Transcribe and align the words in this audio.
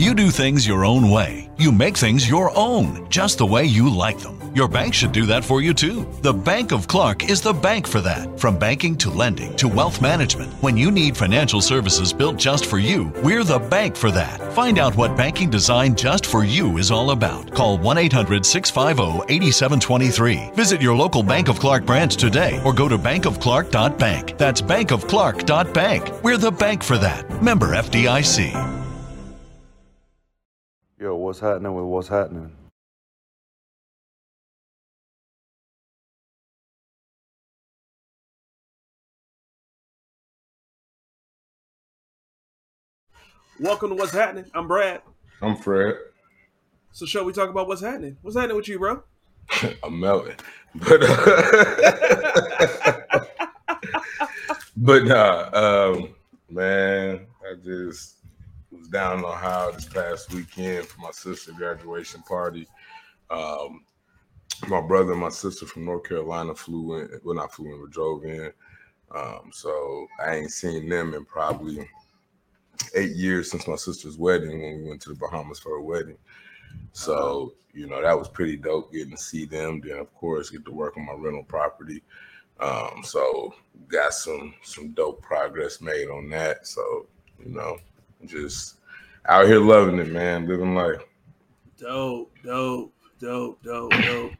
You 0.00 0.14
do 0.14 0.30
things 0.30 0.66
your 0.66 0.86
own 0.86 1.10
way. 1.10 1.50
You 1.58 1.70
make 1.70 1.94
things 1.94 2.26
your 2.26 2.50
own, 2.58 3.06
just 3.10 3.36
the 3.36 3.44
way 3.44 3.66
you 3.66 3.94
like 3.94 4.18
them. 4.18 4.40
Your 4.54 4.66
bank 4.66 4.94
should 4.94 5.12
do 5.12 5.26
that 5.26 5.44
for 5.44 5.60
you 5.60 5.74
too. 5.74 6.10
The 6.22 6.32
Bank 6.32 6.72
of 6.72 6.88
Clark 6.88 7.28
is 7.28 7.42
the 7.42 7.52
bank 7.52 7.86
for 7.86 8.00
that. 8.00 8.40
From 8.40 8.58
banking 8.58 8.96
to 8.96 9.10
lending 9.10 9.54
to 9.56 9.68
wealth 9.68 10.00
management, 10.00 10.54
when 10.62 10.78
you 10.78 10.90
need 10.90 11.18
financial 11.18 11.60
services 11.60 12.14
built 12.14 12.38
just 12.38 12.64
for 12.64 12.78
you, 12.78 13.12
we're 13.22 13.44
the 13.44 13.58
bank 13.58 13.94
for 13.94 14.10
that. 14.12 14.40
Find 14.54 14.78
out 14.78 14.96
what 14.96 15.18
banking 15.18 15.50
designed 15.50 15.98
just 15.98 16.24
for 16.24 16.44
you 16.44 16.78
is 16.78 16.90
all 16.90 17.10
about. 17.10 17.52
Call 17.52 17.76
1 17.76 17.98
800 17.98 18.46
650 18.46 19.30
8723. 19.30 20.52
Visit 20.54 20.80
your 20.80 20.96
local 20.96 21.22
Bank 21.22 21.48
of 21.48 21.60
Clark 21.60 21.84
branch 21.84 22.16
today 22.16 22.58
or 22.64 22.72
go 22.72 22.88
to 22.88 22.96
bankofclark.bank. 22.96 24.38
That's 24.38 24.62
bankofclark.bank. 24.62 26.24
We're 26.24 26.38
the 26.38 26.52
bank 26.52 26.82
for 26.82 26.96
that. 26.96 27.42
Member 27.42 27.74
FDIC. 27.74 28.79
Yo, 31.00 31.16
what's 31.16 31.40
happening 31.40 31.74
with 31.74 31.86
what's 31.86 32.08
happening? 32.08 32.54
Welcome 43.58 43.88
to 43.88 43.94
What's 43.94 44.12
Happening. 44.12 44.44
I'm 44.52 44.68
Brad. 44.68 45.00
I'm 45.40 45.56
Fred. 45.56 45.96
So, 46.92 47.06
shall 47.06 47.24
we 47.24 47.32
talk 47.32 47.48
about 47.48 47.66
what's 47.66 47.80
happening? 47.80 48.18
What's 48.20 48.36
happening 48.36 48.58
with 48.58 48.68
you, 48.68 48.78
bro? 48.78 49.02
I'm 49.82 49.98
melting, 49.98 50.36
but 50.74 51.02
uh, 51.02 51.80
but 54.76 55.04
nah, 55.04 55.48
um, 55.94 56.14
man, 56.50 57.26
I 57.50 57.54
just 57.54 57.70
was 57.86 58.19
down 58.90 59.18
in 59.18 59.24
Ohio 59.24 59.72
this 59.72 59.86
past 59.86 60.32
weekend 60.32 60.86
for 60.86 61.00
my 61.00 61.10
sister 61.12 61.52
graduation 61.52 62.22
party. 62.22 62.66
Um, 63.30 63.84
my 64.68 64.80
brother 64.80 65.12
and 65.12 65.20
my 65.20 65.28
sister 65.28 65.66
from 65.66 65.84
North 65.84 66.04
Carolina 66.04 66.54
flew 66.54 66.98
in. 66.98 67.20
Well, 67.24 67.36
not 67.36 67.52
flew 67.52 67.74
in, 67.74 67.80
but 67.80 67.90
drove 67.90 68.24
in. 68.24 68.52
Um, 69.14 69.50
so 69.52 70.06
I 70.24 70.36
ain't 70.36 70.50
seen 70.50 70.88
them 70.88 71.14
in 71.14 71.24
probably 71.24 71.88
eight 72.94 73.12
years 73.12 73.50
since 73.50 73.66
my 73.66 73.76
sister's 73.76 74.18
wedding 74.18 74.62
when 74.62 74.82
we 74.82 74.88
went 74.88 75.02
to 75.02 75.10
the 75.10 75.14
Bahamas 75.14 75.58
for 75.58 75.70
her 75.70 75.80
wedding. 75.80 76.18
So, 76.92 77.54
you 77.72 77.86
know, 77.86 78.02
that 78.02 78.18
was 78.18 78.28
pretty 78.28 78.56
dope 78.56 78.92
getting 78.92 79.12
to 79.12 79.16
see 79.16 79.44
them. 79.44 79.80
Then 79.80 79.98
of 79.98 80.12
course 80.14 80.50
get 80.50 80.64
to 80.64 80.72
work 80.72 80.96
on 80.96 81.06
my 81.06 81.14
rental 81.14 81.44
property. 81.44 82.02
Um, 82.60 83.02
so 83.02 83.54
got 83.88 84.12
some 84.12 84.54
some 84.62 84.90
dope 84.90 85.22
progress 85.22 85.80
made 85.80 86.08
on 86.08 86.28
that. 86.30 86.66
So, 86.66 87.06
you 87.42 87.52
know, 87.52 87.78
just 88.26 88.76
out 89.26 89.46
here 89.46 89.60
loving 89.60 89.98
it, 89.98 90.08
man, 90.08 90.46
living 90.46 90.74
life. 90.74 91.02
Dope, 91.78 92.32
dope, 92.44 92.92
dope, 93.18 93.62
dope, 93.62 93.90
dope. 93.90 94.32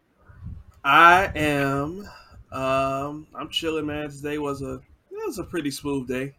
I 0.84 1.31
am 1.34 2.09
um 2.53 3.27
I'm 3.34 3.48
chilling, 3.50 3.87
man. 3.87 4.11
Today 4.11 4.39
was 4.39 4.62
a 4.62 4.75
it 5.11 5.27
was 5.27 5.39
a 5.39 5.45
pretty 5.45 5.70
smooth 5.70 6.09
day. 6.09 6.34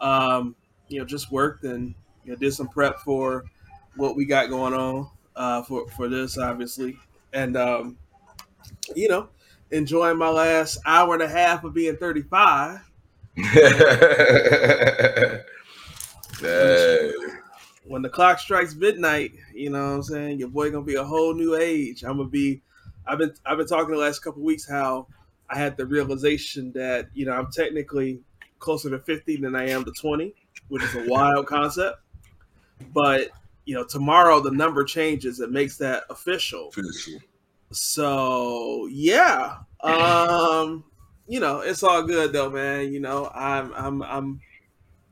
Um, 0.00 0.54
you 0.88 0.98
know, 0.98 1.04
just 1.04 1.30
worked 1.30 1.64
and 1.64 1.94
you 2.24 2.32
know, 2.32 2.36
did 2.36 2.54
some 2.54 2.68
prep 2.68 3.00
for 3.00 3.44
what 3.96 4.16
we 4.16 4.24
got 4.24 4.48
going 4.48 4.74
on 4.74 5.10
uh, 5.36 5.62
for 5.62 5.88
for 5.90 6.08
this, 6.08 6.38
obviously, 6.38 6.98
and 7.32 7.56
um, 7.56 7.98
you 8.94 9.08
know, 9.08 9.28
enjoying 9.70 10.18
my 10.18 10.28
last 10.28 10.78
hour 10.86 11.14
and 11.14 11.22
a 11.22 11.28
half 11.28 11.64
of 11.64 11.74
being 11.74 11.96
35. 11.96 12.80
Hey. 16.40 17.27
When 17.88 18.02
the 18.02 18.08
clock 18.08 18.38
strikes 18.38 18.74
midnight, 18.74 19.32
you 19.54 19.70
know 19.70 19.82
what 19.82 19.94
I'm 19.94 20.02
saying, 20.02 20.38
your 20.38 20.48
boy 20.48 20.70
gonna 20.70 20.84
be 20.84 20.96
a 20.96 21.04
whole 21.04 21.34
new 21.34 21.56
age. 21.56 22.04
I'm 22.04 22.18
gonna 22.18 22.28
be. 22.28 22.62
I've 23.06 23.18
been 23.18 23.32
I've 23.46 23.58
been 23.58 23.66
talking 23.66 23.94
the 23.94 24.00
last 24.00 24.20
couple 24.20 24.42
weeks 24.42 24.68
how 24.68 25.06
I 25.48 25.58
had 25.58 25.76
the 25.76 25.86
realization 25.86 26.72
that 26.72 27.08
you 27.14 27.24
know 27.24 27.32
I'm 27.32 27.50
technically 27.50 28.20
closer 28.58 28.90
to 28.90 28.98
50 28.98 29.36
than 29.36 29.54
I 29.54 29.68
am 29.68 29.84
to 29.84 29.92
20, 29.92 30.34
which 30.68 30.82
is 30.82 30.94
a 30.94 31.04
wild 31.08 31.46
concept. 31.46 32.00
But 32.92 33.30
you 33.64 33.74
know, 33.74 33.84
tomorrow 33.84 34.40
the 34.40 34.50
number 34.50 34.84
changes. 34.84 35.40
It 35.40 35.50
makes 35.50 35.76
that 35.78 36.04
official. 36.10 36.68
Official. 36.68 37.20
So 37.70 38.86
yeah, 38.90 39.58
um, 39.82 40.84
you 41.26 41.40
know, 41.40 41.60
it's 41.60 41.82
all 41.82 42.02
good 42.02 42.32
though, 42.32 42.50
man. 42.50 42.92
You 42.92 43.00
know, 43.00 43.30
I'm, 43.34 43.72
I'm, 43.74 44.02
I'm, 44.02 44.40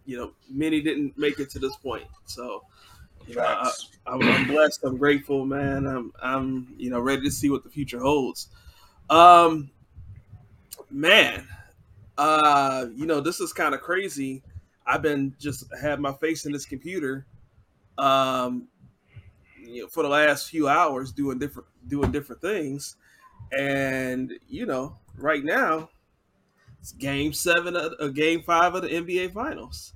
you 0.07 0.17
know, 0.17 0.33
many 0.49 0.81
didn't 0.81 1.19
make 1.19 1.39
it 1.41 1.51
to 1.51 1.59
this 1.59 1.77
point, 1.77 2.07
so 2.25 2.63
you 3.27 3.35
know, 3.35 3.43
I, 3.43 3.71
I'm 4.07 4.47
blessed. 4.47 4.85
I'm 4.85 4.97
grateful, 4.97 5.45
man. 5.45 5.87
I'm, 5.87 6.13
I'm, 6.23 6.75
you 6.79 6.91
know, 6.91 7.01
ready 7.01 7.23
to 7.23 7.31
see 7.31 7.51
what 7.51 7.65
the 7.65 7.71
future 7.71 7.99
holds. 7.99 8.49
Um, 9.11 9.71
man, 10.91 11.47
uh, 12.17 12.87
you 12.95 13.07
know, 13.07 13.21
this 13.21 13.41
is 13.41 13.53
kind 13.53 13.75
of 13.75 13.81
crazy. 13.81 14.43
I've 14.87 15.03
been 15.03 15.35
just 15.41 15.65
had 15.81 15.99
my 16.01 16.13
face 16.13 16.47
in 16.47 16.53
this 16.53 16.65
computer, 16.65 17.27
um, 17.99 18.69
you 19.61 19.83
know, 19.83 19.89
for 19.89 20.05
the 20.05 20.09
last 20.09 20.49
few 20.49 20.69
hours 20.69 21.11
doing 21.11 21.39
different 21.39 21.69
doing 21.89 22.13
different 22.13 22.41
things, 22.41 22.97
and 23.57 24.33
you 24.49 24.67
know, 24.67 24.97
right 25.19 25.45
now 25.45 25.89
it's 26.87 26.93
Game 26.93 27.33
Seven 27.33 27.75
of 27.75 27.95
uh, 27.99 28.07
Game 28.09 28.43
Five 28.43 28.77
of 28.77 28.83
the 28.83 28.89
NBA 28.89 29.33
Finals, 29.33 29.93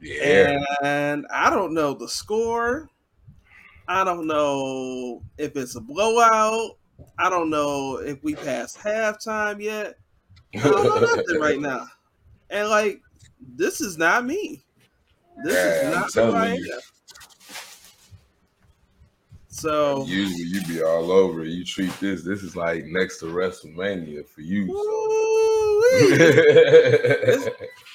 Yeah. 0.00 0.58
and 0.82 1.24
I 1.32 1.48
don't 1.50 1.72
know 1.72 1.94
the 1.94 2.08
score. 2.08 2.88
I 3.86 4.02
don't 4.02 4.26
know 4.26 5.22
if 5.38 5.54
it's 5.56 5.76
a 5.76 5.80
blowout. 5.80 6.78
I 7.16 7.30
don't 7.30 7.48
know 7.48 7.98
if 7.98 8.24
we 8.24 8.34
passed 8.34 8.76
halftime 8.78 9.62
yet. 9.62 9.94
I 10.56 10.62
don't 10.62 10.84
know 10.84 11.14
nothing 11.14 11.40
right 11.40 11.60
now. 11.60 11.86
And 12.50 12.68
like, 12.68 13.00
this 13.54 13.80
is 13.80 13.96
not 13.96 14.26
me. 14.26 14.64
This 15.44 15.54
Yeah, 15.54 16.04
is 16.06 16.16
not 16.16 16.26
who 16.26 16.32
I 16.32 16.48
am. 16.48 16.58
You. 19.52 19.58
So 19.58 20.04
Usually 20.06 20.44
you 20.44 20.64
be 20.66 20.82
all 20.82 21.10
over. 21.10 21.44
You 21.44 21.64
treat 21.64 21.92
this. 22.00 22.22
This 22.22 22.42
is 22.42 22.56
like 22.56 22.84
next 22.86 23.18
to 23.18 23.26
WrestleMania 23.26 24.26
for 24.26 24.40
you. 24.40 24.66
So. 24.66 25.12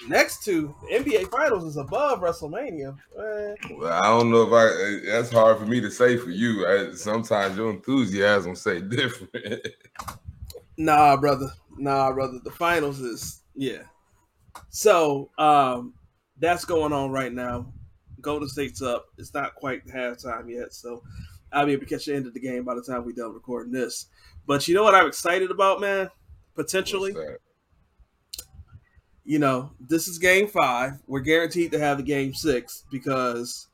next 0.07 0.43
to 0.45 0.75
the 0.89 0.97
NBA 0.97 1.31
Finals 1.31 1.63
is 1.63 1.77
above 1.77 2.19
WrestleMania. 2.19 2.95
Eh, 3.17 3.55
well, 3.75 3.91
I 3.91 4.07
don't 4.07 4.29
know 4.29 4.43
if 4.43 4.53
I. 4.53 5.11
That's 5.11 5.31
hard 5.31 5.57
for 5.57 5.65
me 5.65 5.81
to 5.81 5.89
say 5.89 6.17
for 6.17 6.29
you. 6.29 6.67
I, 6.67 6.93
sometimes 6.93 7.57
your 7.57 7.71
enthusiasm 7.71 8.55
say 8.55 8.81
different. 8.81 9.67
Nah, 10.77 11.17
brother. 11.17 11.49
Nah, 11.77 12.11
brother. 12.13 12.39
The 12.43 12.51
finals 12.51 12.99
is 12.99 13.41
yeah. 13.55 13.81
So 14.69 15.31
um 15.37 15.93
that's 16.39 16.65
going 16.65 16.93
on 16.93 17.11
right 17.11 17.33
now. 17.33 17.73
Golden 18.21 18.47
State's 18.47 18.81
up. 18.81 19.07
It's 19.17 19.33
not 19.33 19.55
quite 19.55 19.85
halftime 19.87 20.51
yet, 20.51 20.73
so 20.73 21.01
I'll 21.51 21.65
be 21.65 21.73
able 21.73 21.85
to 21.85 21.89
catch 21.89 22.05
the 22.05 22.15
end 22.15 22.27
of 22.27 22.33
the 22.33 22.39
game 22.39 22.63
by 22.63 22.75
the 22.75 22.81
time 22.81 23.05
we 23.05 23.13
done 23.13 23.33
recording 23.33 23.71
this. 23.71 24.07
But 24.45 24.67
you 24.67 24.75
know 24.75 24.83
what 24.83 24.95
I'm 24.95 25.07
excited 25.07 25.51
about, 25.51 25.79
man? 25.81 26.09
Potentially, 26.55 27.13
you 29.23 29.39
know, 29.39 29.71
this 29.79 30.07
is 30.07 30.17
game 30.17 30.47
five. 30.47 30.93
We're 31.07 31.19
guaranteed 31.19 31.71
to 31.73 31.79
have 31.79 31.99
a 31.99 32.03
game 32.03 32.33
six 32.33 32.83
because 32.91 33.67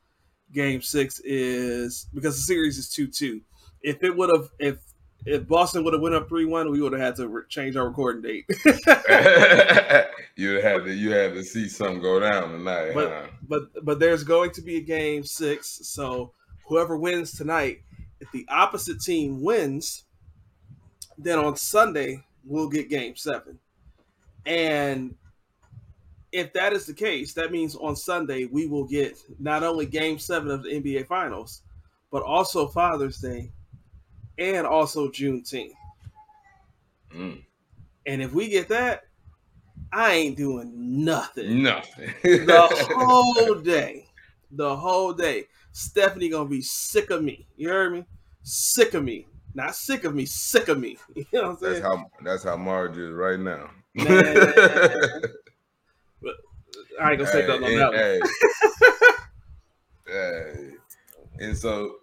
game 0.52 0.82
six 0.82 1.20
is 1.24 2.08
because 2.14 2.36
the 2.36 2.42
series 2.42 2.78
is 2.78 2.90
two 2.90 3.08
two. 3.08 3.42
If 3.82 4.04
it 4.04 4.16
would 4.16 4.30
have 4.36 4.50
if 4.60 4.78
if 5.26 5.48
Boston 5.48 5.84
would 5.86 5.94
have 5.94 6.02
went 6.02 6.16
up 6.16 6.28
three 6.28 6.46
one, 6.46 6.70
we 6.72 6.82
would 6.82 6.92
have 6.94 7.02
had 7.02 7.16
to 7.18 7.28
re- 7.28 7.44
change 7.50 7.76
our 7.76 7.88
recording 7.88 8.22
date. 8.22 8.46
you 10.36 10.60
had 10.62 10.84
to 10.86 10.94
you 10.94 11.12
had 11.12 11.34
to 11.34 11.44
see 11.44 11.68
something 11.70 12.02
go 12.02 12.20
down 12.20 12.52
tonight, 12.52 12.92
But- 12.94 13.10
huh? 13.10 13.28
but 13.48 13.86
but 13.86 14.00
there's 14.00 14.24
going 14.24 14.52
to 14.52 14.62
be 14.62 14.78
a 14.78 14.82
game 14.82 15.24
six. 15.24 15.80
So 15.84 16.34
whoever 16.68 16.98
wins 16.98 17.34
tonight, 17.34 17.82
if 18.20 18.32
the 18.32 18.46
opposite 18.50 19.02
team 19.02 19.42
wins, 19.42 20.06
then 21.18 21.40
on 21.40 21.56
Sunday 21.56 22.24
we'll 22.46 22.70
get 22.70 22.90
game 22.90 23.16
seven. 23.16 23.60
And 24.46 25.16
if 26.32 26.52
that 26.54 26.74
is 26.74 26.86
the 26.86 26.94
case, 26.94 27.34
that 27.34 27.52
means 27.52 27.76
on 27.76 27.96
Sunday 27.96 28.46
we 28.46 28.66
will 28.68 28.86
get 28.86 29.18
not 29.40 29.64
only 29.64 29.86
game 29.86 30.18
seven 30.20 30.50
of 30.52 30.64
the 30.64 30.70
NBA 30.70 31.08
Finals, 31.08 31.62
but 32.12 32.24
also 32.24 32.68
Father's 32.68 33.18
Day 33.20 33.52
and 34.38 34.66
also 34.66 35.08
Juneteenth. 35.10 35.74
Mm, 37.16 37.44
And 38.08 38.22
if 38.22 38.34
we 38.34 38.50
get 38.50 38.68
that, 38.70 39.04
I 39.92 40.14
ain't 40.14 40.38
doing 40.38 40.72
nothing. 41.06 41.62
nothing. 41.62 42.14
the 42.24 42.68
whole 42.98 43.56
day. 43.56 44.08
The 44.52 44.76
whole 44.76 45.14
day. 45.14 45.46
Stephanie 45.74 46.30
gonna 46.30 46.48
be 46.48 46.62
sick 46.62 47.10
of 47.10 47.22
me. 47.24 47.46
You 47.58 47.70
heard 47.70 47.92
me? 47.94 48.06
Sick 48.44 48.94
of 48.94 49.04
me. 49.04 49.28
Not 49.56 49.76
sick 49.76 50.04
of 50.06 50.16
me, 50.16 50.26
sick 50.26 50.68
of 50.70 50.80
me. 50.80 50.98
You 51.16 51.26
know 51.34 51.50
what 51.52 51.64
I'm 51.64 51.74
that's 51.74 51.82
how 51.82 52.12
that's 52.24 52.44
how 52.44 52.58
Marge 52.58 52.98
is 52.98 53.12
right 53.12 53.40
now. 53.40 53.70
Man. 53.96 54.08
I 57.02 57.12
ain't 57.12 57.20
gonna 57.20 57.28
say 57.32 57.42
Hey, 57.42 57.48
nothing 57.48 57.64
on 57.66 57.72
and- 57.72 57.80
that 57.80 57.94
hey. 57.94 58.20
Hey, 60.06 60.72
And 61.40 61.58
so, 61.58 61.96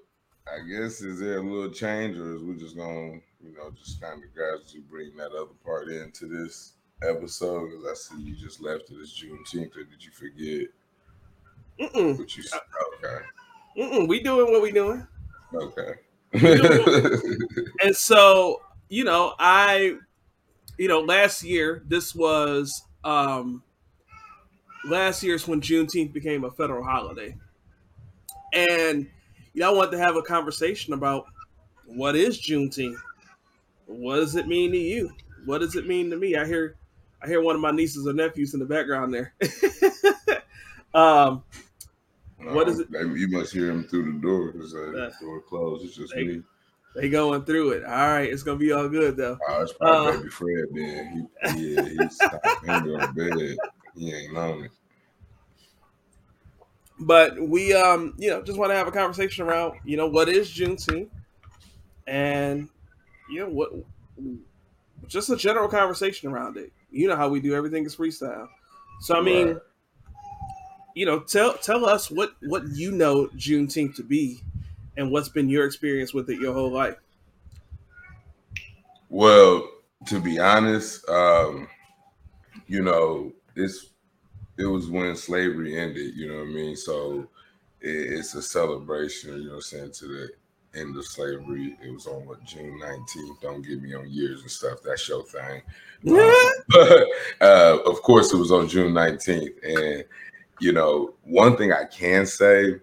I 0.49 0.59
guess 0.69 1.01
is 1.01 1.21
there 1.21 1.39
a 1.39 1.43
little 1.43 1.71
change, 1.71 2.17
or 2.19 2.35
is 2.35 2.43
we 2.43 2.57
just 2.57 2.77
gonna, 2.77 3.21
you 3.41 3.53
know, 3.57 3.71
just 3.77 4.01
kind 4.01 4.23
of 4.25 4.35
gradually 4.35 4.83
bring 4.91 5.17
that 5.17 5.31
other 5.33 5.53
part 5.65 5.89
into 5.89 6.27
this 6.27 6.73
episode? 7.09 7.71
Because 7.71 7.87
I 7.87 7.95
see 7.95 8.23
you 8.23 8.35
just 8.35 8.61
left 8.61 8.91
it 8.91 8.97
as 9.01 9.13
Juneteenth, 9.13 9.77
or 9.77 9.85
did 9.85 10.03
you 10.05 10.11
forget 10.11 10.69
Mm-mm. 11.79 12.19
what 12.19 12.37
you? 12.37 12.43
Okay, 13.05 13.25
Mm-mm. 13.77 14.09
We 14.09 14.21
doing 14.23 14.51
what 14.53 14.63
we 14.63 14.73
doing. 14.73 15.07
okay. 15.55 15.95
And 17.83 17.97
so, 17.97 18.61
you 18.89 19.05
know, 19.05 19.35
I, 19.39 19.97
you 20.79 20.89
know, 20.89 21.01
last 21.01 21.43
year 21.43 21.83
this 21.89 22.15
was 22.15 22.83
um 23.05 23.63
last 24.85 25.23
year's 25.23 25.47
when 25.49 25.61
Juneteenth 25.61 26.13
became 26.13 26.45
a 26.45 26.51
federal 26.51 26.85
holiday, 26.85 27.37
and 28.53 29.09
you 29.53 29.61
know, 29.61 29.73
I 29.73 29.75
wanted 29.75 29.93
to 29.93 29.99
have 29.99 30.17
a 30.17 30.23
conversation 30.23 30.93
about 30.95 31.27
what 31.87 32.17
is 32.17 32.41
Juneteenth. 32.41 33.01
What 33.87 34.17
does 34.17 34.37
it 34.37 34.47
mean 34.47 34.71
to 34.73 34.79
you? 34.79 35.11
What 35.45 35.59
does 35.59 35.75
it 35.75 35.87
mean 35.87 36.11
to 36.11 36.17
me? 36.17 36.37
I 36.37 36.47
hear, 36.47 36.77
I 37.23 37.27
hear 37.27 37.43
one 37.43 37.57
of 37.57 37.61
my 37.61 37.71
nieces 37.73 38.07
or 38.07 38.13
nephews 38.13 38.55
in 38.55 38.61
the 38.61 38.67
background 38.67 39.13
there. 39.13 39.35
um, 40.95 41.43
What 42.43 42.69
is 42.69 42.81
it? 42.81 42.89
You 42.91 43.29
must 43.29 43.53
hear 43.53 43.71
him 43.71 43.85
through 43.85 44.13
the 44.13 44.19
door 44.19 44.53
because 44.53 44.75
uh, 44.75 44.79
Uh, 44.79 44.91
the 44.93 45.13
door 45.21 45.41
closed. 45.43 45.85
It's 45.85 45.97
just 45.97 46.15
they- 46.15 46.25
me. 46.25 46.43
they 46.97 47.09
going 47.09 47.45
through 47.45 47.71
it. 47.71 47.85
All 47.85 47.91
right, 47.93 48.31
it's 48.33 48.43
gonna 48.43 48.59
be 48.59 48.73
all 48.73 48.89
good 48.89 49.17
though. 49.17 49.39
Oh, 49.49 49.63
it's 49.63 49.73
probably 49.75 50.09
Uh, 50.09 50.17
baby 50.17 50.29
Fred. 50.31 50.65
Then 50.75 51.29
he, 51.45 51.59
yeah, 51.77 51.89
he's 51.89 52.17
stopped 52.17 52.69
on 52.69 52.85
the 52.85 53.09
bed. 53.15 53.59
He 53.95 54.13
ain't 54.13 54.37
on 54.37 54.65
it. 54.65 54.71
but 57.03 57.41
we 57.41 57.73
um 57.73 58.15
you 58.19 58.29
know 58.31 58.43
just 58.43 58.59
want 58.59 58.71
to 58.71 58.77
have 58.77 58.87
a 58.87 58.93
conversation 58.93 59.47
around 59.47 59.73
you 59.85 59.97
know 59.97 60.07
what 60.07 60.29
is 60.29 60.51
Juneteenth 60.51 61.09
and 62.07 62.69
you 63.31 63.41
know 63.41 63.49
what 63.49 63.71
just 65.09 65.31
a 65.31 65.37
general 65.37 65.67
conversation 65.69 66.31
around 66.31 66.57
it. 66.57 66.73
You 66.91 67.09
know 67.09 67.17
how 67.17 67.29
we 67.29 67.41
do 67.41 67.55
everything 67.55 67.85
is 67.87 67.97
freestyle. 67.97 68.49
So 69.01 69.17
I 69.17 69.23
mean, 69.23 69.49
Right. 69.49 69.57
You 71.01 71.07
know, 71.07 71.19
tell 71.19 71.55
tell 71.55 71.87
us 71.87 72.11
what 72.11 72.35
what 72.43 72.63
you 72.73 72.93
know 72.93 73.27
Juneteenth 73.29 73.95
to 73.95 74.03
be, 74.03 74.43
and 74.99 75.11
what's 75.11 75.31
been 75.31 75.49
your 75.49 75.65
experience 75.65 76.13
with 76.13 76.29
it 76.29 76.39
your 76.39 76.53
whole 76.53 76.71
life. 76.71 76.97
Well, 79.09 79.67
to 80.09 80.21
be 80.21 80.39
honest, 80.39 81.09
um, 81.09 81.69
you 82.67 82.83
know, 82.83 83.33
it's 83.57 83.93
it 84.59 84.67
was 84.67 84.91
when 84.91 85.17
slavery 85.17 85.81
ended, 85.81 86.17
you 86.17 86.29
know 86.29 86.41
what 86.41 86.49
I 86.49 86.53
mean? 86.53 86.77
So 86.77 87.27
it, 87.81 87.89
it's 87.89 88.35
a 88.35 88.43
celebration, 88.43 89.39
you 89.39 89.45
know 89.45 89.51
what 89.53 89.55
I'm 89.55 89.63
saying, 89.63 89.93
to 89.93 90.07
the 90.07 90.29
end 90.79 90.99
of 90.99 91.07
slavery. 91.07 91.79
It 91.83 91.95
was 91.95 92.07
on 92.09 92.27
what 92.27 92.45
June 92.45 92.79
19th. 92.79 93.41
Don't 93.41 93.67
get 93.67 93.81
me 93.81 93.95
on 93.95 94.11
years 94.11 94.43
and 94.43 94.51
stuff, 94.51 94.81
that's 94.85 95.09
your 95.09 95.25
thing. 95.25 95.63
Um, 96.03 96.33
but 96.69 97.07
uh, 97.43 97.79
of 97.85 98.01
course 98.01 98.33
it 98.33 98.39
was 98.39 98.51
on 98.51 98.69
June 98.69 98.95
19th. 98.95 99.53
And 99.63 100.05
you 100.61 100.73
know, 100.73 101.15
one 101.25 101.57
thing 101.57 101.73
I 101.73 101.85
can 101.85 102.27
say 102.27 102.77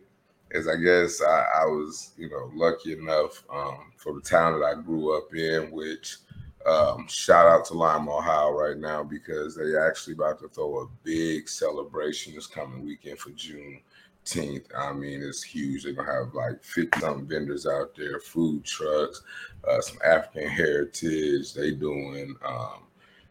is 0.51 0.68
I 0.68 0.75
guess 0.75 1.21
I, 1.21 1.45
I 1.62 1.65
was, 1.65 2.12
you 2.18 2.29
know, 2.29 2.51
lucky 2.53 2.94
enough 2.94 3.44
um, 3.53 3.91
for 3.97 4.13
the 4.13 4.21
town 4.21 4.59
that 4.59 4.65
I 4.65 4.81
grew 4.81 5.15
up 5.18 5.33
in, 5.35 5.71
which 5.71 6.18
um, 6.65 7.07
shout 7.07 7.45
out 7.45 7.65
to 7.65 7.74
Lima, 7.75 8.18
Ohio 8.18 8.51
right 8.51 8.77
now 8.77 9.03
because 9.03 9.56
they 9.56 9.77
actually 9.77 10.13
about 10.13 10.39
to 10.39 10.50
throw 10.50 10.79
a 10.79 10.88
big 11.03 11.47
celebration 11.47 12.35
this 12.35 12.47
coming 12.47 12.83
weekend 12.83 13.19
for 13.19 13.29
Juneteenth. 13.29 14.65
I 14.77 14.91
mean, 14.91 15.21
it's 15.24 15.44
huge. 15.44 15.83
They're 15.83 15.94
gonna 15.94 16.12
have 16.12 16.33
like 16.33 16.63
50 16.63 17.00
something 17.00 17.27
vendors 17.27 17.68
out 17.68 17.95
there, 17.95 18.19
food 18.19 18.65
trucks, 18.65 19.21
uh, 19.68 19.79
some 19.79 19.97
African 20.03 20.50
heritage. 20.50 21.53
They 21.53 21.71
doing 21.71 22.35
um, 22.45 22.87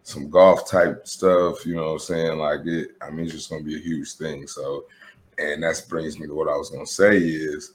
some 0.06 0.30
golf 0.30 0.70
type 0.70 1.04
stuff, 1.04 1.66
you 1.66 1.74
know 1.74 1.86
what 1.86 1.92
I'm 1.94 1.98
saying? 1.98 2.38
Like 2.38 2.60
it, 2.64 2.90
I 3.02 3.10
mean, 3.10 3.26
it's 3.26 3.34
just 3.34 3.50
gonna 3.50 3.64
be 3.64 3.74
a 3.74 3.80
huge 3.80 4.12
thing. 4.12 4.46
So 4.46 4.84
and 5.36 5.64
that 5.64 5.84
brings 5.88 6.16
me 6.16 6.28
to 6.28 6.34
what 6.34 6.48
I 6.48 6.56
was 6.56 6.70
gonna 6.70 6.86
say 6.86 7.18
is 7.18 7.72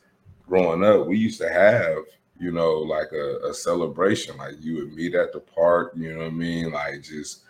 growing 0.47 0.81
up, 0.81 1.07
we 1.07 1.17
used 1.17 1.41
to 1.41 1.49
have, 1.51 1.97
you 2.39 2.53
know, 2.53 2.75
like 2.75 3.11
a, 3.11 3.49
a 3.49 3.53
celebration. 3.53 4.37
Like 4.37 4.53
you 4.61 4.75
would 4.75 4.93
meet 4.93 5.13
at 5.13 5.33
the 5.33 5.41
park, 5.41 5.91
you 5.93 6.13
know 6.13 6.19
what 6.19 6.27
I 6.27 6.29
mean? 6.29 6.71
Like 6.71 7.03
just 7.03 7.41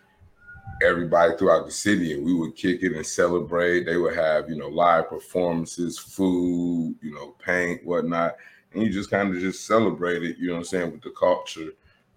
everybody 0.81 1.37
throughout 1.37 1.67
the 1.67 1.71
city 1.71 2.13
and 2.13 2.25
we 2.25 2.33
would 2.33 2.55
kick 2.55 2.81
it 2.81 2.95
and 2.95 3.05
celebrate. 3.05 3.83
They 3.83 3.97
would 3.97 4.15
have, 4.15 4.49
you 4.49 4.55
know, 4.55 4.69
live 4.69 5.09
performances, 5.09 5.99
food, 5.99 6.95
you 7.03 7.13
know, 7.13 7.35
paint, 7.37 7.85
whatnot. 7.85 8.35
And 8.73 8.81
you 8.81 8.89
just 8.89 9.11
kind 9.11 9.31
of 9.31 9.39
just 9.39 9.67
celebrate 9.67 10.23
it, 10.23 10.39
you 10.39 10.47
know 10.47 10.53
what 10.53 10.59
I'm 10.59 10.65
saying, 10.65 10.91
with 10.91 11.03
the 11.03 11.11
culture. 11.11 11.69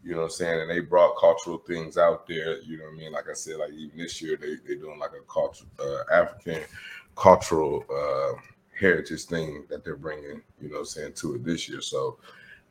You 0.04 0.12
know 0.12 0.18
what 0.18 0.24
I'm 0.24 0.30
saying? 0.30 0.60
And 0.60 0.70
they 0.70 0.80
brought 0.80 1.16
cultural 1.18 1.58
things 1.58 1.96
out 1.96 2.26
there. 2.26 2.60
You 2.60 2.76
know 2.78 2.84
what 2.84 2.94
I 2.94 2.96
mean? 2.96 3.12
Like 3.12 3.28
I 3.30 3.32
said, 3.32 3.56
like 3.56 3.72
even 3.72 3.96
this 3.98 4.20
year, 4.20 4.36
they 4.36 4.56
they 4.66 4.78
doing 4.78 4.98
like 4.98 5.12
a 5.12 5.32
culture, 5.32 5.64
uh, 5.80 6.02
African 6.12 6.62
cultural 7.16 7.84
uh, 7.90 8.38
heritage 8.78 9.24
thing 9.24 9.64
that 9.70 9.82
they're 9.82 9.96
bringing. 9.96 10.42
You 10.60 10.68
know 10.68 10.74
what 10.74 10.80
I'm 10.80 10.84
saying 10.86 11.12
to 11.14 11.36
it 11.36 11.44
this 11.44 11.68
year. 11.68 11.80
So 11.80 12.18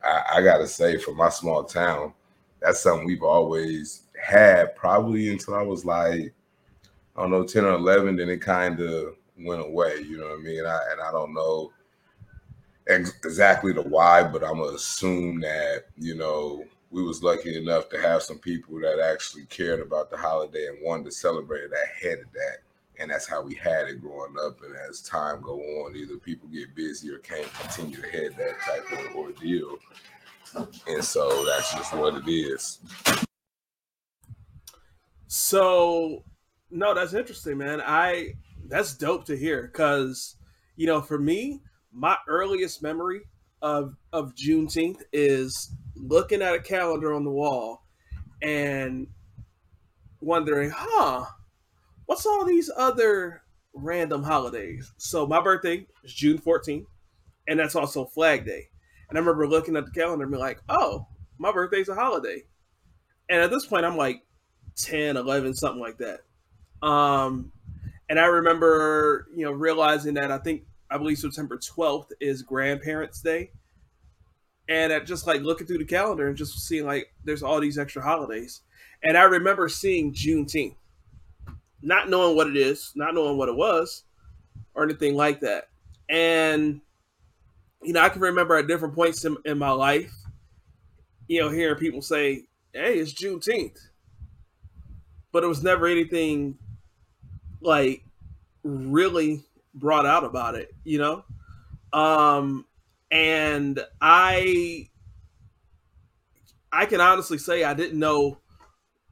I, 0.02 0.22
I 0.34 0.42
gotta 0.42 0.68
say, 0.68 0.96
for 0.96 1.12
my 1.12 1.28
small 1.28 1.64
town, 1.64 2.14
that's 2.60 2.80
something 2.80 3.04
we've 3.04 3.22
always 3.24 4.02
had. 4.22 4.76
Probably 4.76 5.30
until 5.30 5.56
I 5.56 5.62
was 5.62 5.84
like, 5.84 6.32
I 7.16 7.20
don't 7.20 7.32
know, 7.32 7.44
ten 7.44 7.64
or 7.64 7.74
eleven. 7.74 8.14
Then 8.14 8.28
it 8.28 8.42
kind 8.42 8.78
of 8.78 9.16
went 9.40 9.60
away. 9.60 10.04
You 10.08 10.18
know 10.18 10.28
what 10.28 10.38
I 10.38 10.42
mean? 10.42 10.58
And 10.60 10.68
I, 10.68 10.78
and 10.92 11.00
I 11.00 11.10
don't 11.10 11.34
know 11.34 11.72
ex- 12.86 13.14
exactly 13.24 13.72
the 13.72 13.82
why, 13.82 14.22
but 14.22 14.44
I'm 14.44 14.58
gonna 14.58 14.76
assume 14.76 15.40
that 15.40 15.86
you 15.96 16.14
know 16.14 16.64
we 16.90 17.02
was 17.02 17.22
lucky 17.22 17.56
enough 17.56 17.88
to 17.88 18.00
have 18.00 18.22
some 18.22 18.38
people 18.38 18.78
that 18.80 19.00
actually 19.00 19.44
cared 19.46 19.80
about 19.80 20.10
the 20.10 20.16
holiday 20.16 20.68
and 20.68 20.78
wanted 20.82 21.06
to 21.06 21.12
celebrate 21.12 21.64
it 21.64 21.72
ahead 21.72 22.20
of 22.20 22.32
that. 22.32 22.58
And 23.00 23.10
that's 23.10 23.26
how 23.26 23.42
we 23.42 23.54
had 23.54 23.88
it 23.88 24.00
growing 24.00 24.36
up. 24.44 24.62
And 24.62 24.76
as 24.88 25.00
time 25.00 25.42
go 25.42 25.58
on, 25.58 25.96
either 25.96 26.16
people 26.16 26.48
get 26.48 26.74
busy 26.76 27.10
or 27.10 27.18
can't 27.18 27.52
continue 27.54 28.00
to 28.00 28.08
head 28.08 28.36
that 28.38 28.60
type 28.60 28.84
of 28.92 29.16
ordeal. 29.16 29.78
And 30.86 31.04
so 31.04 31.44
that's 31.44 31.74
just 31.74 31.92
what 31.94 32.14
it 32.14 32.28
is. 32.28 32.78
So, 35.26 36.22
no, 36.70 36.94
that's 36.94 37.14
interesting, 37.14 37.58
man. 37.58 37.82
I 37.84 38.34
that's 38.66 38.94
dope 38.96 39.24
to 39.26 39.36
hear 39.36 39.62
because 39.62 40.36
you 40.76 40.86
know, 40.86 41.00
for 41.00 41.18
me, 41.18 41.60
my 41.92 42.16
earliest 42.28 42.82
memory 42.82 43.22
of 43.62 43.96
of 44.12 44.34
Juneteenth 44.34 45.02
is 45.12 45.72
looking 45.96 46.42
at 46.42 46.54
a 46.54 46.60
calendar 46.60 47.12
on 47.12 47.24
the 47.24 47.30
wall 47.30 47.84
and 48.42 49.06
wondering, 50.20 50.70
huh, 50.74 51.24
what's 52.06 52.26
all 52.26 52.44
these 52.44 52.70
other 52.76 53.42
random 53.74 54.22
holidays? 54.22 54.92
So 54.96 55.26
my 55.26 55.40
birthday 55.40 55.86
is 56.02 56.12
June 56.12 56.38
14th, 56.38 56.86
and 57.48 57.58
that's 57.58 57.76
also 57.76 58.04
Flag 58.04 58.44
Day. 58.44 58.68
And 59.08 59.18
I 59.18 59.20
remember 59.20 59.46
looking 59.46 59.76
at 59.76 59.84
the 59.84 59.92
calendar 59.92 60.24
and 60.24 60.32
be 60.32 60.38
like, 60.38 60.60
oh, 60.68 61.06
my 61.38 61.52
birthday's 61.52 61.88
a 61.88 61.94
holiday. 61.94 62.44
And 63.28 63.40
at 63.40 63.50
this 63.50 63.66
point, 63.66 63.84
I'm 63.84 63.96
like 63.96 64.22
10, 64.76 65.16
11, 65.16 65.54
something 65.54 65.80
like 65.80 65.98
that. 65.98 66.20
Um, 66.86 67.52
and 68.08 68.18
I 68.18 68.26
remember, 68.26 69.28
you 69.34 69.44
know, 69.44 69.52
realizing 69.52 70.14
that 70.14 70.30
I 70.30 70.38
think, 70.38 70.62
I 70.90 70.98
believe 70.98 71.18
September 71.18 71.58
12th 71.58 72.10
is 72.20 72.42
Grandparents' 72.42 73.20
Day. 73.20 73.50
And 74.68 74.92
at 74.92 75.06
just 75.06 75.26
like 75.26 75.42
looking 75.42 75.66
through 75.66 75.78
the 75.78 75.84
calendar 75.84 76.28
and 76.28 76.36
just 76.36 76.58
seeing 76.66 76.86
like 76.86 77.12
there's 77.24 77.42
all 77.42 77.60
these 77.60 77.78
extra 77.78 78.02
holidays. 78.02 78.62
And 79.02 79.16
I 79.16 79.24
remember 79.24 79.68
seeing 79.68 80.14
Juneteenth, 80.14 80.76
not 81.82 82.08
knowing 82.08 82.34
what 82.34 82.46
it 82.46 82.56
is, 82.56 82.92
not 82.94 83.14
knowing 83.14 83.36
what 83.36 83.50
it 83.50 83.56
was, 83.56 84.04
or 84.74 84.84
anything 84.84 85.14
like 85.14 85.40
that. 85.40 85.68
And, 86.08 86.80
you 87.82 87.92
know, 87.92 88.00
I 88.00 88.08
can 88.08 88.22
remember 88.22 88.56
at 88.56 88.66
different 88.66 88.94
points 88.94 89.24
in, 89.24 89.36
in 89.44 89.58
my 89.58 89.70
life, 89.70 90.12
you 91.28 91.40
know, 91.40 91.50
hearing 91.50 91.76
people 91.76 92.00
say, 92.00 92.44
hey, 92.72 92.98
it's 92.98 93.12
Juneteenth. 93.12 93.78
But 95.32 95.44
it 95.44 95.48
was 95.48 95.62
never 95.62 95.86
anything 95.86 96.56
like 97.60 98.02
really 98.62 99.44
brought 99.74 100.06
out 100.06 100.24
about 100.24 100.54
it, 100.54 100.72
you 100.84 100.98
know? 100.98 101.24
Um, 101.92 102.64
and 103.14 103.78
I 104.00 104.88
I 106.72 106.86
can 106.86 107.00
honestly 107.00 107.38
say 107.38 107.62
I 107.62 107.72
didn't 107.72 107.98
know 107.98 108.38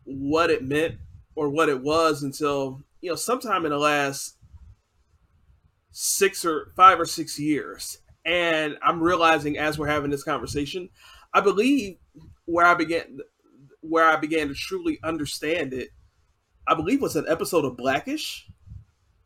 what 0.05 0.51
it 0.51 0.65
meant 0.65 0.97
or 1.37 1.49
what 1.49 1.69
it 1.69 1.81
was 1.81 2.25
until, 2.25 2.83
you 3.01 3.09
know, 3.09 3.17
sometime 3.17 3.65
in 3.65 3.71
the 3.71 3.79
last 3.79 4.37
six 5.93 6.45
or 6.45 6.73
five 6.77 6.99
or 6.99 7.05
six 7.05 7.39
years. 7.39 7.99
And 8.27 8.77
I'm 8.83 9.01
realizing 9.01 9.57
as 9.57 9.79
we're 9.79 9.87
having 9.87 10.11
this 10.11 10.25
conversation, 10.25 10.89
I 11.33 11.41
believe 11.41 11.99
where 12.47 12.67
I 12.67 12.75
began 12.75 13.21
where 13.83 14.07
I 14.07 14.17
began 14.17 14.49
to 14.49 14.55
truly 14.55 14.99
understand 15.05 15.73
it, 15.73 15.91
I 16.67 16.75
believe 16.75 17.01
was 17.01 17.15
an 17.15 17.27
episode 17.29 17.65
of 17.65 17.77
Blackish. 17.77 18.49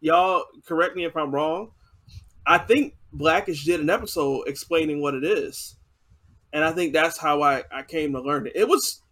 Y'all 0.01 0.45
correct 0.67 0.97
me 0.97 1.05
if 1.05 1.17
I'm 1.17 1.35
wrong. 1.35 1.73
I 2.47 2.59
think 2.59 2.96
Blackish 3.13 3.65
did 3.65 3.81
an 3.81 3.91
episode 3.91 4.49
explaining 4.49 5.01
what 5.01 5.15
it 5.15 5.25
is, 5.25 5.77
and 6.53 6.65
I 6.65 6.73
think 6.73 6.93
that's 6.93 7.19
how 7.19 7.43
I 7.43 7.63
I 7.73 7.83
came 7.83 8.13
to 8.13 8.21
learn 8.21 8.47
it. 8.47 8.53
It 8.55 8.69
was 8.69 9.03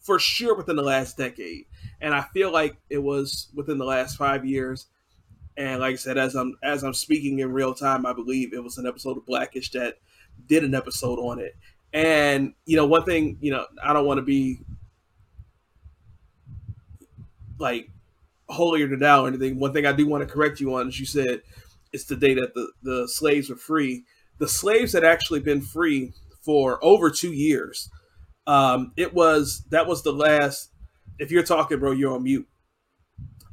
for 0.00 0.18
sure 0.18 0.56
within 0.56 0.76
the 0.76 0.82
last 0.82 1.16
decade, 1.16 1.66
and 2.00 2.14
I 2.14 2.22
feel 2.34 2.52
like 2.52 2.76
it 2.88 2.98
was 2.98 3.48
within 3.54 3.78
the 3.78 3.84
last 3.84 4.16
five 4.16 4.44
years. 4.44 4.86
And 5.56 5.80
like 5.80 5.92
I 5.92 5.96
said, 5.96 6.16
as 6.16 6.34
I'm 6.34 6.56
as 6.62 6.82
I'm 6.82 6.94
speaking 6.94 7.40
in 7.40 7.52
real 7.52 7.74
time, 7.74 8.06
I 8.06 8.12
believe 8.12 8.52
it 8.52 8.62
was 8.62 8.78
an 8.78 8.86
episode 8.86 9.16
of 9.18 9.26
Blackish 9.26 9.70
that 9.72 9.98
did 10.46 10.64
an 10.64 10.74
episode 10.74 11.18
on 11.18 11.38
it. 11.38 11.56
And 11.92 12.54
you 12.66 12.76
know, 12.76 12.86
one 12.86 13.04
thing, 13.04 13.36
you 13.40 13.50
know, 13.50 13.66
I 13.82 13.92
don't 13.92 14.06
want 14.06 14.18
to 14.18 14.22
be 14.22 14.60
like 17.58 17.90
holier 18.48 18.88
than 18.88 19.00
thou 19.00 19.24
or 19.24 19.28
anything. 19.28 19.58
One 19.58 19.72
thing 19.72 19.86
I 19.86 19.92
do 19.92 20.06
want 20.06 20.26
to 20.26 20.32
correct 20.32 20.60
you 20.60 20.74
on 20.74 20.88
is 20.88 20.98
you 20.98 21.06
said 21.06 21.42
it's 21.92 22.04
the 22.04 22.16
day 22.16 22.34
that 22.34 22.54
the, 22.54 22.70
the 22.82 23.08
slaves 23.08 23.50
were 23.50 23.56
free. 23.56 24.04
The 24.38 24.48
slaves 24.48 24.92
had 24.92 25.04
actually 25.04 25.40
been 25.40 25.60
free 25.60 26.12
for 26.42 26.82
over 26.82 27.10
two 27.10 27.32
years. 27.32 27.90
Um, 28.46 28.92
it 28.96 29.12
was 29.12 29.64
that 29.70 29.86
was 29.86 30.02
the 30.02 30.12
last. 30.12 30.70
If 31.18 31.30
you're 31.30 31.42
talking, 31.42 31.78
bro, 31.78 31.92
you're 31.92 32.14
on 32.14 32.22
mute. 32.22 32.46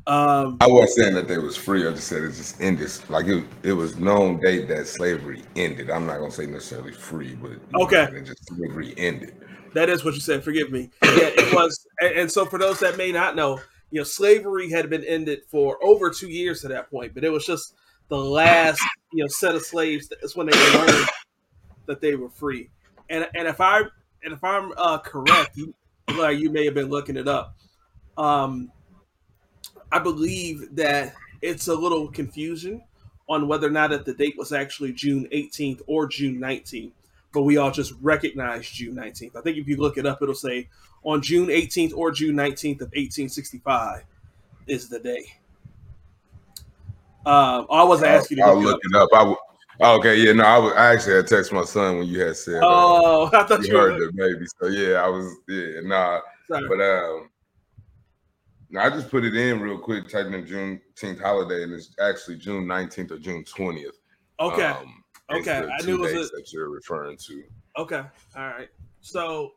Um, 0.08 0.58
I 0.62 0.68
wasn't 0.68 0.92
saying 0.92 1.14
that 1.16 1.28
they 1.28 1.38
was 1.38 1.58
free. 1.58 1.86
I 1.86 1.92
just 1.92 2.08
said 2.08 2.24
it 2.24 2.30
just 2.30 2.62
ended. 2.62 2.90
Like 3.10 3.28
it, 3.28 3.44
it 3.64 3.74
was 3.74 3.98
known 3.98 4.40
date 4.40 4.70
that 4.70 4.88
slavery 4.88 5.44
ended. 5.58 5.90
I'm 5.90 6.08
not 6.08 6.20
gonna 6.20 6.32
say 6.32 6.46
necessarily 6.46 6.94
free, 6.94 7.36
but 7.36 7.52
okay, 7.82 8.08
know, 8.14 8.22
just 8.22 8.48
slavery 8.48 8.94
ended. 8.98 9.36
That 9.74 9.90
is 9.90 10.06
what 10.06 10.14
you 10.14 10.22
said. 10.22 10.46
Forgive 10.46 10.72
me. 10.72 10.90
Yeah, 11.04 11.30
it 11.36 11.54
was. 11.54 11.86
And, 12.00 12.20
and 12.20 12.32
so 12.32 12.46
for 12.46 12.58
those 12.58 12.80
that 12.80 12.96
may 12.96 13.12
not 13.12 13.36
know, 13.36 13.60
you 13.92 14.00
know, 14.00 14.06
slavery 14.06 14.70
had 14.72 14.90
been 14.90 15.04
ended 15.04 15.42
for 15.50 15.78
over 15.84 16.10
two 16.10 16.30
years 16.30 16.64
at 16.64 16.72
that 16.72 16.90
point, 16.90 17.14
but 17.14 17.26
it 17.26 17.30
was 17.30 17.46
just 17.46 17.74
the 18.10 18.18
last, 18.18 18.82
you 19.12 19.24
know, 19.24 19.28
set 19.28 19.56
of 19.56 19.64
slaves. 19.64 20.08
That's 20.10 20.36
when 20.36 20.48
they 20.48 20.78
learned 20.78 21.08
that 21.86 22.02
they 22.02 22.16
were 22.16 22.30
free. 22.30 22.70
And 23.10 23.28
and 23.36 23.48
if 23.48 23.62
I 23.62 23.82
and 24.24 24.34
if 24.34 24.44
I'm 24.44 24.72
uh, 24.78 25.00
correct, 25.00 25.52
you, 25.56 25.74
like 26.18 26.40
you 26.40 26.50
may 26.50 26.66
have 26.66 26.74
been 26.74 26.90
looking 26.90 27.18
it 27.18 27.28
up. 27.28 27.56
Um, 28.18 28.72
I 29.92 30.00
believe 30.00 30.76
that 30.76 31.14
it's 31.42 31.68
a 31.68 31.76
little 31.76 32.08
confusion 32.10 32.84
on 33.30 33.48
whether 33.48 33.68
or 33.68 33.72
not 33.72 33.90
that 33.92 34.06
the 34.06 34.14
date 34.14 34.36
was 34.38 34.52
actually 34.52 34.94
June 34.94 35.28
18th 35.32 35.82
or 35.88 36.08
June 36.08 36.40
19th, 36.40 36.92
but 37.34 37.44
we 37.44 37.58
all 37.58 37.72
just 37.72 37.94
recognize 38.02 38.70
June 38.70 38.96
19th. 38.96 39.36
I 39.36 39.42
think 39.42 39.58
if 39.58 39.68
you 39.68 39.78
look 39.78 39.98
it 39.98 40.06
up, 40.06 40.22
it'll 40.22 40.36
say 40.36 40.70
on 41.04 41.22
June 41.22 41.48
18th 41.48 41.94
or 41.96 42.12
June 42.12 42.36
19th 42.36 42.82
of 42.82 42.92
1865 42.94 44.04
is 44.68 44.90
the 44.90 45.00
day. 45.00 45.26
Um, 47.28 47.68
I 47.70 47.84
wasn't 47.84 48.12
asking 48.12 48.38
you 48.38 48.46
to 48.46 48.50
I'll 48.50 48.62
look 48.62 48.80
it 48.82 48.96
up. 48.96 49.10
I 49.14 49.96
okay, 49.98 50.16
yeah, 50.16 50.32
no, 50.32 50.44
I, 50.44 50.58
was, 50.58 50.74
I 50.74 50.94
actually 50.94 51.16
had 51.16 51.28
text 51.28 51.52
my 51.52 51.66
son 51.66 51.98
when 51.98 52.08
you 52.08 52.22
had 52.22 52.38
said. 52.38 52.62
Oh, 52.64 53.26
uh, 53.26 53.30
I 53.34 53.44
thought 53.44 53.66
you, 53.66 53.74
you 53.74 53.78
heard 53.78 54.00
the 54.00 54.12
baby. 54.14 54.46
So 54.62 54.68
yeah, 54.68 55.04
I 55.04 55.08
was 55.10 55.36
yeah, 55.48 55.82
nah. 55.84 56.22
Sorry. 56.48 56.68
But 56.70 56.82
um, 56.82 57.30
now 58.70 58.86
I 58.86 58.90
just 58.90 59.10
put 59.10 59.26
it 59.26 59.36
in 59.36 59.60
real 59.60 59.78
quick, 59.78 60.08
typing 60.08 60.34
in 60.34 60.46
Juneteenth 60.46 61.22
holiday, 61.22 61.64
and 61.64 61.74
it's 61.74 61.94
actually 62.02 62.38
June 62.38 62.66
19th 62.66 63.12
or 63.12 63.20
June 63.20 63.44
20th. 63.44 63.92
Okay. 64.40 64.64
Um, 64.64 65.04
okay. 65.32 65.68
I 65.68 65.86
knew 65.86 66.06
it 66.06 66.16
was 66.16 66.32
a... 66.32 66.36
that 66.36 66.54
you're 66.54 66.70
referring 66.70 67.18
to. 67.18 67.44
Okay. 67.78 68.04
All 68.36 68.48
right. 68.48 68.70
So 69.02 69.54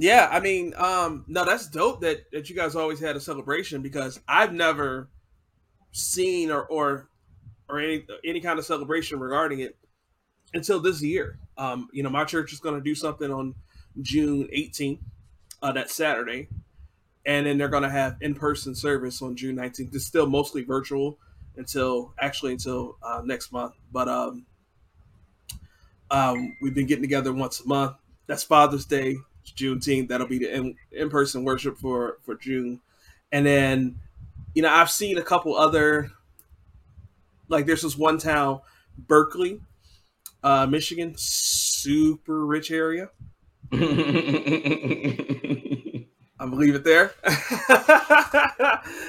yeah, 0.00 0.28
I 0.30 0.40
mean, 0.40 0.72
um, 0.76 1.24
no, 1.28 1.44
that's 1.44 1.68
dope 1.68 2.00
that 2.00 2.30
that 2.32 2.48
you 2.48 2.56
guys 2.56 2.74
always 2.74 3.00
had 3.00 3.16
a 3.16 3.20
celebration 3.20 3.82
because 3.82 4.18
I've 4.26 4.52
never 4.52 5.10
seen 5.92 6.50
or 6.50 6.64
or 6.64 7.08
or 7.68 7.80
any 7.80 8.06
any 8.24 8.40
kind 8.40 8.58
of 8.58 8.64
celebration 8.64 9.20
regarding 9.20 9.60
it 9.60 9.76
until 10.54 10.80
this 10.80 11.02
year. 11.02 11.38
Um, 11.58 11.88
you 11.92 12.02
know, 12.02 12.08
my 12.08 12.24
church 12.24 12.52
is 12.52 12.60
going 12.60 12.76
to 12.76 12.80
do 12.80 12.94
something 12.94 13.30
on 13.30 13.54
June 14.00 14.48
18th 14.56 15.00
uh, 15.62 15.72
that 15.72 15.90
Saturday, 15.90 16.48
and 17.26 17.46
then 17.46 17.58
they're 17.58 17.68
going 17.68 17.82
to 17.82 17.90
have 17.90 18.16
in 18.22 18.34
person 18.34 18.74
service 18.74 19.20
on 19.20 19.36
June 19.36 19.56
19th. 19.56 19.94
It's 19.94 20.06
still 20.06 20.26
mostly 20.26 20.62
virtual 20.62 21.18
until 21.56 22.14
actually 22.18 22.52
until 22.52 22.96
uh, 23.02 23.20
next 23.22 23.52
month, 23.52 23.74
but 23.92 24.08
um, 24.08 24.46
um, 26.10 26.56
we've 26.62 26.74
been 26.74 26.86
getting 26.86 27.02
together 27.02 27.34
once 27.34 27.60
a 27.60 27.68
month. 27.68 27.96
That's 28.26 28.44
Father's 28.44 28.86
Day, 28.86 29.16
Juneteenth. 29.54 30.08
That'll 30.08 30.26
be 30.26 30.38
the 30.38 30.54
in, 30.54 30.76
in 30.92 31.10
person 31.10 31.44
worship 31.44 31.78
for 31.78 32.18
for 32.22 32.34
June, 32.34 32.80
and 33.32 33.46
then 33.46 34.00
you 34.54 34.62
know 34.62 34.70
I've 34.70 34.90
seen 34.90 35.18
a 35.18 35.22
couple 35.22 35.56
other 35.56 36.10
like 37.48 37.66
there's 37.66 37.82
this 37.82 37.96
one 37.96 38.18
town, 38.18 38.60
Berkley, 38.96 39.60
uh, 40.42 40.66
Michigan, 40.66 41.14
super 41.16 42.46
rich 42.46 42.70
area. 42.70 43.10
I'm 43.72 43.78
gonna 46.48 46.56
leave 46.56 46.74
it 46.74 46.84
there. 46.84 47.12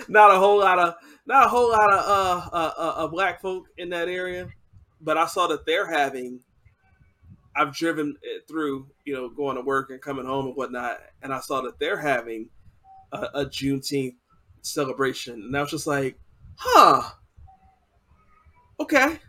not 0.10 0.31
a 0.31 0.38
whole 0.38 0.60
lot 0.60 0.79
of 0.79 0.95
not 1.25 1.45
a 1.45 1.50
whole 1.50 1.69
lot 1.69 1.93
of 1.93 2.00
uh, 2.00 2.50
uh, 2.51 2.74
uh, 2.77 2.93
uh, 2.98 3.07
black 3.07 3.41
folk 3.41 3.67
in 3.77 3.89
that 3.91 4.10
area, 4.10 4.50
but 5.00 5.17
I 5.17 5.27
saw 5.27 5.48
that 5.48 5.65
they're 5.65 5.89
having. 5.89 6.41
I've 7.55 7.74
driven 7.74 8.15
it 8.22 8.48
through, 8.48 8.88
you 9.05 9.13
know, 9.13 9.29
going 9.29 9.55
to 9.55 9.62
work 9.62 9.89
and 9.89 10.01
coming 10.01 10.25
home 10.25 10.48
and 10.48 10.55
whatnot, 10.55 11.00
and 11.22 11.34
I 11.34 11.39
saw 11.39 11.62
that 11.62 11.79
they're 11.79 12.00
having 12.00 12.50
a, 13.12 13.27
a 13.34 13.46
Juneteenth 13.46 14.15
celebration, 14.62 15.34
and 15.34 15.58
I 15.58 15.62
was 15.62 15.72
just 15.72 15.88
like, 15.88 16.17
"Huh, 16.55 17.10
okay, 18.79 19.20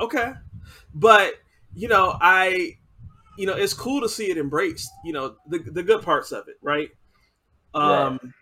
okay," 0.00 0.32
but 0.94 1.34
you 1.74 1.88
know, 1.88 2.16
I 2.20 2.76
you 3.38 3.46
know, 3.46 3.54
it's 3.54 3.74
cool 3.74 4.00
to 4.02 4.08
see 4.08 4.30
it 4.30 4.38
embraced. 4.38 4.90
You 5.04 5.12
know, 5.12 5.36
the 5.48 5.58
the 5.58 5.82
good 5.82 6.02
parts 6.02 6.32
of 6.32 6.48
it, 6.48 6.56
right? 6.60 6.90
Um, 7.74 8.20
right. 8.22 8.32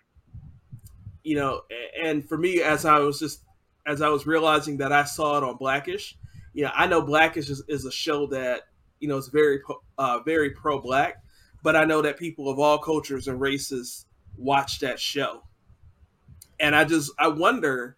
you 1.22 1.36
know, 1.36 1.62
and 2.02 2.28
for 2.28 2.36
me, 2.36 2.62
as 2.62 2.84
I 2.84 2.98
was 2.98 3.18
just 3.18 3.44
as 3.86 4.02
I 4.02 4.08
was 4.08 4.26
realizing 4.26 4.76
that 4.78 4.92
I 4.92 5.04
saw 5.04 5.38
it 5.38 5.44
on 5.44 5.56
Blackish, 5.56 6.16
you 6.52 6.64
know, 6.64 6.70
I 6.74 6.86
know 6.86 7.02
Blackish 7.02 7.48
is, 7.48 7.62
is 7.68 7.84
a 7.84 7.92
show 7.92 8.26
that 8.28 8.62
you 9.00 9.08
know 9.08 9.16
is 9.16 9.28
very 9.28 9.60
uh, 9.98 10.20
very 10.24 10.50
pro 10.50 10.80
black, 10.80 11.16
but 11.62 11.76
I 11.76 11.84
know 11.84 12.02
that 12.02 12.18
people 12.18 12.48
of 12.48 12.58
all 12.58 12.78
cultures 12.78 13.28
and 13.28 13.40
races 13.40 14.06
watch 14.36 14.80
that 14.80 15.00
show, 15.00 15.42
and 16.60 16.76
I 16.76 16.84
just 16.84 17.10
I 17.18 17.28
wonder 17.28 17.96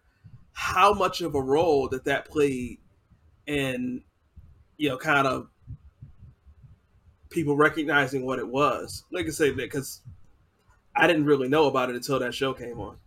how 0.53 0.93
much 0.93 1.21
of 1.21 1.35
a 1.35 1.41
role 1.41 1.89
that 1.89 2.05
that 2.05 2.25
played 2.25 2.79
in 3.47 4.03
you 4.77 4.89
know 4.89 4.97
kind 4.97 5.27
of 5.27 5.49
people 7.29 7.55
recognizing 7.55 8.25
what 8.25 8.39
it 8.39 8.47
was. 8.47 9.03
Like 9.11 9.25
I 9.27 9.31
say, 9.31 9.51
because 9.51 10.01
I 10.95 11.07
didn't 11.07 11.25
really 11.25 11.49
know 11.49 11.65
about 11.65 11.89
it 11.89 11.95
until 11.95 12.19
that 12.19 12.33
show 12.33 12.53
came 12.53 12.79
on. 12.79 12.97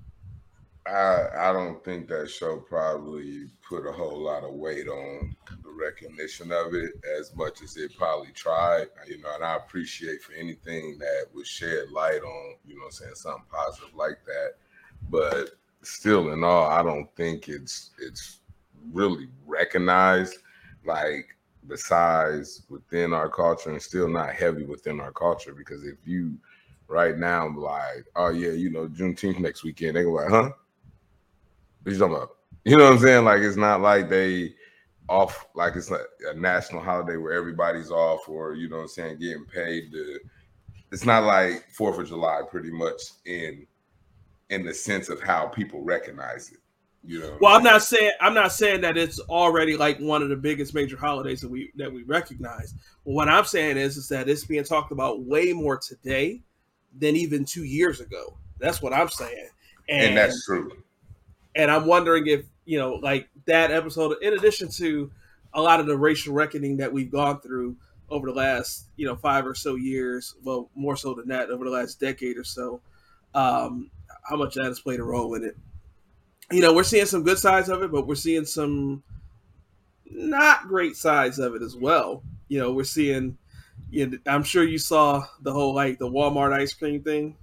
I 0.89 1.51
I 1.51 1.53
don't 1.53 1.83
think 1.85 2.09
that 2.09 2.31
show 2.31 2.59
probably 2.59 3.47
put 3.69 3.87
a 3.87 3.93
whole 3.93 4.19
lot 4.19 4.45
of 4.45 4.55
weight 4.55 4.89
on 4.89 5.37
the 5.63 5.71
recognition 5.71 6.53
of 6.53 6.75
it 6.75 6.93
as 7.19 7.35
much 7.35 7.63
as 7.63 7.77
it 7.77 7.97
probably 7.97 8.33
tried. 8.33 8.87
You 9.07 9.19
know, 9.19 9.35
and 9.35 9.45
I 9.45 9.57
appreciate 9.57 10.23
for 10.23 10.33
anything 10.33 10.99
that 10.99 11.27
would 11.35 11.47
shed 11.47 11.91
light 11.91 12.23
on, 12.23 12.55
you 12.67 12.79
know, 12.79 12.89
saying 12.91 13.15
something 13.15 13.45
positive 13.51 13.95
like 13.95 14.19
that. 14.27 14.55
But 15.11 15.51
still 15.83 16.33
in 16.33 16.45
all, 16.45 16.71
I 16.71 16.83
don't 16.83 17.15
think 17.17 17.49
it's 17.49 17.91
it's 17.99 18.41
really 18.93 19.29
recognized 19.47 20.37
like 20.85 21.37
besides 21.67 22.63
within 22.69 23.13
our 23.13 23.29
culture 23.29 23.71
and 23.71 23.83
still 23.83 24.09
not 24.09 24.33
heavy 24.33 24.65
within 24.65 25.01
our 25.01 25.13
culture 25.13 25.53
because 25.53 25.85
if 25.85 25.97
you 26.05 26.37
right 26.89 27.19
now 27.19 27.49
like, 27.49 28.07
oh 28.15 28.29
yeah, 28.29 28.53
you 28.53 28.71
know, 28.71 28.87
Juneteenth 28.87 29.41
next 29.41 29.65
weekend, 29.65 29.97
they 29.97 30.05
go 30.05 30.11
like, 30.13 30.29
huh? 30.29 30.51
What 31.87 31.93
you 31.93 32.01
talking 32.01 32.17
about? 32.17 32.31
You 32.65 32.77
know 32.77 32.87
what 32.87 32.95
I'm 32.95 32.99
saying? 32.99 33.25
Like 33.25 33.43
it's 33.43 33.57
not 33.57 33.81
like 33.81 34.09
they 34.09 34.57
off 35.09 35.47
like 35.55 35.77
it's 35.77 35.93
a 35.93 36.35
national 36.35 36.83
holiday 36.83 37.17
where 37.17 37.33
everybody's 37.33 37.93
off 37.93 38.29
or 38.29 38.55
you 38.55 38.69
know 38.69 38.79
what 38.79 38.83
I'm 38.83 38.89
saying, 38.89 39.19
getting 39.21 39.45
paid 39.45 39.93
to 39.93 40.19
it's 40.91 41.05
not 41.05 41.23
like 41.23 41.71
Fourth 41.71 42.01
of 42.01 42.09
July 42.09 42.41
pretty 42.51 42.73
much 42.73 43.01
in 43.25 43.69
in 44.51 44.67
the 44.67 44.75
sense 44.75 45.09
of 45.09 45.23
how 45.23 45.47
people 45.47 45.81
recognize 45.85 46.51
it. 46.51 46.59
You 47.05 47.21
know. 47.21 47.39
Well, 47.41 47.55
I'm 47.55 47.63
not 47.63 47.83
saying 47.83 48.11
I'm 48.21 48.35
not 48.35 48.51
saying 48.51 48.81
that 48.81 48.97
it's 48.97 49.21
already 49.21 49.77
like 49.77 50.01
one 50.01 50.23
of 50.23 50.29
the 50.29 50.35
biggest 50.35 50.75
major 50.75 50.97
holidays 50.97 51.41
that 51.43 51.49
we 51.49 51.71
that 51.77 51.93
we 51.93 52.03
recognize. 52.03 52.75
But 53.05 53.13
what 53.13 53.29
I'm 53.29 53.45
saying 53.45 53.77
is 53.77 53.97
is 53.97 54.09
that 54.09 54.29
it's 54.29 54.45
being 54.45 54.65
talked 54.65 54.91
about 54.91 55.23
way 55.23 55.53
more 55.53 55.79
today 55.79 56.43
than 56.99 57.15
even 57.15 57.45
two 57.45 57.63
years 57.63 58.01
ago. 58.01 58.37
That's 58.59 58.83
what 58.83 58.93
I'm 58.93 59.09
saying. 59.09 59.51
And, 59.89 60.07
and 60.09 60.17
that's 60.17 60.45
true. 60.45 60.73
And 61.57 61.71
I'm 61.71 61.87
wondering 61.87 62.27
if 62.29 62.45
you 62.67 62.79
know, 62.79 62.95
like 62.95 63.29
that 63.47 63.71
episode, 63.71 64.17
in 64.23 64.35
addition 64.35 64.69
to 64.73 65.11
a 65.55 65.63
lot 65.63 65.81
of 65.81 65.87
the 65.87 65.97
racial 65.97 66.35
reckoning 66.35 66.77
that 66.77 66.93
we've 66.93 67.11
gone 67.11 67.41
through 67.41 67.77
over 68.11 68.27
the 68.27 68.35
last 68.35 68.87
you 68.97 69.07
know 69.07 69.17
five 69.17 69.47
or 69.47 69.55
so 69.55 69.75
years, 69.77 70.35
well, 70.45 70.69
more 70.75 70.97
so 70.97 71.15
than 71.15 71.29
that, 71.29 71.49
over 71.49 71.65
the 71.65 71.71
last 71.71 71.99
decade 71.99 72.37
or 72.37 72.45
so, 72.45 72.81
um, 73.35 73.91
how 74.23 74.37
much 74.37 74.55
that 74.55 74.65
has 74.65 74.81
played 74.81 75.01
a 75.01 75.05
role 75.05 75.35
in 75.35 75.45
it. 75.45 75.57
you 76.53 76.61
know, 76.61 76.75
we're 76.75 76.85
seeing 76.85 77.07
some 77.07 77.23
good 77.23 77.39
sides 77.39 77.69
of 77.69 77.83
it, 77.83 77.91
but 77.91 78.07
we're 78.07 78.15
seeing 78.15 78.45
some 78.45 79.03
not 80.05 80.69
great 80.69 80.97
sides 80.97 81.39
of 81.39 81.55
it 81.55 81.63
as 81.63 81.75
well. 81.75 82.23
You 82.49 82.61
know, 82.61 82.73
we're 82.73 82.85
seeing. 82.85 83.39
You 83.91 84.07
know, 84.09 84.19
I'm 84.27 84.43
sure 84.43 84.65
you 84.65 84.79
saw 84.79 85.25
the 85.43 85.53
whole 85.53 85.75
like 85.75 85.99
the 85.99 86.09
Walmart 86.09 86.53
ice 86.53 86.75
cream 86.75 87.03
thing. 87.03 87.37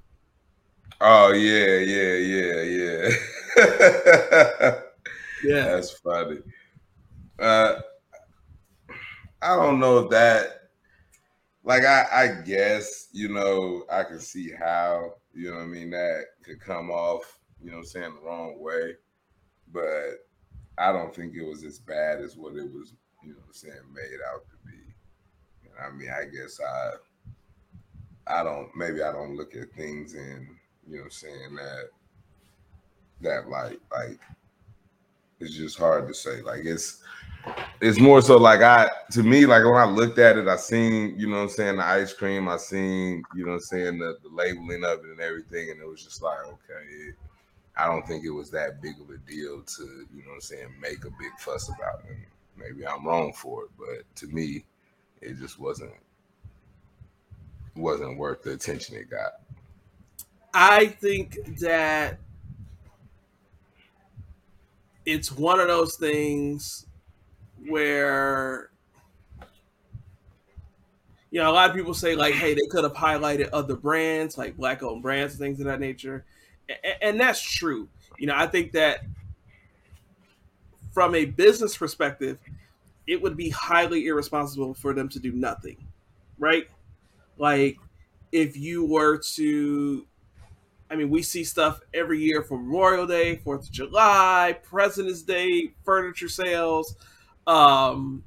Oh 1.00 1.32
yeah, 1.32 1.77
yeah, 1.77 2.13
yeah, 2.13 2.62
yeah. 2.62 3.10
Yeah, 5.44 5.66
That's 5.66 5.92
funny. 5.92 6.38
Uh, 7.38 7.76
I 9.42 9.56
don't 9.58 9.80
know 9.80 10.00
if 10.00 10.10
that. 10.12 10.70
Like 11.66 11.84
I, 11.84 12.06
I 12.12 12.42
guess 12.46 13.10
you 13.12 13.30
know 13.30 13.86
I 13.92 14.04
can 14.04 14.20
see 14.20 14.52
how 14.52 15.16
you 15.34 15.50
know 15.50 15.58
what 15.58 15.64
I 15.64 15.68
mean 15.68 15.92
that 15.92 16.26
could 16.44 16.60
come 16.60 16.92
off 16.92 17.40
you 17.62 17.72
know 17.72 17.78
what 17.78 17.84
I'm 17.84 17.88
saying 17.88 18.16
the 18.16 18.28
wrong 18.28 18.60
way, 18.60 18.96
but 19.72 20.28
I 20.78 20.92
don't 20.92 21.16
think 21.16 21.36
it 21.36 21.46
was 21.46 21.64
as 21.64 21.80
bad 21.80 22.20
as 22.20 22.36
what 22.36 22.56
it 22.56 22.72
was 22.72 22.94
you 23.24 23.30
know 23.30 23.36
what 23.40 23.48
I'm 23.48 23.54
saying 23.54 23.76
made 23.94 24.20
out 24.34 24.44
to 24.50 24.70
be. 24.70 24.78
And 25.64 25.74
I 25.82 25.90
mean 25.96 26.10
I 26.10 26.26
guess 26.26 26.60
I 26.60 28.40
I 28.40 28.44
don't 28.44 28.70
maybe 28.76 29.02
I 29.02 29.12
don't 29.14 29.38
look 29.38 29.56
at 29.56 29.72
things 29.72 30.16
in 30.16 30.48
you 30.86 30.98
know 30.98 31.04
I'm 31.04 31.12
saying 31.12 31.56
that 31.56 31.90
that 33.24 33.50
light 33.50 33.80
like 33.92 34.20
it's 35.39 35.56
just 35.56 35.77
hard 35.77 36.08
to 36.08 36.13
say 36.13 36.42
like 36.42 36.62
it's 36.63 37.03
it's 37.82 38.00
more 38.00 38.22
so 38.22 38.38
like 38.38 38.62
I 38.62 38.89
to 39.12 39.24
me, 39.24 39.46
like 39.46 39.63
when 39.65 39.75
I 39.75 39.86
looked 39.86 40.18
at 40.20 40.38
it, 40.38 40.48
I 40.48 40.56
seen, 40.56 41.20
you 41.20 41.27
know 41.27 41.38
what 41.38 41.44
I'm 41.44 41.50
saying, 41.50 41.77
the 41.77 41.84
ice 41.84 42.13
cream, 42.13 42.48
I 42.48 42.58
seen, 42.58 43.24
you 43.36 43.46
know 43.46 43.51
what 43.51 43.56
I'm 43.56 43.62
saying, 43.62 44.00
the, 44.00 44.18
the 44.24 44.30
labeling 44.30 44.84
of 44.86 45.00
it 45.00 45.12
and 45.12 45.20
everything, 45.20 45.70
and 45.70 45.82
it 45.82 45.88
was 45.88 46.03
just 46.03 46.22
like, 46.22 46.39
okay, 46.46 46.86
it, 46.89 47.15
I 47.75 47.88
don't 47.88 48.08
think 48.08 48.24
it 48.24 48.30
was 48.30 48.51
that 48.51 48.82
big 48.82 48.96
of 49.01 49.10
a 49.10 49.18
deal 49.30 49.62
to, 49.62 49.84
you 50.13 50.22
know 50.22 50.30
what 50.30 50.36
I'm 50.36 50.42
saying, 50.42 50.68
make 50.80 51.03
a 51.06 51.10
big 51.10 51.38
fuss 51.39 51.70
about 51.70 52.03
it. 52.10 52.18
Maybe 52.56 52.88
I'm 52.88 53.06
wrong 53.06 53.34
for 53.34 53.65
it, 53.65 53.72
but 53.77 54.15
to 54.18 54.27
me, 54.27 54.63
it 55.22 55.38
just 55.39 55.60
wasn't 55.60 55.94
wasn't 57.75 58.20
worth 58.20 58.44
the 58.44 58.51
attention 58.51 58.96
it 58.96 59.10
got. 59.10 59.42
I 60.53 60.86
think 60.86 61.58
that 61.60 62.20
it's 65.06 65.32
one 65.32 65.60
of 65.60 65.68
those 65.68 65.96
things 65.96 66.86
where 67.68 68.70
you 71.32 71.40
know 71.40 71.50
a 71.50 71.54
lot 71.54 71.70
of 71.70 71.76
people 71.76 71.94
say 71.94 72.16
like 72.16 72.34
hey 72.34 72.54
they 72.54 72.66
could 72.70 72.84
have 72.84 72.94
highlighted 72.94 73.50
other 73.54 73.76
brands 73.76 74.38
like 74.38 74.56
black 74.58 74.84
owned 74.84 75.02
brands 75.02 75.34
and 75.34 75.40
things 75.40 75.60
of 75.60 75.66
that 75.66 75.80
nature. 75.80 76.26
And, 76.70 76.96
and 77.02 77.20
that's 77.20 77.42
true. 77.42 77.88
You 78.18 78.28
know 78.28 78.36
i 78.36 78.48
think 78.48 78.72
that 78.74 79.00
from 80.94 81.16
a 81.16 81.26
business 81.26 81.76
perspective 81.76 82.38
it 83.08 83.22
would 83.22 83.36
be 83.36 83.50
highly 83.50 84.08
irresponsible 84.08 84.74
for 84.74 84.94
them 84.94 85.10
to 85.10 85.20
do 85.20 85.32
nothing 85.32 85.78
right? 86.40 86.68
Like 87.38 87.78
if 88.32 88.58
you 88.58 88.86
were 88.86 89.18
to 89.36 90.06
I 90.94 90.96
mean, 90.96 91.10
we 91.10 91.24
see 91.24 91.44
stuff 91.44 91.82
every 91.92 92.22
year 92.22 92.44
for 92.44 92.56
Memorial 92.56 93.08
Day, 93.08 93.38
Fourth 93.38 93.64
of 93.64 93.72
July, 93.72 94.60
President's 94.62 95.24
Day, 95.24 95.74
furniture 95.84 96.30
sales. 96.30 96.96
Um, 97.48 98.24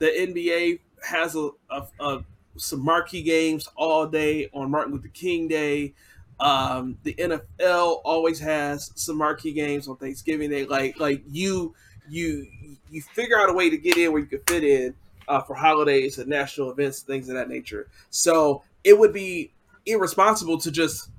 the 0.00 0.06
NBA 0.06 0.80
has 1.08 1.36
a, 1.36 1.50
a, 1.70 1.86
a, 2.00 2.24
some 2.56 2.84
marquee 2.84 3.22
games 3.22 3.68
all 3.76 4.04
day 4.08 4.50
on 4.52 4.68
Martin 4.68 4.94
Luther 4.94 5.06
King 5.14 5.46
Day. 5.46 5.94
Um, 6.40 6.98
the 7.04 7.14
NFL 7.14 8.00
always 8.04 8.40
has 8.40 8.90
some 8.96 9.16
marquee 9.16 9.52
games 9.52 9.86
on 9.86 9.96
Thanksgiving 9.96 10.50
Day. 10.50 10.64
Like 10.64 10.98
like 10.98 11.22
you 11.30 11.72
you 12.08 12.48
you 12.90 13.00
figure 13.00 13.38
out 13.38 13.48
a 13.48 13.52
way 13.52 13.70
to 13.70 13.76
get 13.76 13.96
in 13.96 14.10
where 14.10 14.20
you 14.20 14.26
can 14.26 14.40
fit 14.48 14.64
in 14.64 14.92
uh, 15.28 15.40
for 15.42 15.54
holidays 15.54 16.18
and 16.18 16.28
national 16.28 16.72
events, 16.72 17.00
things 17.02 17.28
of 17.28 17.36
that 17.36 17.48
nature. 17.48 17.86
So 18.10 18.64
it 18.82 18.98
would 18.98 19.12
be 19.12 19.52
irresponsible 19.86 20.58
to 20.58 20.72
just 20.72 21.10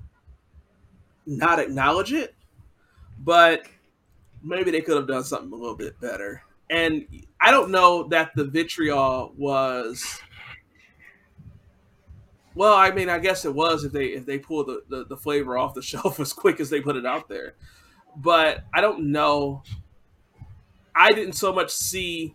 not 1.30 1.58
acknowledge 1.58 2.12
it, 2.12 2.34
but 3.18 3.62
maybe 4.42 4.70
they 4.70 4.80
could 4.80 4.96
have 4.96 5.06
done 5.06 5.24
something 5.24 5.52
a 5.52 5.56
little 5.56 5.76
bit 5.76 5.98
better. 6.00 6.42
And 6.68 7.06
I 7.40 7.50
don't 7.50 7.70
know 7.70 8.08
that 8.08 8.32
the 8.34 8.44
vitriol 8.44 9.32
was 9.36 10.20
well, 12.54 12.74
I 12.74 12.90
mean, 12.90 13.08
I 13.08 13.18
guess 13.18 13.44
it 13.44 13.54
was 13.54 13.84
if 13.84 13.92
they 13.92 14.06
if 14.06 14.26
they 14.26 14.38
pulled 14.38 14.66
the, 14.66 14.82
the, 14.88 15.04
the 15.06 15.16
flavor 15.16 15.56
off 15.56 15.74
the 15.74 15.82
shelf 15.90 16.20
as 16.20 16.32
quick 16.32 16.60
as 16.60 16.70
they 16.70 16.80
put 16.80 16.96
it 16.96 17.06
out 17.06 17.28
there. 17.28 17.54
But 18.16 18.64
I 18.74 18.80
don't 18.80 19.12
know. 19.12 19.62
I 20.94 21.12
didn't 21.12 21.34
so 21.34 21.52
much 21.52 21.70
see 21.70 22.34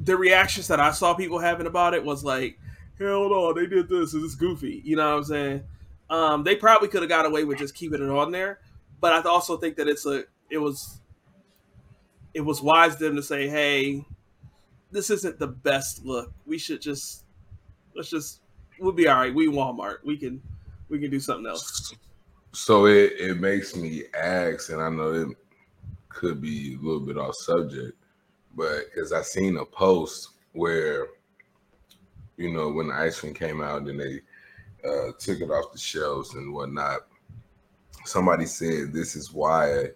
the 0.00 0.16
reactions 0.16 0.66
that 0.66 0.80
I 0.80 0.90
saw 0.90 1.14
people 1.14 1.38
having 1.38 1.66
about 1.68 1.94
it 1.94 2.04
was 2.04 2.24
like, 2.24 2.58
hell 2.98 3.30
no, 3.30 3.52
they 3.52 3.66
did 3.66 3.88
this, 3.88 4.12
it's 4.14 4.34
goofy. 4.34 4.82
You 4.84 4.96
know 4.96 5.10
what 5.10 5.18
I'm 5.18 5.24
saying? 5.24 5.62
Um, 6.12 6.44
they 6.44 6.54
probably 6.54 6.88
could 6.88 7.00
have 7.00 7.08
got 7.08 7.24
away 7.24 7.44
with 7.44 7.56
just 7.56 7.74
keeping 7.74 8.02
it 8.02 8.10
on 8.10 8.30
there, 8.30 8.60
but 9.00 9.14
I 9.14 9.26
also 9.26 9.56
think 9.56 9.76
that 9.76 9.88
it's 9.88 10.04
a 10.04 10.24
it 10.50 10.58
was 10.58 11.00
it 12.34 12.42
was 12.42 12.60
wise 12.60 12.98
them 12.98 13.16
to 13.16 13.22
say, 13.22 13.48
"Hey, 13.48 14.04
this 14.90 15.08
isn't 15.08 15.38
the 15.38 15.46
best 15.46 16.04
look. 16.04 16.30
We 16.44 16.58
should 16.58 16.82
just 16.82 17.24
let's 17.96 18.10
just 18.10 18.42
we'll 18.78 18.92
be 18.92 19.08
all 19.08 19.16
right. 19.16 19.34
We 19.34 19.48
Walmart. 19.48 20.04
We 20.04 20.18
can 20.18 20.42
we 20.90 20.98
can 20.98 21.10
do 21.10 21.18
something 21.18 21.46
else." 21.46 21.94
So 22.52 22.84
it 22.84 23.14
it 23.18 23.40
makes 23.40 23.74
me 23.74 24.02
ask, 24.12 24.68
and 24.68 24.82
I 24.82 24.90
know 24.90 25.14
it 25.14 25.28
could 26.10 26.42
be 26.42 26.74
a 26.74 26.84
little 26.84 27.00
bit 27.00 27.16
off 27.16 27.36
subject, 27.36 27.96
but 28.54 28.84
because 28.94 29.14
I 29.14 29.22
seen 29.22 29.56
a 29.56 29.64
post 29.64 30.28
where 30.52 31.06
you 32.36 32.52
know 32.52 32.70
when 32.70 32.88
the 32.88 32.94
ice 32.94 33.20
cream 33.20 33.32
came 33.32 33.62
out 33.62 33.80
and 33.88 33.98
they 33.98 34.20
uh, 34.84 35.12
took 35.18 35.40
it 35.40 35.50
off 35.50 35.72
the 35.72 35.78
shelves 35.78 36.34
and 36.34 36.52
whatnot. 36.52 37.00
Somebody 38.04 38.46
said 38.46 38.92
this 38.92 39.14
is 39.14 39.32
why 39.32 39.90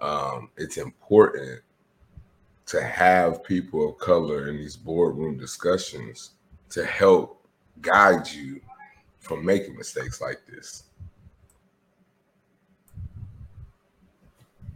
um, 0.00 0.50
it's 0.56 0.78
important 0.78 1.60
to 2.66 2.82
have 2.82 3.44
people 3.44 3.90
of 3.90 3.98
color 3.98 4.48
in 4.48 4.56
these 4.56 4.76
boardroom 4.76 5.36
discussions 5.36 6.32
to 6.70 6.84
help 6.86 7.46
guide 7.80 8.28
you 8.28 8.60
from 9.20 9.44
making 9.44 9.76
mistakes 9.76 10.20
like 10.20 10.40
this. 10.46 10.84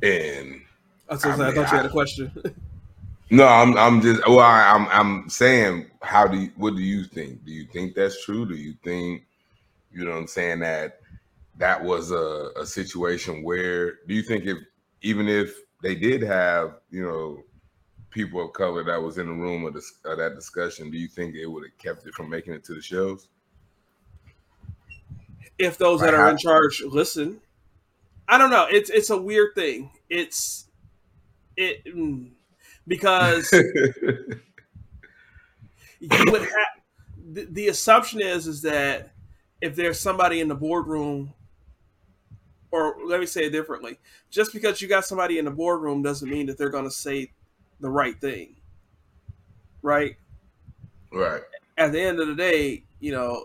And 0.03 0.61
I, 1.09 1.15
I, 1.15 1.37
mean, 1.37 1.47
I 1.47 1.53
thought 1.53 1.73
you 1.73 1.77
had 1.77 1.87
a 1.87 1.91
question. 1.91 2.31
no, 3.31 3.47
I'm 3.47 3.77
I'm 3.79 4.03
just 4.03 4.27
well, 4.29 4.41
I, 4.41 4.71
I'm 4.71 4.87
I'm 4.89 5.29
saying, 5.31 5.87
how 6.03 6.27
do 6.27 6.39
you, 6.39 6.53
what 6.57 6.77
do 6.77 6.83
you 6.83 7.05
think? 7.05 7.45
Do 7.45 7.51
you 7.53 7.65
think 7.65 7.95
that's 7.95 8.25
true? 8.25 8.47
Do 8.47 8.55
you 8.55 8.75
think 8.85 9.25
you 9.97 10.05
know 10.05 10.11
what 10.11 10.19
I'm 10.19 10.27
saying? 10.27 10.61
That 10.61 11.01
that 11.59 11.83
was 11.83 12.11
a, 12.11 12.51
a 12.57 12.67
situation 12.67 13.43
where 13.43 13.95
do 14.07 14.15
you 14.15 14.23
think 14.23 14.45
if 14.45 14.59
even 15.01 15.27
if 15.27 15.57
they 15.83 15.95
did 15.95 16.23
have, 16.23 16.75
you 16.91 17.03
know, 17.03 17.43
people 18.11 18.45
of 18.45 18.53
color 18.53 18.85
that 18.85 19.03
was 19.03 19.19
in 19.19 19.27
the 19.27 19.33
room 19.33 19.65
of, 19.65 19.75
this, 19.75 20.01
of 20.05 20.19
that 20.19 20.35
discussion, 20.35 20.91
do 20.91 20.99
you 20.99 21.09
think 21.09 21.35
it 21.35 21.47
would 21.47 21.65
have 21.65 21.79
kept 21.79 22.07
it 22.07 22.15
from 22.15 22.29
making 22.29 22.53
it 22.53 22.65
to 22.65 22.75
the 22.75 22.83
shows? 22.83 23.29
If 25.59 25.79
those 25.79 26.01
that 26.01 26.13
are 26.13 26.31
in 26.31 26.37
charge 26.37 26.83
listen, 26.87 27.41
I 28.29 28.37
don't 28.37 28.51
know. 28.51 28.67
It's 28.71 28.91
it's 28.91 29.09
a 29.09 29.17
weird 29.17 29.55
thing. 29.55 29.91
It's 30.11 30.67
it 31.57 31.83
mm, 31.87 32.29
because 32.87 33.51
you 33.53 33.69
would 36.11 36.43
have 36.43 36.51
the, 37.33 37.47
the 37.51 37.69
assumption 37.69 38.21
is 38.21 38.47
is 38.47 38.61
that 38.63 39.13
if 39.61 39.75
there's 39.75 39.99
somebody 39.99 40.41
in 40.41 40.49
the 40.49 40.55
boardroom, 40.55 41.33
or 42.71 42.97
let 43.05 43.21
me 43.21 43.27
say 43.27 43.45
it 43.45 43.51
differently, 43.51 43.99
just 44.31 44.53
because 44.53 44.83
you 44.83 44.89
got 44.89 45.05
somebody 45.05 45.39
in 45.39 45.45
the 45.45 45.51
boardroom 45.51 46.03
doesn't 46.03 46.29
mean 46.29 46.47
that 46.47 46.59
they're 46.59 46.69
going 46.69 46.85
to 46.85 46.91
say 46.91 47.31
the 47.81 47.89
right 47.89 48.21
thing. 48.21 48.57
Right? 49.83 50.17
Right. 51.13 51.43
At 51.79 51.93
the 51.93 52.01
end 52.01 52.21
of 52.21 52.29
the 52.29 52.35
day, 52.35 52.83
you 53.01 53.13
know, 53.13 53.45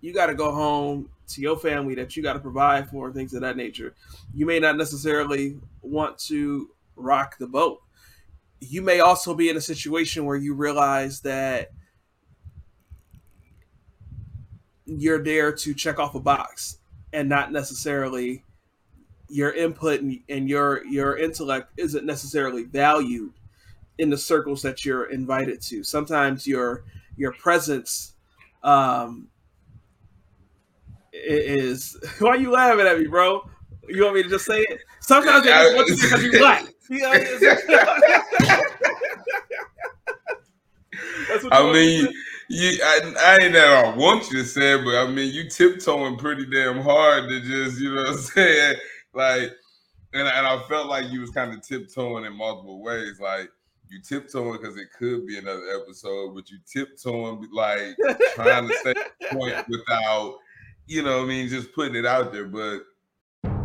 you 0.00 0.12
got 0.12 0.26
to 0.26 0.34
go 0.34 0.52
home 0.52 1.08
to 1.28 1.40
your 1.40 1.56
family 1.56 1.94
that 1.94 2.16
you 2.16 2.22
got 2.22 2.34
to 2.34 2.38
provide 2.38 2.88
for 2.90 3.12
things 3.12 3.34
of 3.34 3.40
that 3.42 3.56
nature. 3.56 3.94
You 4.34 4.46
may 4.46 4.58
not 4.58 4.76
necessarily 4.76 5.58
want 5.82 6.18
to 6.20 6.70
rock 6.96 7.38
the 7.38 7.46
boat. 7.46 7.80
You 8.60 8.82
may 8.82 9.00
also 9.00 9.34
be 9.34 9.48
in 9.48 9.56
a 9.56 9.60
situation 9.60 10.24
where 10.24 10.36
you 10.36 10.54
realize 10.54 11.20
that 11.20 11.70
you're 14.86 15.22
there 15.22 15.52
to 15.52 15.74
check 15.74 15.98
off 15.98 16.14
a 16.14 16.20
box 16.20 16.78
and 17.12 17.28
not 17.28 17.52
necessarily 17.52 18.44
your 19.28 19.52
input 19.52 20.00
and, 20.00 20.18
and 20.28 20.48
your 20.48 20.84
your 20.86 21.16
intellect 21.16 21.72
isn't 21.76 22.04
necessarily 22.04 22.64
valued 22.64 23.32
in 23.98 24.10
the 24.10 24.18
circles 24.18 24.62
that 24.62 24.84
you're 24.84 25.04
invited 25.04 25.60
to. 25.62 25.82
Sometimes 25.82 26.46
your 26.46 26.84
your 27.16 27.32
presence 27.32 28.14
um, 28.62 29.28
is 31.12 31.96
why 32.18 32.30
are 32.30 32.36
you 32.36 32.50
laughing 32.50 32.86
at 32.86 32.98
me, 32.98 33.06
bro? 33.06 33.48
You 33.88 34.04
want 34.04 34.16
me 34.16 34.22
to 34.22 34.28
just 34.28 34.44
say 34.44 34.60
it? 34.60 34.80
Sometimes 35.00 35.44
they 35.44 35.50
just 35.50 35.76
want 35.76 35.88
you 35.88 35.96
because 35.96 36.22
you 36.22 36.32
black. 36.32 36.66
You 36.88 37.00
know 37.00 37.12
I 41.50 41.72
mean, 41.72 42.08
you, 42.52 42.78
I, 42.84 43.14
I 43.18 43.38
ain't 43.44 43.54
that 43.54 43.84
I 43.86 43.96
want 43.96 44.30
you 44.30 44.42
to 44.42 44.44
say 44.44 44.74
it, 44.74 44.84
but 44.84 44.94
I 44.94 45.10
mean, 45.10 45.32
you 45.32 45.48
tiptoeing 45.48 46.16
pretty 46.16 46.44
damn 46.44 46.82
hard 46.82 47.30
to 47.30 47.40
just, 47.40 47.80
you 47.80 47.94
know 47.94 48.02
what 48.02 48.10
I'm 48.10 48.16
saying? 48.18 48.76
Like, 49.14 49.52
and, 50.12 50.28
and 50.28 50.46
I 50.46 50.62
felt 50.68 50.88
like 50.88 51.10
you 51.10 51.22
was 51.22 51.30
kind 51.30 51.54
of 51.54 51.62
tiptoeing 51.62 52.26
in 52.26 52.36
multiple 52.36 52.82
ways. 52.82 53.18
Like, 53.18 53.48
you 53.88 54.02
tiptoeing 54.02 54.60
because 54.60 54.76
it 54.76 54.88
could 54.98 55.26
be 55.26 55.38
another 55.38 55.66
episode, 55.80 56.34
but 56.34 56.50
you 56.50 56.58
tiptoeing 56.70 57.48
like 57.52 57.96
trying 58.34 58.68
to 58.68 58.74
stay 58.74 58.94
point 59.30 59.56
without, 59.68 60.36
you 60.86 61.02
know, 61.02 61.22
I 61.22 61.24
mean, 61.24 61.48
just 61.48 61.72
putting 61.72 61.96
it 61.96 62.04
out 62.04 62.34
there. 62.34 62.48
But 62.48 62.82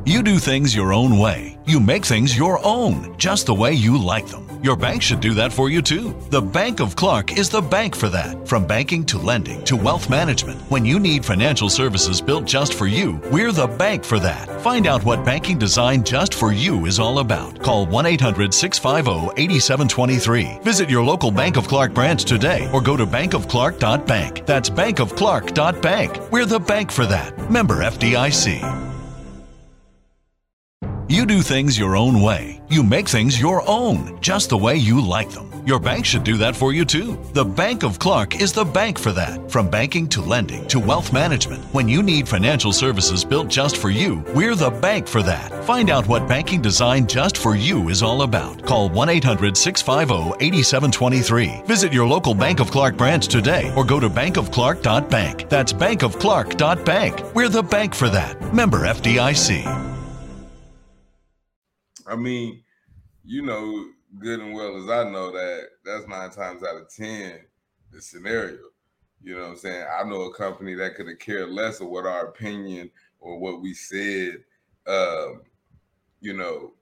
you 0.07 0.23
do 0.23 0.39
things 0.39 0.73
your 0.73 0.93
own 0.93 1.17
way. 1.17 1.57
You 1.65 1.81
make 1.81 2.05
things 2.05 2.37
your 2.37 2.65
own, 2.65 3.17
just 3.17 3.45
the 3.45 3.53
way 3.53 3.73
you 3.73 4.01
like 4.01 4.27
them. 4.27 4.47
Your 4.63 4.77
bank 4.77 5.01
should 5.01 5.19
do 5.19 5.33
that 5.33 5.51
for 5.51 5.69
you 5.69 5.81
too. 5.81 6.15
The 6.29 6.41
Bank 6.41 6.79
of 6.79 6.95
Clark 6.95 7.37
is 7.37 7.49
the 7.49 7.61
bank 7.61 7.93
for 7.93 8.07
that. 8.09 8.47
From 8.47 8.65
banking 8.65 9.05
to 9.05 9.17
lending 9.17 9.63
to 9.65 9.75
wealth 9.75 10.09
management, 10.09 10.61
when 10.71 10.85
you 10.85 10.99
need 10.99 11.25
financial 11.25 11.69
services 11.69 12.21
built 12.21 12.45
just 12.45 12.73
for 12.73 12.87
you, 12.87 13.21
we're 13.31 13.51
the 13.51 13.67
bank 13.67 14.05
for 14.05 14.17
that. 14.19 14.47
Find 14.61 14.87
out 14.87 15.03
what 15.03 15.25
banking 15.25 15.57
designed 15.57 16.05
just 16.05 16.33
for 16.33 16.53
you 16.53 16.85
is 16.85 16.99
all 16.99 17.19
about. 17.19 17.61
Call 17.61 17.85
1 17.85 18.05
800 18.05 18.53
650 18.53 19.41
8723. 19.41 20.59
Visit 20.63 20.89
your 20.89 21.03
local 21.03 21.31
Bank 21.31 21.57
of 21.57 21.67
Clark 21.67 21.93
branch 21.93 22.23
today 22.23 22.69
or 22.71 22.79
go 22.81 22.95
to 22.95 23.05
bankofclark.bank. 23.05 24.45
That's 24.45 24.69
bankofclark.bank. 24.69 26.31
We're 26.31 26.45
the 26.45 26.59
bank 26.59 26.91
for 26.91 27.05
that. 27.05 27.51
Member 27.51 27.83
FDIC. 27.83 28.96
You 31.09 31.25
do 31.25 31.41
things 31.41 31.79
your 31.79 31.95
own 31.95 32.21
way. 32.21 32.61
You 32.67 32.83
make 32.83 33.07
things 33.07 33.39
your 33.39 33.63
own, 33.65 34.19
just 34.19 34.49
the 34.49 34.57
way 34.57 34.75
you 34.75 34.99
like 34.99 35.29
them. 35.29 35.49
Your 35.65 35.79
bank 35.79 36.05
should 36.05 36.25
do 36.25 36.35
that 36.35 36.53
for 36.53 36.73
you 36.73 36.83
too. 36.83 37.17
The 37.31 37.45
Bank 37.45 37.83
of 37.83 37.97
Clark 37.97 38.41
is 38.41 38.51
the 38.51 38.65
bank 38.65 38.99
for 38.99 39.13
that. 39.13 39.49
From 39.49 39.69
banking 39.69 40.09
to 40.09 40.21
lending 40.21 40.67
to 40.67 40.81
wealth 40.81 41.13
management, 41.13 41.63
when 41.73 41.87
you 41.87 42.03
need 42.03 42.27
financial 42.27 42.73
services 42.73 43.23
built 43.23 43.47
just 43.47 43.77
for 43.77 43.89
you, 43.89 44.21
we're 44.35 44.53
the 44.53 44.69
bank 44.69 45.07
for 45.07 45.23
that. 45.23 45.63
Find 45.63 45.89
out 45.89 46.09
what 46.09 46.27
banking 46.27 46.61
designed 46.61 47.07
just 47.09 47.37
for 47.37 47.55
you 47.55 47.87
is 47.87 48.03
all 48.03 48.23
about. 48.23 48.65
Call 48.65 48.89
1 48.89 49.07
800 49.07 49.55
650 49.55 50.45
8723. 50.45 51.61
Visit 51.65 51.93
your 51.93 52.05
local 52.05 52.33
Bank 52.33 52.59
of 52.59 52.69
Clark 52.69 52.97
branch 52.97 53.29
today 53.29 53.73
or 53.77 53.85
go 53.85 54.01
to 54.01 54.09
bankofclark.bank. 54.09 55.47
That's 55.47 55.71
bankofclark.bank. 55.71 57.33
We're 57.33 57.47
the 57.47 57.63
bank 57.63 57.95
for 57.95 58.09
that. 58.09 58.53
Member 58.53 58.79
FDIC. 58.79 59.86
I 62.07 62.15
mean, 62.15 62.63
you 63.25 63.41
know 63.41 63.87
good 64.19 64.39
and 64.39 64.53
well 64.53 64.77
as 64.77 64.89
I 64.89 65.09
know 65.09 65.31
that 65.31 65.67
that's 65.83 66.07
nine 66.07 66.29
times 66.31 66.63
out 66.63 66.77
of 66.77 66.89
ten 66.89 67.41
the 67.91 68.01
scenario. 68.01 68.59
You 69.21 69.35
know 69.35 69.41
what 69.41 69.51
I'm 69.51 69.57
saying? 69.57 69.85
I 69.99 70.03
know 70.03 70.21
a 70.23 70.33
company 70.33 70.75
that 70.75 70.95
could 70.95 71.07
have 71.07 71.19
cared 71.19 71.49
less 71.49 71.79
of 71.81 71.89
what 71.89 72.05
our 72.05 72.27
opinion 72.27 72.89
or 73.19 73.39
what 73.39 73.61
we 73.61 73.73
said. 73.73 74.43
Um, 74.85 75.41
you 76.21 76.33
know, 76.33 76.73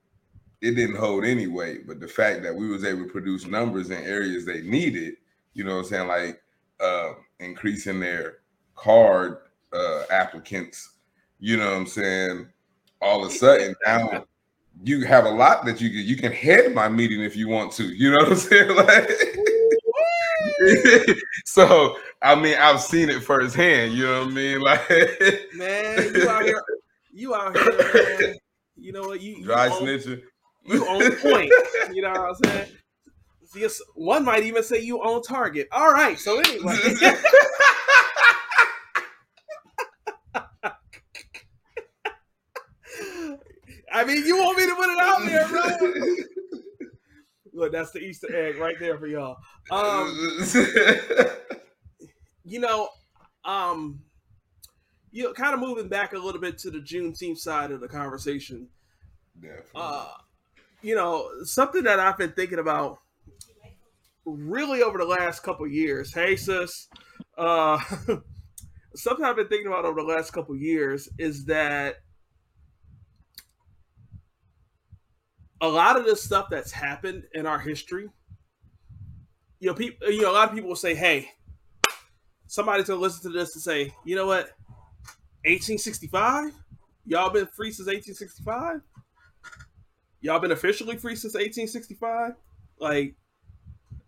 it 0.60 0.72
didn't 0.72 0.96
hold 0.96 1.24
any 1.24 1.46
weight, 1.46 1.86
but 1.86 2.00
the 2.00 2.08
fact 2.08 2.42
that 2.42 2.54
we 2.54 2.68
was 2.68 2.84
able 2.84 3.04
to 3.04 3.10
produce 3.10 3.46
numbers 3.46 3.90
in 3.90 4.02
areas 4.04 4.44
they 4.44 4.62
needed, 4.62 5.14
you 5.54 5.64
know 5.64 5.76
what 5.76 5.84
I'm 5.86 5.90
saying, 5.90 6.08
like 6.08 6.42
uh, 6.80 7.12
increasing 7.40 8.00
their 8.00 8.38
card 8.74 9.38
uh, 9.72 10.04
applicants, 10.10 10.94
you 11.38 11.56
know 11.56 11.70
what 11.70 11.76
I'm 11.76 11.86
saying, 11.86 12.48
all 13.00 13.24
of 13.24 13.30
a 13.30 13.34
sudden 13.34 13.74
now 13.86 14.24
you 14.82 15.04
have 15.04 15.24
a 15.24 15.30
lot 15.30 15.64
that 15.66 15.80
you 15.80 15.90
can 15.90 16.00
you 16.00 16.16
can 16.16 16.32
head 16.32 16.74
my 16.74 16.88
meeting 16.88 17.22
if 17.22 17.36
you 17.36 17.46
want 17.48 17.70
to. 17.72 17.84
You 17.84 18.10
know 18.10 18.18
what 18.18 18.32
I'm 18.32 18.36
saying? 18.36 18.76
Like, 18.76 19.10
so 21.44 21.96
I 22.22 22.34
mean, 22.34 22.56
I've 22.58 22.80
seen 22.80 23.08
it 23.08 23.22
firsthand. 23.22 23.94
You 23.94 24.04
know 24.04 24.20
what 24.20 24.28
I 24.28 24.32
mean? 24.32 24.60
Like, 24.60 24.88
man, 25.54 26.14
you 26.14 26.28
out 26.28 26.44
here, 26.44 26.62
you 27.12 27.34
out 27.34 27.56
here, 27.56 28.18
man. 28.20 28.34
You 28.76 28.92
know 28.92 29.08
what? 29.08 29.20
You, 29.20 29.36
you 29.36 29.44
dry 29.44 29.68
own, 29.68 29.82
snitching. 29.82 30.22
You 30.64 30.88
own 30.88 31.16
point. 31.16 31.52
You 31.92 32.02
know 32.02 32.10
what 32.10 32.20
I'm 32.20 32.34
saying? 32.44 32.68
See, 33.44 33.66
one 33.94 34.24
might 34.24 34.44
even 34.44 34.62
say 34.62 34.80
you 34.80 35.02
own 35.02 35.22
Target. 35.22 35.68
All 35.72 35.92
right. 35.92 36.18
So 36.18 36.38
anyway. 36.38 36.76
I 43.92 44.04
mean, 44.04 44.24
you 44.26 44.36
want 44.36 44.58
me 44.58 44.66
to 44.66 44.74
put 44.74 44.90
it 44.90 44.98
out 44.98 45.24
there, 45.26 45.48
bro? 45.48 46.14
Look, 47.52 47.72
that's 47.72 47.90
the 47.92 48.00
Easter 48.00 48.34
egg 48.34 48.56
right 48.58 48.78
there 48.78 48.98
for 48.98 49.06
y'all. 49.06 49.38
Um, 49.70 50.42
you 52.44 52.60
know, 52.60 52.88
um, 53.44 54.00
you 55.10 55.24
know, 55.24 55.32
kind 55.32 55.54
of 55.54 55.60
moving 55.60 55.88
back 55.88 56.12
a 56.12 56.18
little 56.18 56.40
bit 56.40 56.58
to 56.58 56.70
the 56.70 56.80
Juneteenth 56.80 57.38
side 57.38 57.70
of 57.70 57.80
the 57.80 57.88
conversation. 57.88 58.68
Definitely. 59.40 59.70
Uh, 59.74 60.08
you 60.82 60.94
know, 60.94 61.30
something 61.44 61.84
that 61.84 61.98
I've 61.98 62.18
been 62.18 62.32
thinking 62.32 62.58
about 62.58 62.98
really 64.26 64.82
over 64.82 64.98
the 64.98 65.04
last 65.04 65.42
couple 65.42 65.66
years. 65.66 66.12
Hey, 66.12 66.36
sis. 66.36 66.88
Uh, 67.38 67.78
something 68.94 69.24
I've 69.24 69.36
been 69.36 69.48
thinking 69.48 69.68
about 69.68 69.84
over 69.84 70.00
the 70.00 70.06
last 70.06 70.32
couple 70.32 70.56
years 70.56 71.08
is 71.18 71.46
that 71.46 71.96
a 75.60 75.68
lot 75.68 75.96
of 75.96 76.04
this 76.04 76.22
stuff 76.22 76.48
that's 76.50 76.72
happened 76.72 77.24
in 77.32 77.46
our 77.46 77.58
history, 77.58 78.08
you 79.60 79.68
know, 79.68 79.74
people, 79.74 80.10
you 80.10 80.22
know, 80.22 80.30
a 80.30 80.34
lot 80.34 80.48
of 80.48 80.54
people 80.54 80.68
will 80.68 80.76
say, 80.76 80.94
"Hey, 80.94 81.30
somebody's 82.46 82.86
gonna 82.86 83.00
listen 83.00 83.30
to 83.30 83.36
this 83.36 83.54
and 83.54 83.62
say, 83.62 83.94
you 84.04 84.16
know 84.16 84.26
what, 84.26 84.50
1865, 85.44 86.52
y'all 87.04 87.30
been 87.30 87.46
free 87.46 87.70
since 87.70 87.88
1865, 87.88 88.82
y'all 90.20 90.40
been 90.40 90.52
officially 90.52 90.96
free 90.96 91.16
since 91.16 91.34
1865, 91.34 92.34
like." 92.78 93.16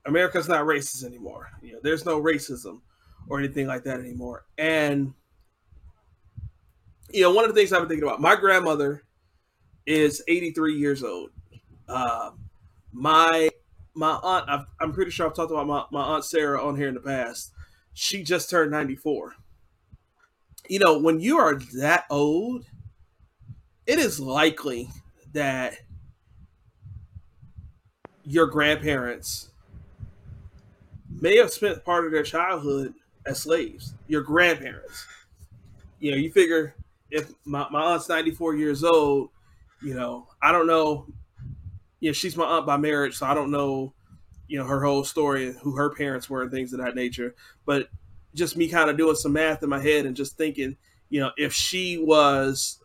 America's 0.06 0.48
not 0.48 0.64
racist 0.64 1.04
anymore. 1.04 1.50
You 1.60 1.74
know, 1.74 1.80
there's 1.82 2.06
no 2.06 2.20
racism 2.20 2.80
or 3.28 3.38
anything 3.38 3.66
like 3.66 3.84
that 3.84 4.00
anymore. 4.00 4.46
And 4.56 5.12
you 7.10 7.22
know, 7.22 7.32
one 7.32 7.44
of 7.44 7.54
the 7.54 7.58
things 7.58 7.72
I've 7.72 7.80
been 7.80 7.88
thinking 7.88 8.06
about, 8.06 8.20
my 8.20 8.36
grandmother 8.36 9.04
is 9.86 10.22
83 10.28 10.76
years 10.76 11.02
old. 11.02 11.30
Uh, 11.88 12.30
my 12.92 13.50
my 13.94 14.18
aunt, 14.22 14.48
I've, 14.48 14.66
I'm 14.80 14.92
pretty 14.92 15.10
sure 15.10 15.26
I've 15.26 15.34
talked 15.34 15.50
about 15.50 15.66
my, 15.66 15.84
my 15.90 16.02
aunt 16.14 16.24
Sarah 16.24 16.64
on 16.64 16.76
here 16.76 16.88
in 16.88 16.94
the 16.94 17.00
past. 17.00 17.52
She 17.94 18.22
just 18.22 18.48
turned 18.48 18.70
94. 18.70 19.34
You 20.68 20.78
know, 20.78 20.98
when 20.98 21.18
you 21.18 21.38
are 21.38 21.58
that 21.78 22.04
old, 22.10 22.66
it 23.86 23.98
is 23.98 24.20
likely 24.20 24.88
that 25.32 25.78
your 28.24 28.46
grandparents 28.46 29.50
may 31.10 31.36
have 31.38 31.50
spent 31.50 31.84
part 31.84 32.04
of 32.04 32.12
their 32.12 32.22
childhood 32.22 32.94
as 33.26 33.40
slaves. 33.40 33.94
Your 34.06 34.22
grandparents. 34.22 35.06
You 35.98 36.12
know, 36.12 36.16
you 36.16 36.30
figure 36.30 36.74
if 37.10 37.32
my, 37.44 37.66
my 37.70 37.82
aunt's 37.82 38.08
94 38.08 38.56
years 38.56 38.84
old, 38.84 39.30
you 39.82 39.94
know, 39.94 40.28
I 40.42 40.52
don't 40.52 40.66
know 40.66 41.06
you 42.00 42.08
know, 42.08 42.12
she's 42.12 42.36
my 42.36 42.44
aunt 42.44 42.66
by 42.66 42.76
marriage, 42.76 43.16
so 43.16 43.26
I 43.26 43.34
don't 43.34 43.50
know, 43.50 43.94
you 44.46 44.58
know, 44.58 44.64
her 44.64 44.82
whole 44.84 45.04
story 45.04 45.46
and 45.46 45.56
who 45.56 45.76
her 45.76 45.90
parents 45.90 46.30
were 46.30 46.42
and 46.42 46.50
things 46.50 46.72
of 46.72 46.80
that 46.80 46.94
nature. 46.94 47.34
But 47.66 47.88
just 48.34 48.56
me 48.56 48.68
kind 48.68 48.90
of 48.90 48.96
doing 48.96 49.16
some 49.16 49.32
math 49.32 49.62
in 49.62 49.68
my 49.68 49.80
head 49.80 50.06
and 50.06 50.16
just 50.16 50.36
thinking, 50.36 50.76
you 51.08 51.20
know, 51.20 51.32
if 51.36 51.52
she 51.52 51.98
was, 51.98 52.80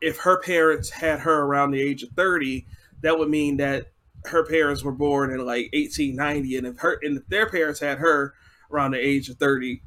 if 0.00 0.18
her 0.18 0.40
parents 0.40 0.90
had 0.90 1.20
her 1.20 1.42
around 1.42 1.70
the 1.70 1.80
age 1.80 2.02
of 2.02 2.10
30, 2.10 2.66
that 3.02 3.18
would 3.18 3.30
mean 3.30 3.56
that 3.58 3.86
her 4.26 4.44
parents 4.44 4.82
were 4.82 4.92
born 4.92 5.30
in 5.30 5.38
like 5.38 5.70
1890. 5.72 6.56
And 6.56 6.66
if 6.66 6.78
her, 6.78 6.98
and 7.02 7.18
if 7.18 7.26
their 7.28 7.48
parents 7.48 7.80
had 7.80 7.98
her 7.98 8.34
around 8.70 8.90
the 8.92 8.98
age 8.98 9.28
of 9.28 9.36
30, 9.36 9.82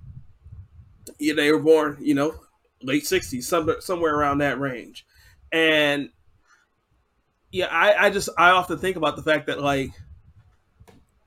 yeah, 1.20 1.34
they 1.34 1.52
were 1.52 1.60
born, 1.60 1.98
you 2.02 2.16
know, 2.16 2.34
late 2.82 3.04
60s, 3.04 3.44
somewhere, 3.44 3.82
somewhere 3.82 4.16
around 4.16 4.40
that 4.40 4.60
range. 4.60 5.06
And 5.52 6.10
yeah, 7.54 7.68
I, 7.68 8.08
I 8.08 8.10
just 8.10 8.30
I 8.36 8.50
often 8.50 8.80
think 8.80 8.98
about 8.98 9.16
the 9.16 9.22
fact 9.22 9.46
that 9.46 9.62
like 9.62 9.92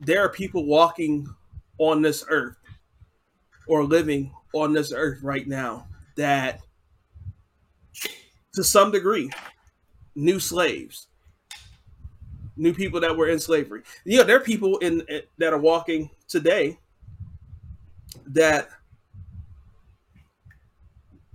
there 0.00 0.20
are 0.22 0.28
people 0.28 0.66
walking 0.66 1.28
on 1.78 2.02
this 2.02 2.24
earth 2.28 2.56
or 3.68 3.84
living 3.84 4.32
on 4.52 4.72
this 4.72 4.92
earth 4.92 5.22
right 5.22 5.46
now 5.46 5.86
that 6.16 6.60
to 8.54 8.64
some 8.64 8.90
degree 8.90 9.30
new 10.16 10.40
slaves. 10.40 11.06
New 12.56 12.74
people 12.74 13.00
that 13.00 13.16
were 13.16 13.28
in 13.28 13.38
slavery. 13.38 13.82
You 14.04 14.18
know 14.18 14.24
there 14.24 14.36
are 14.36 14.40
people 14.40 14.78
in 14.78 15.02
that 15.38 15.52
are 15.52 15.60
walking 15.60 16.10
today 16.26 16.76
that 18.26 18.68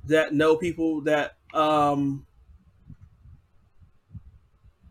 that 0.04 0.34
know 0.34 0.58
people 0.58 0.99
that 1.01 1.38
um 1.54 2.25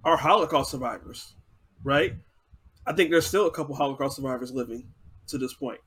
are 0.04 0.16
Holocaust 0.16 0.70
survivors, 0.70 1.34
right? 1.84 2.14
I 2.86 2.92
think 2.92 3.10
there's 3.10 3.26
still 3.26 3.46
a 3.46 3.50
couple 3.50 3.74
Holocaust 3.74 4.16
survivors 4.16 4.52
living 4.52 4.92
to 5.28 5.38
this 5.38 5.54
point. 5.54 5.80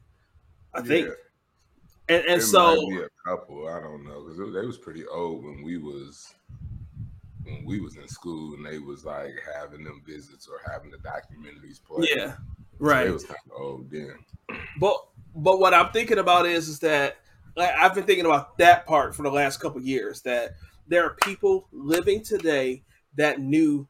I 0.73 0.82
think, 0.82 1.10
and 2.10 2.26
and 2.26 2.41
There 2.41 2.45
so 2.47 2.76
might 2.76 2.89
be 2.89 3.02
a 3.04 3.10
couple. 3.26 3.67
I 3.67 3.80
don't 3.80 4.06
know 4.06 4.23
because 4.23 4.54
they 4.54 4.65
was 4.65 4.78
pretty 4.78 5.06
old 5.08 5.43
when 5.43 5.62
we 5.63 5.78
was 5.78 6.34
when 7.43 7.65
we 7.65 7.80
was 7.80 7.97
in 7.97 8.08
school, 8.08 8.56
and 8.56 8.65
they 8.65 8.80
was 8.80 9.06
like 9.06 9.34
having 9.56 9.84
them 9.84 10.02
visits 10.06 10.47
or 10.47 10.60
having 10.71 10.91
the 10.91 10.97
documentaries 10.97 11.84
play. 11.84 12.08
yeah, 12.15 12.38
So 12.38 12.39
right. 12.80 13.04
they 13.04 13.12
was 13.12 13.26
kind 13.26 13.39
of 13.45 13.62
old 13.62 13.89
then. 13.91 14.17
But 14.80 14.95
but 15.36 15.60
what 15.60 15.73
I'm 15.73 15.91
thinking 15.91 16.17
about 16.19 16.45
is 16.45 16.67
is 16.67 16.80
that 16.80 17.17
like 17.56 17.71
I've 17.71 17.93
been 17.93 18.06
thinking 18.06 18.26
about 18.26 18.58
that 18.58 18.86
part 18.86 19.15
for 19.15 19.23
the 19.23 19.32
last 19.32 19.60
couple 19.60 19.82
years 19.82 20.21
that 20.23 20.56
there 20.88 21.04
are 21.06 21.15
people 21.15 21.67
living 21.71 22.23
today 22.23 22.84
that 23.15 23.39
knew 23.39 23.88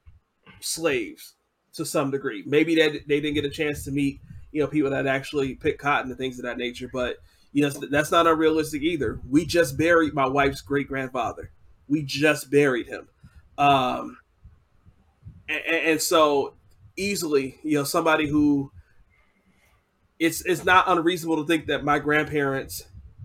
slaves 0.64 1.36
to 1.74 1.86
some 1.86 2.12
degree. 2.12 2.44
Maybe 2.46 2.76
that 2.76 3.08
they 3.08 3.20
didn't 3.20 3.36
get 3.36 3.46
a 3.46 3.50
chance 3.50 3.84
to 3.86 3.92
meet 3.92 4.20
you 4.52 4.62
know 4.62 4.68
people 4.68 4.92
that 4.92 5.08
actually 5.08 5.56
pick 5.56 5.80
cotton 5.80 6.10
and 6.10 6.18
things 6.18 6.38
of 6.38 6.46
that 6.46 6.58
nature, 6.58 6.90
but 6.92 7.18
you 7.52 7.62
know 7.62 7.70
that's 7.70 8.12
not 8.12 8.28
unrealistic 8.28 8.82
either. 8.82 9.20
We 9.28 9.46
just 9.46 9.78
buried 9.78 10.14
my 10.14 10.28
wife's 10.28 10.62
great 10.62 10.88
grandfather. 10.88 11.52
We 11.88 12.04
just 12.04 12.50
buried 12.50 12.88
him, 12.88 13.10
um, 13.58 14.18
and, 15.50 15.62
and 15.66 16.02
so 16.02 16.54
easily 16.96 17.60
you 17.64 17.78
know 17.78 17.84
somebody 17.84 18.28
who 18.28 18.72
it's 20.20 20.46
it's 20.46 20.64
not 20.64 20.86
unreasonable 20.88 21.38
to 21.38 21.48
think 21.48 21.66
that 21.68 21.84
my 21.84 22.00
grandparents 22.00 22.84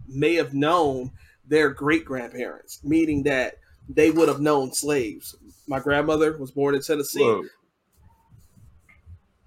may 0.08 0.34
have 0.34 0.54
known 0.54 1.12
their 1.46 1.70
great 1.70 2.04
grandparents, 2.04 2.80
meaning 2.82 3.22
that 3.24 3.56
they 3.88 4.10
would 4.10 4.28
have 4.28 4.40
known 4.40 4.72
slaves. 4.72 5.36
My 5.66 5.80
grandmother 5.80 6.36
was 6.38 6.50
born 6.50 6.74
in 6.74 6.82
Tennessee. 6.82 7.20
Look, 7.20 7.46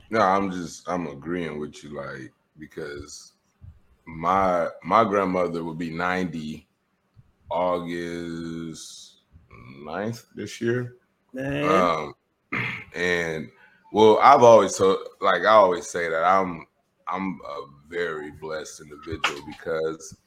no, 0.10 0.20
I'm 0.20 0.52
just 0.52 0.88
I'm 0.90 1.08
agreeing 1.08 1.60
with 1.60 1.84
you, 1.84 1.92
like 1.92 2.32
because 2.58 3.34
my 4.06 4.70
my 4.84 5.04
grandmother 5.06 5.64
would 5.64 5.78
be 5.80 5.92
90 5.92 6.68
August 7.50 9.22
9th 9.80 10.26
this 10.36 10.62
year. 10.62 10.98
Man, 11.34 11.64
Um, 11.70 12.14
and 12.96 13.52
well, 13.94 14.20
I've 14.20 14.44
always 14.44 14.78
told, 14.78 15.00
like 15.22 15.42
I 15.44 15.48
always 15.54 15.88
say 15.88 16.10
that 16.10 16.24
I'm 16.24 16.68
I'm 17.08 17.40
a 17.46 17.68
very 17.88 18.32
blessed 18.32 18.82
individual 18.82 19.46
because 19.46 20.21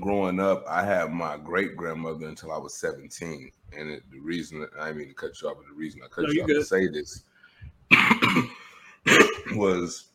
growing 0.00 0.40
up, 0.40 0.64
I 0.68 0.84
had 0.84 1.10
my 1.12 1.36
great 1.36 1.76
grandmother 1.76 2.26
until 2.26 2.52
I 2.52 2.58
was 2.58 2.74
17, 2.74 3.50
and 3.76 3.90
it, 3.90 4.02
the 4.10 4.20
reason 4.20 4.66
I 4.78 4.92
mean 4.92 5.08
to 5.08 5.14
cut 5.14 5.40
you 5.40 5.48
off, 5.48 5.56
but 5.56 5.66
the 5.66 5.74
reason 5.74 6.00
I 6.04 6.08
cut 6.08 6.24
No, 6.24 6.30
you 6.30 6.42
off 6.42 6.48
to 6.48 6.64
say 6.64 6.88
this 6.88 7.24
was 9.56 10.08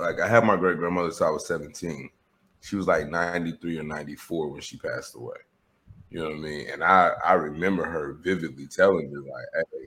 like 0.00 0.20
I 0.20 0.28
had 0.28 0.44
my 0.44 0.56
great 0.56 0.78
grandmother 0.78 1.08
until 1.08 1.26
I 1.26 1.30
was 1.30 1.46
17. 1.46 2.10
She 2.62 2.76
was 2.76 2.86
like 2.86 3.08
93 3.08 3.78
or 3.78 3.82
94 3.82 4.48
when 4.48 4.60
she 4.60 4.78
passed 4.78 5.14
away. 5.14 5.36
You 6.10 6.20
know 6.20 6.30
what 6.30 6.38
I 6.38 6.40
mean? 6.40 6.66
And 6.72 6.82
I 6.82 7.12
I 7.24 7.34
remember 7.34 7.84
her 7.84 8.14
vividly 8.14 8.66
telling 8.66 9.10
me 9.10 9.16
like, 9.18 9.46
hey, 9.72 9.86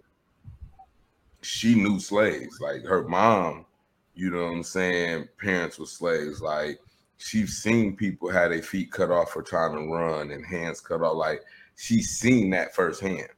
she 1.41 1.75
knew 1.75 1.99
slaves. 1.99 2.59
Like 2.61 2.83
her 2.83 3.07
mom, 3.07 3.65
you 4.13 4.29
know 4.29 4.45
what 4.45 4.53
I'm 4.53 4.63
saying? 4.63 5.27
Parents 5.39 5.79
were 5.79 5.85
slaves. 5.85 6.41
Like 6.41 6.79
she's 7.19 7.57
seen 7.57 7.95
people 7.95 8.29
had 8.29 8.51
their 8.51 8.63
feet 8.63 8.91
cut 8.91 9.11
off 9.11 9.31
for 9.31 9.43
trying 9.43 9.73
to 9.73 9.93
run 9.93 10.31
and 10.31 10.45
hands 10.45 10.81
cut 10.81 11.01
off. 11.01 11.15
Like 11.15 11.41
she's 11.75 12.09
seen 12.09 12.49
that 12.51 12.73
firsthand. 12.73 13.29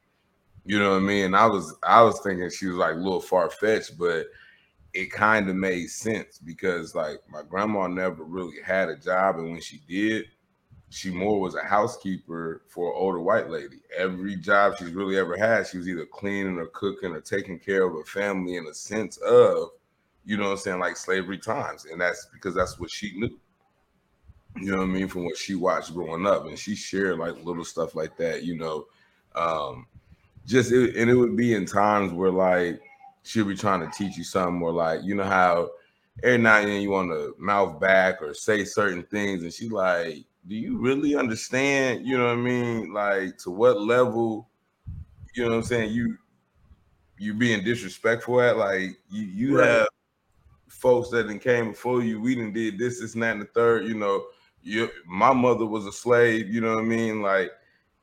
You 0.63 0.79
know 0.79 0.91
what 0.91 0.97
I 0.97 1.01
mean? 1.01 1.33
I 1.33 1.47
was 1.47 1.75
I 1.83 2.01
was 2.03 2.19
thinking 2.21 2.49
she 2.49 2.67
was 2.67 2.77
like 2.77 2.93
a 2.93 2.99
little 2.99 3.21
far 3.21 3.49
fetched, 3.49 3.97
but 3.97 4.27
it 4.93 5.11
kind 5.11 5.49
of 5.49 5.55
made 5.55 5.89
sense 5.89 6.37
because 6.37 6.93
like 6.93 7.17
my 7.29 7.41
grandma 7.41 7.87
never 7.87 8.23
really 8.23 8.61
had 8.63 8.89
a 8.89 8.95
job, 8.95 9.37
and 9.37 9.51
when 9.51 9.61
she 9.61 9.81
did, 9.87 10.25
she 10.89 11.09
more 11.09 11.39
was 11.39 11.55
a 11.55 11.63
housekeeper 11.63 12.63
for 12.67 12.91
an 12.91 12.97
older 12.97 13.21
white 13.21 13.49
lady. 13.49 13.79
Every 13.97 14.35
job 14.35 14.75
she's 14.77 14.91
really 14.91 15.17
ever 15.17 15.35
had, 15.37 15.65
she 15.65 15.77
was 15.77 15.87
either 15.87 16.05
cleaning 16.05 16.59
or 16.59 16.67
cooking 16.67 17.13
or 17.13 17.21
taking 17.21 17.57
care 17.57 17.83
of 17.87 17.95
a 17.95 18.03
family 18.03 18.57
in 18.57 18.67
a 18.67 18.73
sense 18.73 19.17
of, 19.17 19.69
you 20.25 20.37
know 20.37 20.43
what 20.43 20.51
I'm 20.51 20.57
saying, 20.57 20.79
like 20.79 20.97
slavery 20.97 21.39
times. 21.39 21.85
And 21.85 21.99
that's 21.99 22.27
because 22.33 22.53
that's 22.53 22.77
what 22.77 22.91
she 22.91 23.17
knew. 23.17 23.39
You 24.57 24.71
know 24.71 24.77
what 24.79 24.83
I 24.83 24.87
mean? 24.87 25.07
From 25.07 25.25
what 25.25 25.37
she 25.37 25.55
watched 25.55 25.93
growing 25.93 26.25
up. 26.25 26.45
And 26.45 26.57
she 26.59 26.75
shared 26.75 27.17
like 27.19 27.43
little 27.43 27.65
stuff 27.65 27.95
like 27.95 28.17
that, 28.17 28.43
you 28.43 28.55
know. 28.57 28.87
Um, 29.35 29.87
just 30.45 30.71
it, 30.71 30.95
and 30.95 31.09
it 31.09 31.15
would 31.15 31.35
be 31.35 31.53
in 31.55 31.65
times 31.65 32.11
where 32.13 32.31
like 32.31 32.81
she'll 33.23 33.45
be 33.45 33.55
trying 33.55 33.79
to 33.81 33.97
teach 33.97 34.17
you 34.17 34.23
something 34.23 34.61
or 34.61 34.71
like, 34.71 35.01
you 35.03 35.15
know 35.15 35.23
how 35.23 35.69
every 36.23 36.37
now 36.37 36.57
and 36.57 36.67
then 36.67 36.81
you 36.81 36.89
want 36.89 37.09
to 37.11 37.35
mouth 37.37 37.79
back 37.79 38.21
or 38.21 38.33
say 38.33 38.65
certain 38.65 39.03
things, 39.03 39.43
and 39.43 39.53
she 39.53 39.69
like, 39.69 40.25
do 40.47 40.55
you 40.55 40.77
really 40.79 41.15
understand? 41.15 42.05
You 42.05 42.17
know 42.17 42.25
what 42.25 42.33
I 42.33 42.35
mean? 42.41 42.93
Like 42.93 43.37
to 43.39 43.51
what 43.51 43.81
level, 43.81 44.49
you 45.35 45.43
know 45.43 45.49
what 45.51 45.55
I'm 45.57 45.63
saying? 45.63 45.93
You 45.93 46.17
you 47.17 47.33
being 47.35 47.63
disrespectful 47.63 48.41
at 48.41 48.57
like 48.57 48.97
you 49.09 49.23
you 49.23 49.55
Right. 49.55 49.59
have 49.59 49.87
folks 50.69 51.09
that 51.09 51.27
done 51.27 51.39
came 51.39 51.69
before 51.71 52.01
you. 52.03 52.19
We 52.21 52.35
didn't 52.35 52.53
did 52.53 52.77
this, 52.79 52.99
this, 52.99 53.13
and 53.13 53.23
that, 53.23 53.33
and 53.33 53.41
the 53.41 53.45
third. 53.45 53.85
You 53.85 53.95
know, 53.95 54.25
you 54.63 54.89
my 55.07 55.33
mother 55.33 55.65
was 55.65 55.85
a 55.85 55.91
slave. 55.91 56.49
You 56.49 56.61
know 56.61 56.75
what 56.75 56.83
I 56.83 56.87
mean? 56.87 57.21
Like 57.21 57.51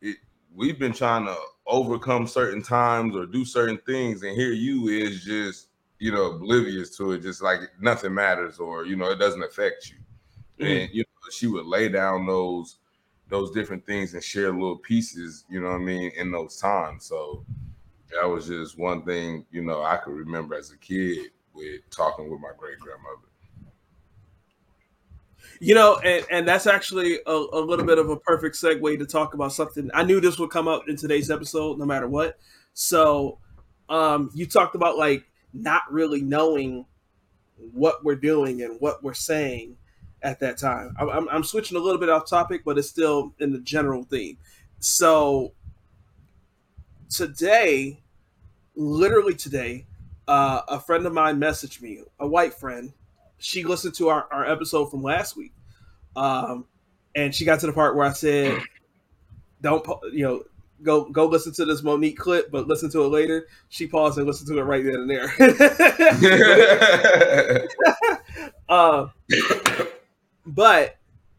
it, 0.01 0.17
we've 0.55 0.79
been 0.79 0.93
trying 0.93 1.27
to 1.27 1.37
overcome 1.67 2.27
certain 2.27 2.63
times 2.63 3.15
or 3.15 3.27
do 3.27 3.45
certain 3.45 3.79
things, 3.87 4.23
and 4.23 4.37
here 4.37 4.53
you 4.53 4.89
is 4.89 5.25
just 5.25 5.69
you 5.99 6.13
know 6.13 6.33
oblivious 6.33 6.97
to 6.97 7.13
it, 7.13 7.23
just 7.23 7.43
like 7.43 7.61
nothing 7.81 8.15
matters 8.15 8.59
or 8.59 8.87
you 8.87 8.97
know 8.97 9.11
it 9.11 9.19
doesn't 9.19 9.43
affect 9.43 9.91
you. 9.91 9.97
Mhm. 10.65 10.83
And 10.85 10.95
you 10.95 11.03
know 11.03 11.31
she 11.31 11.47
would 11.47 11.67
lay 11.67 11.89
down 11.89 12.27
those 12.27 12.79
those 13.29 13.51
different 13.53 13.85
things 13.87 14.15
and 14.15 14.23
share 14.25 14.53
little 14.53 14.79
pieces. 14.79 15.45
You 15.49 15.61
know 15.61 15.69
what 15.69 15.77
I 15.77 15.85
mean 15.85 16.11
in 16.17 16.31
those 16.31 16.57
times. 16.59 17.05
So 17.05 17.45
that 18.13 18.27
was 18.27 18.47
just 18.49 18.79
one 18.79 19.05
thing 19.05 19.47
you 19.51 19.63
know 19.63 19.83
I 19.83 19.97
could 19.99 20.15
remember 20.15 20.55
as 20.55 20.73
a 20.73 20.79
kid 20.79 21.31
with 21.55 21.89
talking 21.91 22.31
with 22.31 22.41
my 22.41 22.53
great 22.57 22.79
grandmother. 22.79 23.29
You 25.61 25.75
know, 25.75 25.97
and, 25.99 26.25
and 26.31 26.49
that's 26.49 26.67
actually 26.67 27.19
a, 27.27 27.33
a 27.33 27.61
little 27.61 27.85
bit 27.85 27.99
of 27.99 28.11
a 28.11 28.17
perfect 28.17 28.57
segue 28.57 28.99
to 28.99 29.07
talk 29.07 29.35
about 29.35 29.53
something. 29.53 29.91
I 29.93 30.05
knew 30.05 30.21
this 30.21 30.39
would 30.39 30.51
come 30.51 30.69
up 30.69 30.89
in 30.89 30.97
today's 30.97 31.31
episode, 31.31 31.79
no 31.79 31.85
matter 31.85 32.09
what. 32.09 32.39
So, 32.75 33.39
um, 33.89 34.31
you 34.35 34.47
talked 34.47 34.75
about 34.75 34.99
like 34.99 35.25
not 35.53 35.83
really 35.91 36.23
knowing 36.23 36.87
what 37.73 38.05
we're 38.05 38.17
doing 38.17 38.63
and 38.63 38.81
what 38.81 39.03
we're 39.03 39.15
saying 39.15 39.77
at 40.23 40.41
that 40.41 40.59
time. 40.59 40.95
I'm, 40.99 41.29
I'm, 41.29 41.45
switching 41.45 41.77
a 41.77 41.81
little 41.81 42.01
bit 42.01 42.09
off 42.09 42.29
topic, 42.29 42.63
but 42.65 42.79
it's 42.79 42.89
still 42.89 43.35
in 43.39 43.53
the 43.53 43.61
general 43.61 44.05
theme. 44.05 44.37
So, 44.81 45.55
today, 47.09 48.01
literally 48.75 49.35
today, 49.35 49.87
uh, 50.27 50.63
a 50.69 50.81
friend 50.81 51.07
of 51.07 51.13
mine 51.13 51.41
messaged 51.41 51.81
me, 51.81 52.03
a 52.21 52.27
white 52.27 52.55
friend, 52.55 52.93
she 53.39 53.65
listened 53.65 53.95
to 53.95 54.09
our, 54.09 54.27
our 54.33 54.51
episode 54.51 54.87
from 54.91 55.03
last 55.03 55.37
week 55.37 55.53
um, 56.17 56.65
and 57.15 57.35
she 57.35 57.45
got 57.45 57.61
to 57.61 57.67
the 57.67 57.73
part 57.73 57.97
where 57.97 58.07
i 58.07 58.13
said 58.13 58.61
don't 59.61 59.87
you 60.13 60.25
know 60.25 60.43
go 60.83 61.05
go 61.05 61.27
listen 61.27 61.53
to 61.53 61.65
this 61.65 61.83
monique 61.83 62.19
clip 62.19 62.51
but 62.51 62.69
listen 62.69 62.91
to 62.91 63.03
it 63.03 63.09
later. 63.09 63.47
She 63.69 63.87
paused 63.87 64.19
and 64.19 64.27
listened 64.27 64.49
to 64.49 64.59
it 64.59 64.63
right 64.63 64.85
then 64.85 64.95
and 64.95 65.11
there. 65.11 65.33
Uh, 68.69 69.09
but 70.47 70.97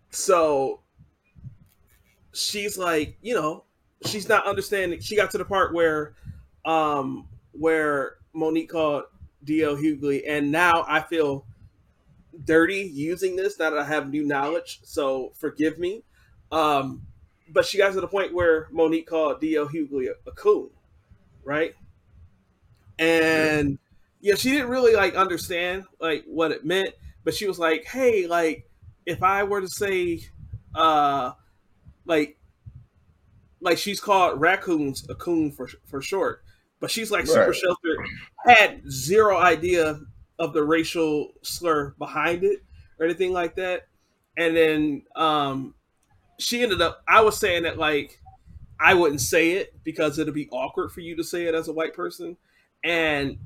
so 0.10 0.82
she's 2.34 2.76
like 2.78 3.18
you 3.22 3.36
know 3.36 3.64
she's 4.06 4.28
not 4.28 4.48
understanding 4.48 5.00
she 5.00 5.16
got 5.16 5.30
to 5.30 5.38
the 5.38 5.46
part 5.46 5.72
where 5.74 6.16
um 6.66 7.28
where 7.52 8.16
monique 8.34 8.70
called 8.70 9.04
dl 9.46 9.80
hughley 9.80 10.24
and 10.28 10.52
now 10.52 10.84
i 10.88 11.00
feel 11.00 11.46
dirty 12.46 12.82
using 12.94 13.36
this 13.36 13.60
now 13.60 13.70
that 13.72 13.80
I 13.80 13.86
have 13.86 14.10
new 14.10 14.26
knowledge. 14.26 14.80
So 14.84 15.34
forgive 15.36 15.80
me. 15.80 16.04
Um, 16.52 17.04
but 17.50 17.66
she 17.66 17.78
got 17.78 17.94
to 17.94 18.02
the 18.02 18.08
point 18.08 18.34
where 18.34 18.68
Monique 18.72 19.08
called 19.08 19.42
D.L. 19.42 19.68
Hughley 19.68 20.08
a, 20.10 20.30
a 20.30 20.34
coon, 20.34 20.70
right? 21.44 21.76
And 22.98 23.80
yeah, 24.22 24.36
she 24.36 24.52
didn't 24.52 24.70
really 24.70 24.96
like 24.96 25.16
understand 25.16 25.86
like 26.00 26.24
what 26.28 26.52
it 26.52 26.66
meant, 26.66 26.94
but 27.24 27.34
she 27.34 27.48
was 27.48 27.60
like, 27.60 27.86
"Hey, 27.86 28.28
like 28.28 28.70
if 29.06 29.24
I 29.24 29.44
were 29.44 29.62
to 29.62 29.68
say, 29.68 30.22
uh, 30.76 31.34
like, 32.06 32.38
like 33.62 33.78
she's 33.78 34.00
called 34.00 34.40
raccoons 34.40 35.08
a 35.10 35.16
coon 35.16 35.52
for 35.52 35.68
for 35.86 36.02
short, 36.02 36.44
but 36.80 36.90
she's 36.92 37.12
like 37.12 37.28
super 37.28 37.54
Right. 37.54 37.54
sheltered, 37.54 37.98
had 38.46 38.82
zero 38.92 39.38
idea 39.38 40.00
of 40.40 40.54
the 40.54 40.64
racial 40.64 41.34
slur 41.44 41.94
behind 42.00 42.44
it 42.44 42.64
or 42.98 43.06
anything 43.06 43.34
like 43.34 43.56
that. 43.56 43.88
And 44.38 44.56
then 44.56 45.04
um, 45.16 45.76
she 46.40 46.64
ended 46.64 46.82
up. 46.82 47.04
I 47.08 47.22
was 47.22 47.38
saying 47.38 47.64
that 47.64 47.78
like 47.78 48.20
I 48.80 48.94
wouldn't 48.94 49.22
say 49.22 49.52
it 49.52 49.74
because 49.84 50.18
it'd 50.18 50.34
be 50.34 50.50
awkward 50.52 50.92
for 50.92 51.02
you 51.02 51.16
to 51.18 51.24
say 51.24 51.46
it 51.46 51.54
as 51.54 51.68
a 51.68 51.74
white 51.74 51.94
person. 51.94 52.38
and 52.84 53.38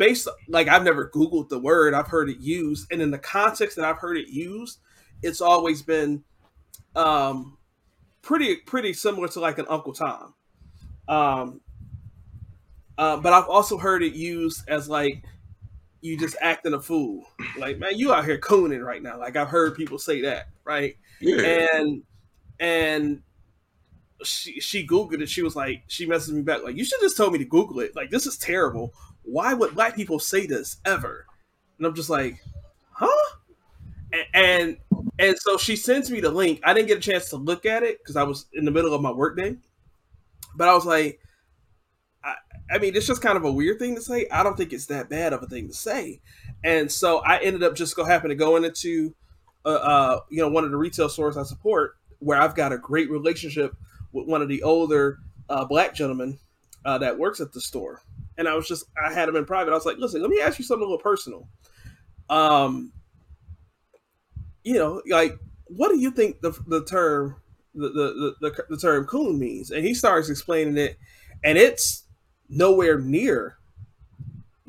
based 0.00 0.28
like 0.48 0.66
I've 0.66 0.82
never 0.82 1.10
Googled 1.10 1.50
the 1.50 1.58
word, 1.58 1.92
I've 1.92 2.06
heard 2.06 2.30
it 2.30 2.38
used, 2.38 2.90
and 2.90 3.02
in 3.02 3.10
the 3.10 3.18
context 3.18 3.76
that 3.76 3.84
I've 3.84 3.98
heard 3.98 4.16
it 4.16 4.28
used, 4.28 4.78
it's 5.22 5.42
always 5.42 5.82
been 5.82 6.24
um, 6.96 7.58
pretty 8.22 8.56
pretty 8.56 8.94
similar 8.94 9.28
to 9.28 9.40
like 9.40 9.58
an 9.58 9.66
Uncle 9.68 9.92
Tom. 9.92 10.34
Um, 11.06 11.60
uh, 12.96 13.18
but 13.18 13.34
I've 13.34 13.48
also 13.48 13.76
heard 13.76 14.02
it 14.02 14.14
used 14.14 14.66
as 14.68 14.88
like 14.88 15.22
you 16.00 16.16
just 16.18 16.36
acting 16.40 16.74
a 16.74 16.80
fool. 16.80 17.24
Like, 17.58 17.78
man, 17.78 17.96
you 17.96 18.12
out 18.12 18.24
here 18.24 18.38
cooning 18.38 18.84
right 18.84 19.02
now. 19.02 19.18
Like 19.18 19.36
I've 19.36 19.48
heard 19.48 19.74
people 19.76 19.98
say 19.98 20.22
that, 20.22 20.48
right? 20.64 20.96
Yeah. 21.20 21.76
And 21.76 22.02
and 22.58 23.22
she 24.22 24.60
she 24.60 24.86
googled 24.86 25.20
it. 25.20 25.28
She 25.28 25.42
was 25.42 25.56
like, 25.56 25.82
she 25.88 26.06
messaged 26.06 26.32
me 26.32 26.42
back 26.42 26.62
like, 26.62 26.76
you 26.76 26.84
should 26.84 27.00
just 27.00 27.16
told 27.16 27.32
me 27.32 27.38
to 27.38 27.44
Google 27.44 27.80
it. 27.80 27.94
Like 27.94 28.10
this 28.10 28.26
is 28.26 28.38
terrible. 28.38 28.94
Why 29.22 29.54
would 29.54 29.74
black 29.74 29.94
people 29.94 30.18
say 30.18 30.46
this 30.46 30.78
ever? 30.84 31.26
And 31.78 31.86
I'm 31.86 31.94
just 31.94 32.10
like, 32.10 32.42
huh? 32.92 33.36
And 34.12 34.26
and, 34.34 34.76
and 35.18 35.36
so 35.38 35.56
she 35.56 35.76
sends 35.76 36.10
me 36.10 36.20
the 36.20 36.30
link. 36.30 36.60
I 36.64 36.72
didn't 36.72 36.88
get 36.88 36.98
a 36.98 37.00
chance 37.00 37.28
to 37.30 37.36
look 37.36 37.66
at 37.66 37.82
it 37.82 37.98
because 37.98 38.16
I 38.16 38.22
was 38.22 38.46
in 38.54 38.64
the 38.64 38.70
middle 38.70 38.94
of 38.94 39.02
my 39.02 39.12
workday. 39.12 39.56
But 40.56 40.68
I 40.68 40.74
was 40.74 40.84
like, 40.84 41.20
I, 42.70 42.78
mean, 42.78 42.94
it's 42.94 43.06
just 43.06 43.22
kind 43.22 43.36
of 43.36 43.44
a 43.44 43.52
weird 43.52 43.78
thing 43.78 43.94
to 43.94 44.00
say. 44.00 44.26
I 44.30 44.42
don't 44.42 44.56
think 44.56 44.72
it's 44.72 44.86
that 44.86 45.08
bad 45.08 45.32
of 45.32 45.42
a 45.42 45.46
thing 45.46 45.68
to 45.68 45.74
say. 45.74 46.20
And 46.64 46.90
so 46.90 47.18
I 47.18 47.38
ended 47.38 47.62
up 47.62 47.74
just 47.74 47.96
go 47.96 48.04
happen 48.04 48.28
to 48.30 48.34
go 48.34 48.56
into, 48.56 49.14
uh, 49.64 49.68
uh, 49.68 50.20
you 50.30 50.38
know, 50.38 50.48
one 50.48 50.64
of 50.64 50.70
the 50.70 50.76
retail 50.76 51.08
stores 51.08 51.36
I 51.36 51.42
support, 51.42 51.96
where 52.18 52.40
I've 52.40 52.54
got 52.54 52.72
a 52.72 52.78
great 52.78 53.10
relationship 53.10 53.74
with 54.12 54.26
one 54.26 54.42
of 54.42 54.48
the 54.48 54.62
older 54.62 55.18
uh, 55.48 55.64
black 55.64 55.94
gentlemen 55.94 56.38
uh, 56.84 56.98
that 56.98 57.18
works 57.18 57.40
at 57.40 57.52
the 57.52 57.60
store. 57.60 58.02
And 58.38 58.48
I 58.48 58.54
was 58.54 58.66
just, 58.66 58.84
I 59.02 59.12
had 59.12 59.28
him 59.28 59.36
in 59.36 59.44
private. 59.44 59.72
I 59.72 59.74
was 59.74 59.86
like, 59.86 59.98
listen, 59.98 60.22
let 60.22 60.30
me 60.30 60.40
ask 60.40 60.58
you 60.58 60.64
something 60.64 60.82
a 60.82 60.86
little 60.86 61.02
personal. 61.02 61.48
Um, 62.28 62.92
you 64.64 64.74
know, 64.74 65.02
like, 65.08 65.38
what 65.66 65.88
do 65.88 65.98
you 65.98 66.10
think 66.10 66.40
the, 66.40 66.52
the 66.66 66.84
term, 66.84 67.36
the, 67.74 67.88
the, 67.88 68.34
the, 68.40 68.64
the 68.70 68.76
term 68.76 69.04
coon 69.06 69.38
means? 69.38 69.70
And 69.70 69.84
he 69.84 69.94
starts 69.94 70.30
explaining 70.30 70.76
it, 70.78 70.98
and 71.44 71.58
it's 71.58 72.04
nowhere 72.50 72.98
near 72.98 73.56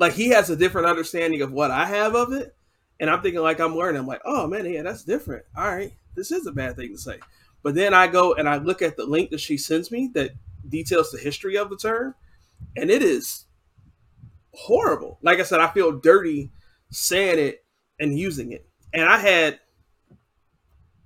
like 0.02 0.14
he 0.14 0.30
has 0.30 0.50
a 0.50 0.56
different 0.56 0.88
understanding 0.88 1.44
of 1.44 1.52
what 1.52 1.70
I 1.70 1.86
have 1.86 2.16
of 2.16 2.34
it. 2.34 2.56
And 3.00 3.08
I'm 3.08 3.22
thinking 3.22 3.42
like 3.42 3.60
I'm 3.60 3.76
learning. 3.76 4.02
I'm 4.02 4.08
like, 4.08 4.24
oh 4.26 4.48
man, 4.48 4.66
yeah, 4.66 4.82
that's 4.82 5.04
different. 5.04 5.46
All 5.56 5.64
right, 5.64 5.94
this 6.16 6.32
is 6.32 6.48
a 6.48 6.52
bad 6.52 6.76
thing 6.76 6.92
to 6.92 6.98
say. 6.98 7.20
But 7.62 7.76
then 7.76 7.94
I 7.94 8.08
go 8.08 8.34
and 8.34 8.50
I 8.50 8.58
look 8.58 8.82
at 8.82 8.98
the 8.98 9.06
link 9.06 9.30
that 9.30 9.40
she 9.40 9.58
sends 9.58 9.92
me 9.92 10.10
that 10.16 10.32
details 10.68 11.12
the 11.12 11.20
history 11.20 11.56
of 11.56 11.70
the 11.70 11.78
term, 11.78 12.16
and 12.76 12.90
it 12.90 13.04
is 13.04 13.46
horrible. 14.54 15.20
Like 15.22 15.40
I 15.40 15.44
said, 15.44 15.60
I 15.60 15.70
feel 15.70 16.00
dirty 16.00 16.52
saying 16.90 17.38
it 17.38 17.64
and 18.00 18.18
using 18.18 18.52
it. 18.52 18.68
And 18.94 19.08
I 19.08 19.20
had 19.20 19.60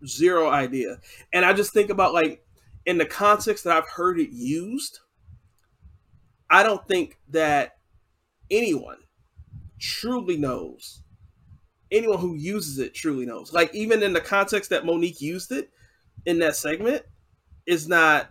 zero 0.08 0.50
idea. 0.50 1.00
And 1.34 1.44
I 1.44 1.52
just 1.52 1.74
think 1.74 1.90
about 1.90 2.14
like 2.14 2.46
in 2.86 2.98
the 2.98 3.06
context 3.06 3.66
that 3.66 3.76
I've 3.76 3.90
heard 3.90 4.20
it 4.20 4.30
used, 4.32 5.00
I 6.50 6.64
don't 6.64 6.86
think 6.88 7.20
that 7.30 7.78
anyone 8.52 8.98
truly 9.80 10.38
knows. 10.38 11.02
Anyone 11.92 12.20
who 12.20 12.36
uses 12.36 12.80
it 12.80 12.94
truly 12.94 13.26
knows. 13.26 13.54
Like 13.54 13.74
even 13.76 14.04
in 14.04 14.14
the 14.14 14.22
context 14.22 14.70
that 14.72 14.86
Monique 14.86 15.22
used 15.22 15.52
it 15.52 15.72
in 16.26 16.40
that 16.40 16.56
segment 16.56 17.04
is 17.68 17.88
not 17.88 18.30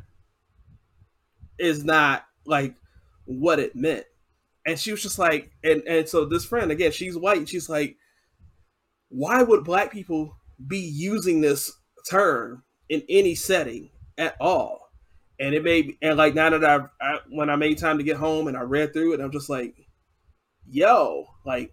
is 1.58 1.84
not 1.84 2.24
like 2.46 2.74
what 3.24 3.58
it 3.58 3.74
meant. 3.76 4.04
And 4.66 4.78
she 4.78 4.90
was 4.92 5.02
just 5.02 5.18
like, 5.18 5.52
and 5.62 5.82
and 5.86 6.08
so 6.08 6.24
this 6.24 6.44
friend 6.44 6.70
again, 6.70 6.92
she's 6.92 7.16
white. 7.16 7.38
And 7.38 7.48
she's 7.48 7.68
like, 7.68 7.96
why 9.08 9.42
would 9.42 9.64
black 9.64 9.92
people 9.92 10.36
be 10.66 10.78
using 10.78 11.40
this 11.40 11.72
term 12.08 12.64
in 12.88 13.02
any 13.08 13.34
setting 13.34 13.90
at 14.18 14.36
all? 14.40 14.83
And 15.40 15.54
it 15.54 15.64
made 15.64 15.96
and 16.00 16.16
like 16.16 16.34
now 16.34 16.50
that 16.50 16.64
I've 16.64 16.88
I, 17.00 17.18
when 17.28 17.50
I 17.50 17.56
made 17.56 17.78
time 17.78 17.98
to 17.98 18.04
get 18.04 18.16
home 18.16 18.46
and 18.46 18.56
I 18.56 18.62
read 18.62 18.92
through 18.92 19.14
it, 19.14 19.20
I'm 19.20 19.32
just 19.32 19.48
like, 19.48 19.74
yo, 20.68 21.26
like 21.44 21.72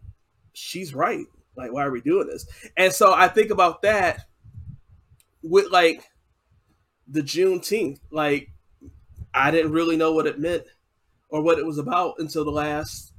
she's 0.54 0.94
right. 0.94 1.26
Like, 1.56 1.72
why 1.72 1.86
are 1.86 1.92
we 1.92 2.02
doing 2.02 2.28
this? 2.28 2.46
And 2.78 2.92
so 2.92 3.14
I 3.14 3.28
think 3.28 3.52
about 3.52 3.82
that 3.82 4.26
with 5.44 5.72
like 5.72 6.04
the 7.08 7.22
Juneteenth. 7.22 8.00
Like, 8.10 8.50
I 9.34 9.52
didn't 9.52 9.72
really 9.72 9.98
know 9.98 10.14
what 10.14 10.28
it 10.28 10.40
meant 10.40 10.64
or 11.30 11.42
what 11.42 11.60
it 11.60 11.66
was 11.66 11.78
about 11.78 12.16
until 12.20 12.46
the 12.46 12.52
last, 12.52 13.14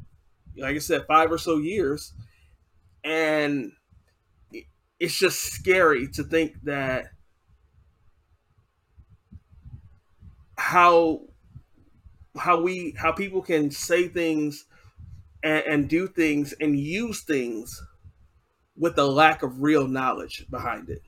like 0.57 0.77
I 0.77 0.79
said, 0.79 1.07
five 1.07 1.31
or 1.31 1.39
so 1.39 1.59
years. 1.59 2.13
And 3.05 3.73
it's 5.01 5.19
just 5.19 5.41
scary 5.41 6.09
to 6.09 6.23
think 6.23 6.55
that 6.63 7.07
how 10.63 11.21
how 12.39 12.61
we 12.61 12.95
how 12.97 13.11
people 13.11 13.43
can 13.43 13.69
say 13.69 14.07
things 14.07 14.65
and, 15.43 15.65
and 15.67 15.89
do 15.89 16.07
things 16.07 16.55
and 16.61 16.79
use 16.79 17.23
things 17.23 17.83
with 18.77 18.97
a 18.97 19.05
lack 19.05 19.43
of 19.43 19.61
real 19.61 19.89
knowledge 19.89 20.47
behind 20.51 20.89
it. 20.89 21.03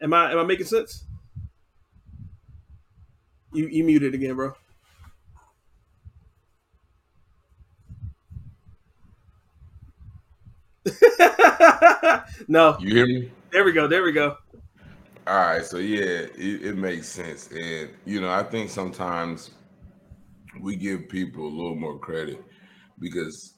Am 0.00 0.14
I 0.14 0.30
am 0.30 0.38
I 0.38 0.44
making 0.44 0.66
sense? 0.66 1.04
You 3.52 3.66
you 3.66 3.82
muted 3.82 4.14
again, 4.14 4.36
bro. 4.36 4.52
no. 12.46 12.76
You 12.78 12.94
hear 12.94 13.06
me? 13.06 13.32
There 13.50 13.64
we 13.64 13.72
go. 13.72 13.88
There 13.88 14.04
we 14.04 14.12
go. 14.12 14.36
All 15.26 15.34
right. 15.36 15.64
So 15.64 15.78
yeah, 15.78 16.26
it, 16.36 16.62
it 16.66 16.76
makes 16.76 17.08
sense. 17.08 17.48
And 17.50 17.90
you 18.04 18.20
know, 18.20 18.30
I 18.30 18.42
think 18.42 18.68
sometimes 18.70 19.50
we 20.60 20.76
give 20.76 21.08
people 21.08 21.46
a 21.46 21.48
little 21.48 21.74
more 21.76 21.98
credit 21.98 22.42
because 22.98 23.54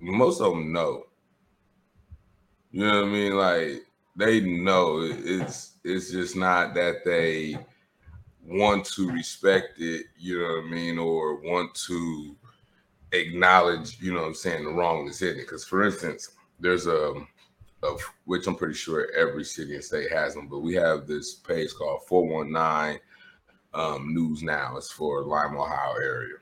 most 0.00 0.40
of 0.40 0.50
them 0.52 0.72
know. 0.72 1.04
You 2.72 2.84
know 2.86 3.02
what 3.02 3.08
I 3.08 3.12
mean? 3.12 3.36
Like 3.36 3.86
they 4.16 4.40
know 4.40 5.00
it's 5.02 5.76
it's 5.84 6.10
just 6.10 6.36
not 6.36 6.74
that 6.74 7.04
they 7.04 7.56
want 8.44 8.84
to 8.84 9.10
respect 9.10 9.80
it, 9.80 10.06
you 10.18 10.38
know 10.38 10.56
what 10.56 10.64
I 10.64 10.68
mean, 10.70 10.98
or 10.98 11.36
want 11.40 11.74
to 11.86 12.36
acknowledge, 13.12 14.00
you 14.00 14.12
know 14.12 14.20
what 14.20 14.28
I'm 14.28 14.34
saying, 14.34 14.64
the 14.64 14.70
wrongness 14.70 15.22
in 15.22 15.28
it. 15.28 15.34
Because 15.36 15.64
for 15.64 15.84
instance, 15.84 16.30
there's 16.60 16.86
a 16.86 17.14
of 17.82 18.00
which 18.24 18.46
I'm 18.46 18.56
pretty 18.56 18.74
sure 18.74 19.08
every 19.16 19.44
city 19.44 19.74
and 19.74 19.84
state 19.84 20.10
has 20.10 20.34
them, 20.34 20.48
but 20.48 20.60
we 20.60 20.74
have 20.74 21.06
this 21.06 21.34
page 21.34 21.74
called 21.74 22.02
419 22.06 23.00
um, 23.74 24.14
News 24.14 24.42
Now. 24.42 24.76
It's 24.76 24.90
for 24.90 25.22
Lima, 25.22 25.62
Ohio 25.62 25.94
area. 25.94 26.36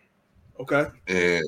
Okay. 0.61 0.87
And 1.09 1.45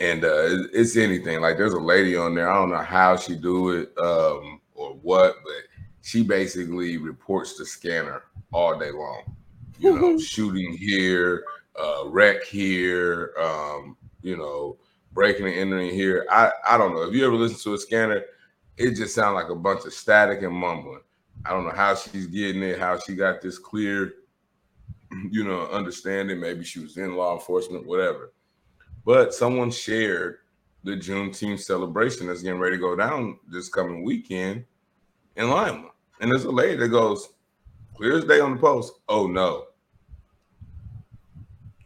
and 0.00 0.24
uh, 0.24 0.66
it's 0.72 0.96
anything. 0.96 1.40
Like 1.40 1.56
there's 1.56 1.72
a 1.72 1.78
lady 1.78 2.16
on 2.16 2.34
there. 2.34 2.50
I 2.50 2.54
don't 2.54 2.70
know 2.70 2.78
how 2.78 3.16
she 3.16 3.36
do 3.36 3.70
it 3.70 3.92
um, 3.98 4.60
or 4.74 4.94
what, 5.02 5.36
but 5.44 5.62
she 6.02 6.22
basically 6.22 6.96
reports 6.96 7.56
the 7.56 7.64
scanner 7.64 8.24
all 8.52 8.78
day 8.78 8.90
long. 8.90 9.36
You 9.78 9.98
know, 9.98 10.18
shooting 10.18 10.76
here, 10.76 11.44
uh, 11.80 12.04
wreck 12.06 12.44
here, 12.44 13.34
um, 13.40 13.96
you 14.22 14.36
know, 14.36 14.78
breaking 15.12 15.46
and 15.46 15.54
entering 15.54 15.90
here. 15.90 16.26
I 16.30 16.50
I 16.68 16.78
don't 16.78 16.94
know. 16.94 17.02
If 17.02 17.14
you 17.14 17.26
ever 17.26 17.36
listen 17.36 17.58
to 17.58 17.74
a 17.74 17.78
scanner, 17.78 18.22
it 18.76 18.92
just 18.92 19.14
sounds 19.14 19.34
like 19.34 19.50
a 19.50 19.54
bunch 19.54 19.84
of 19.84 19.92
static 19.92 20.42
and 20.42 20.54
mumbling. 20.54 21.00
I 21.44 21.50
don't 21.50 21.64
know 21.64 21.74
how 21.74 21.94
she's 21.94 22.26
getting 22.26 22.62
it, 22.62 22.78
how 22.78 22.98
she 22.98 23.14
got 23.14 23.40
this 23.40 23.58
clear, 23.58 24.14
you 25.30 25.44
know, 25.44 25.66
understanding. 25.68 26.40
Maybe 26.40 26.64
she 26.64 26.80
was 26.80 26.96
in 26.96 27.16
law 27.16 27.34
enforcement, 27.34 27.86
whatever. 27.86 28.32
But 29.04 29.34
someone 29.34 29.70
shared 29.70 30.38
the 30.82 30.92
Juneteenth 30.92 31.60
celebration 31.60 32.26
that's 32.26 32.42
getting 32.42 32.60
ready 32.60 32.76
to 32.76 32.80
go 32.80 32.96
down 32.96 33.38
this 33.48 33.68
coming 33.68 34.04
weekend 34.04 34.64
in 35.36 35.50
Lima. 35.50 35.90
And 36.20 36.30
there's 36.30 36.44
a 36.44 36.50
lady 36.50 36.76
that 36.76 36.88
goes, 36.88 37.28
clear 37.96 38.18
as 38.18 38.24
day 38.24 38.40
on 38.40 38.54
the 38.54 38.60
post. 38.60 38.92
Oh 39.08 39.26
no. 39.26 39.66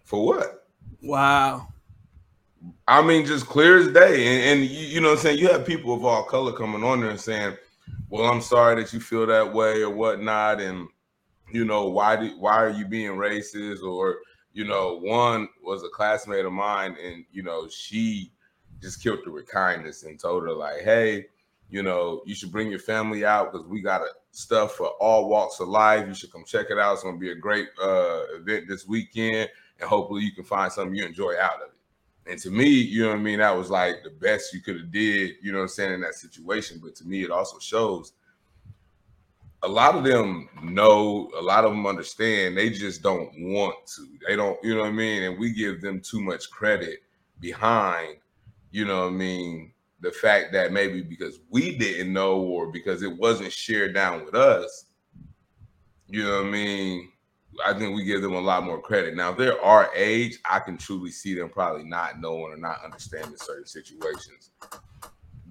For 0.05 0.25
what? 0.25 0.69
Wow. 1.03 1.69
I 2.89 3.03
mean, 3.03 3.27
just 3.27 3.47
clear 3.47 3.79
as 3.79 3.93
day. 3.93 4.27
And, 4.27 4.61
and 4.63 4.71
you, 4.71 4.87
you, 4.87 5.01
know 5.03 5.09
what 5.11 5.19
I'm 5.19 5.23
saying? 5.23 5.39
You 5.39 5.49
have 5.49 5.67
people 5.67 5.93
of 5.93 6.07
all 6.07 6.23
color 6.25 6.53
coming 6.53 6.83
on 6.83 7.01
there 7.01 7.11
and 7.11 7.21
saying, 7.21 7.55
Well, 8.09 8.25
I'm 8.25 8.41
sorry 8.41 8.83
that 8.83 8.95
you 8.95 8.99
feel 8.99 9.27
that 9.27 9.53
way 9.53 9.83
or 9.83 9.91
whatnot. 9.91 10.63
And 10.63 10.89
you 11.53 11.67
know, 11.67 11.87
why 11.89 12.17
do 12.17 12.35
why 12.39 12.57
are 12.57 12.71
you 12.71 12.87
being 12.87 13.13
racist? 13.13 13.83
Or 13.83 14.17
you 14.55 14.65
know, 14.65 14.99
one 15.01 15.49
was 15.63 15.85
a 15.85 15.89
classmate 15.91 16.47
of 16.47 16.53
mine, 16.53 16.97
and 17.03 17.27
you 17.31 17.43
know, 17.43 17.69
she 17.69 18.33
just 18.81 19.03
killed 19.03 19.21
her 19.27 19.33
with 19.33 19.49
kindness 19.49 20.05
and 20.05 20.19
told 20.19 20.45
her 20.45 20.53
like, 20.53 20.81
"Hey, 20.81 21.27
you 21.69 21.83
know, 21.83 22.23
you 22.25 22.35
should 22.35 22.53
bring 22.53 22.71
your 22.71 22.79
family 22.79 23.25
out 23.25 23.53
because 23.53 23.67
we 23.67 23.83
got 23.83 24.01
stuff 24.31 24.77
for 24.77 24.89
all 25.01 25.29
walks 25.29 25.61
of 25.61 25.69
life. 25.69 26.07
You 26.09 26.15
should 26.15 26.33
come 26.33 26.45
check 26.45 26.67
it 26.71 26.79
out. 26.79 26.95
It's 26.95 27.03
gonna 27.03 27.19
be 27.19 27.33
a 27.33 27.35
great 27.35 27.69
uh, 27.83 28.23
event 28.35 28.67
this 28.67 28.87
weekend, 28.87 29.51
and 29.79 29.89
hopefully, 29.89 30.23
you 30.23 30.33
can 30.33 30.45
find 30.45 30.73
something 30.73 30.95
you 30.95 31.05
enjoy 31.05 31.35
out 31.39 31.63
of 31.63 31.69
it." 31.69 31.78
And 32.29 32.39
to 32.41 32.51
me, 32.51 32.69
you 32.69 33.03
know 33.03 33.09
what 33.09 33.19
I 33.19 33.23
mean, 33.23 33.39
that 33.39 33.57
was 33.57 33.71
like 33.71 34.03
the 34.05 34.11
best 34.11 34.53
you 34.53 34.61
could 34.61 34.77
have 34.77 34.93
did, 34.93 35.37
you 35.43 35.51
know 35.51 35.59
what 35.59 35.63
I'm 35.63 35.69
saying, 35.69 35.95
in 35.95 36.01
that 36.03 36.15
situation. 36.15 36.79
But 36.83 36.95
to 36.97 37.07
me, 37.07 37.25
it 37.25 37.31
also 37.31 37.59
shows 37.59 38.13
a 39.63 39.69
lot 39.69 39.97
of 39.97 40.05
them 40.05 40.49
know, 40.63 41.31
a 41.37 41.43
lot 41.43 41.65
of 41.65 41.71
them 41.71 41.87
understand, 41.87 42.57
they 42.57 42.71
just 42.71 43.03
don't 43.03 43.31
want 43.39 43.75
to. 43.97 44.07
They 44.27 44.37
don't, 44.37 44.63
you 44.63 44.75
know 44.75 44.83
what 44.83 44.91
I 44.91 44.93
mean? 44.93 45.23
And 45.25 45.39
we 45.39 45.53
give 45.53 45.81
them 45.81 46.01
too 46.01 46.21
much 46.21 46.51
credit 46.51 47.01
behind, 47.41 48.19
you 48.71 48.85
know 48.85 49.03
what 49.03 49.15
I 49.15 49.17
mean, 49.17 49.73
the 50.01 50.13
fact 50.13 50.53
that 50.53 50.73
maybe 50.73 51.03
because 51.03 51.41
we 51.51 51.77
didn't 51.77 52.13
know 52.13 52.37
or 52.37 52.71
because 52.71 53.03
it 53.03 53.17
wasn't 53.17 53.53
shared 53.53 53.95
down 53.95 54.25
with 54.25 54.35
us, 54.35 54.85
you 56.09 56.23
know 56.25 56.37
what 56.37 56.47
I 56.47 56.51
mean? 56.51 57.11
I 57.65 57.75
think 57.75 57.95
we 57.95 58.05
give 58.05 58.23
them 58.23 58.35
a 58.35 58.41
lot 58.41 58.65
more 58.65 58.81
credit. 58.81 59.17
Now, 59.17 59.33
if 59.33 59.39
they're 59.39 59.61
our 59.63 59.91
age, 59.95 60.39
I 60.45 60.59
can 60.61 60.77
truly 60.77 61.11
see 61.11 61.35
them 61.35 61.49
probably 61.49 61.85
not 61.85 62.21
knowing 62.21 62.53
or 62.53 62.57
not 62.57 62.85
understanding 62.85 63.37
certain 63.37 63.67
situations. 63.67 64.51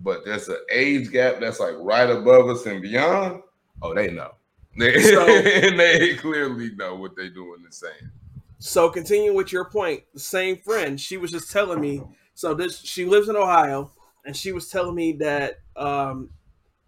But 0.03 0.23
there's 0.25 0.47
an 0.47 0.57
age 0.71 1.11
gap 1.11 1.39
that's 1.39 1.59
like 1.59 1.75
right 1.79 2.09
above 2.09 2.49
us 2.49 2.65
and 2.65 2.81
beyond. 2.81 3.41
Oh, 3.81 3.93
they 3.93 4.11
know. 4.11 4.31
They, 4.77 5.01
so, 5.01 5.25
they 5.41 6.13
clearly 6.17 6.69
know 6.75 6.93
what 6.93 7.15
they're 7.15 7.31
doing 7.31 7.63
and 7.63 7.73
saying. 7.73 8.11
So, 8.59 8.89
continuing 8.91 9.35
with 9.35 9.51
your 9.51 9.65
point. 9.65 10.03
The 10.13 10.19
same 10.19 10.57
friend, 10.57 11.01
she 11.01 11.17
was 11.17 11.31
just 11.31 11.51
telling 11.51 11.81
me. 11.81 12.03
So, 12.35 12.53
this 12.53 12.79
she 12.81 13.05
lives 13.05 13.27
in 13.27 13.35
Ohio, 13.35 13.89
and 14.23 14.37
she 14.37 14.51
was 14.51 14.69
telling 14.69 14.93
me 14.93 15.13
that 15.13 15.61
um, 15.75 16.29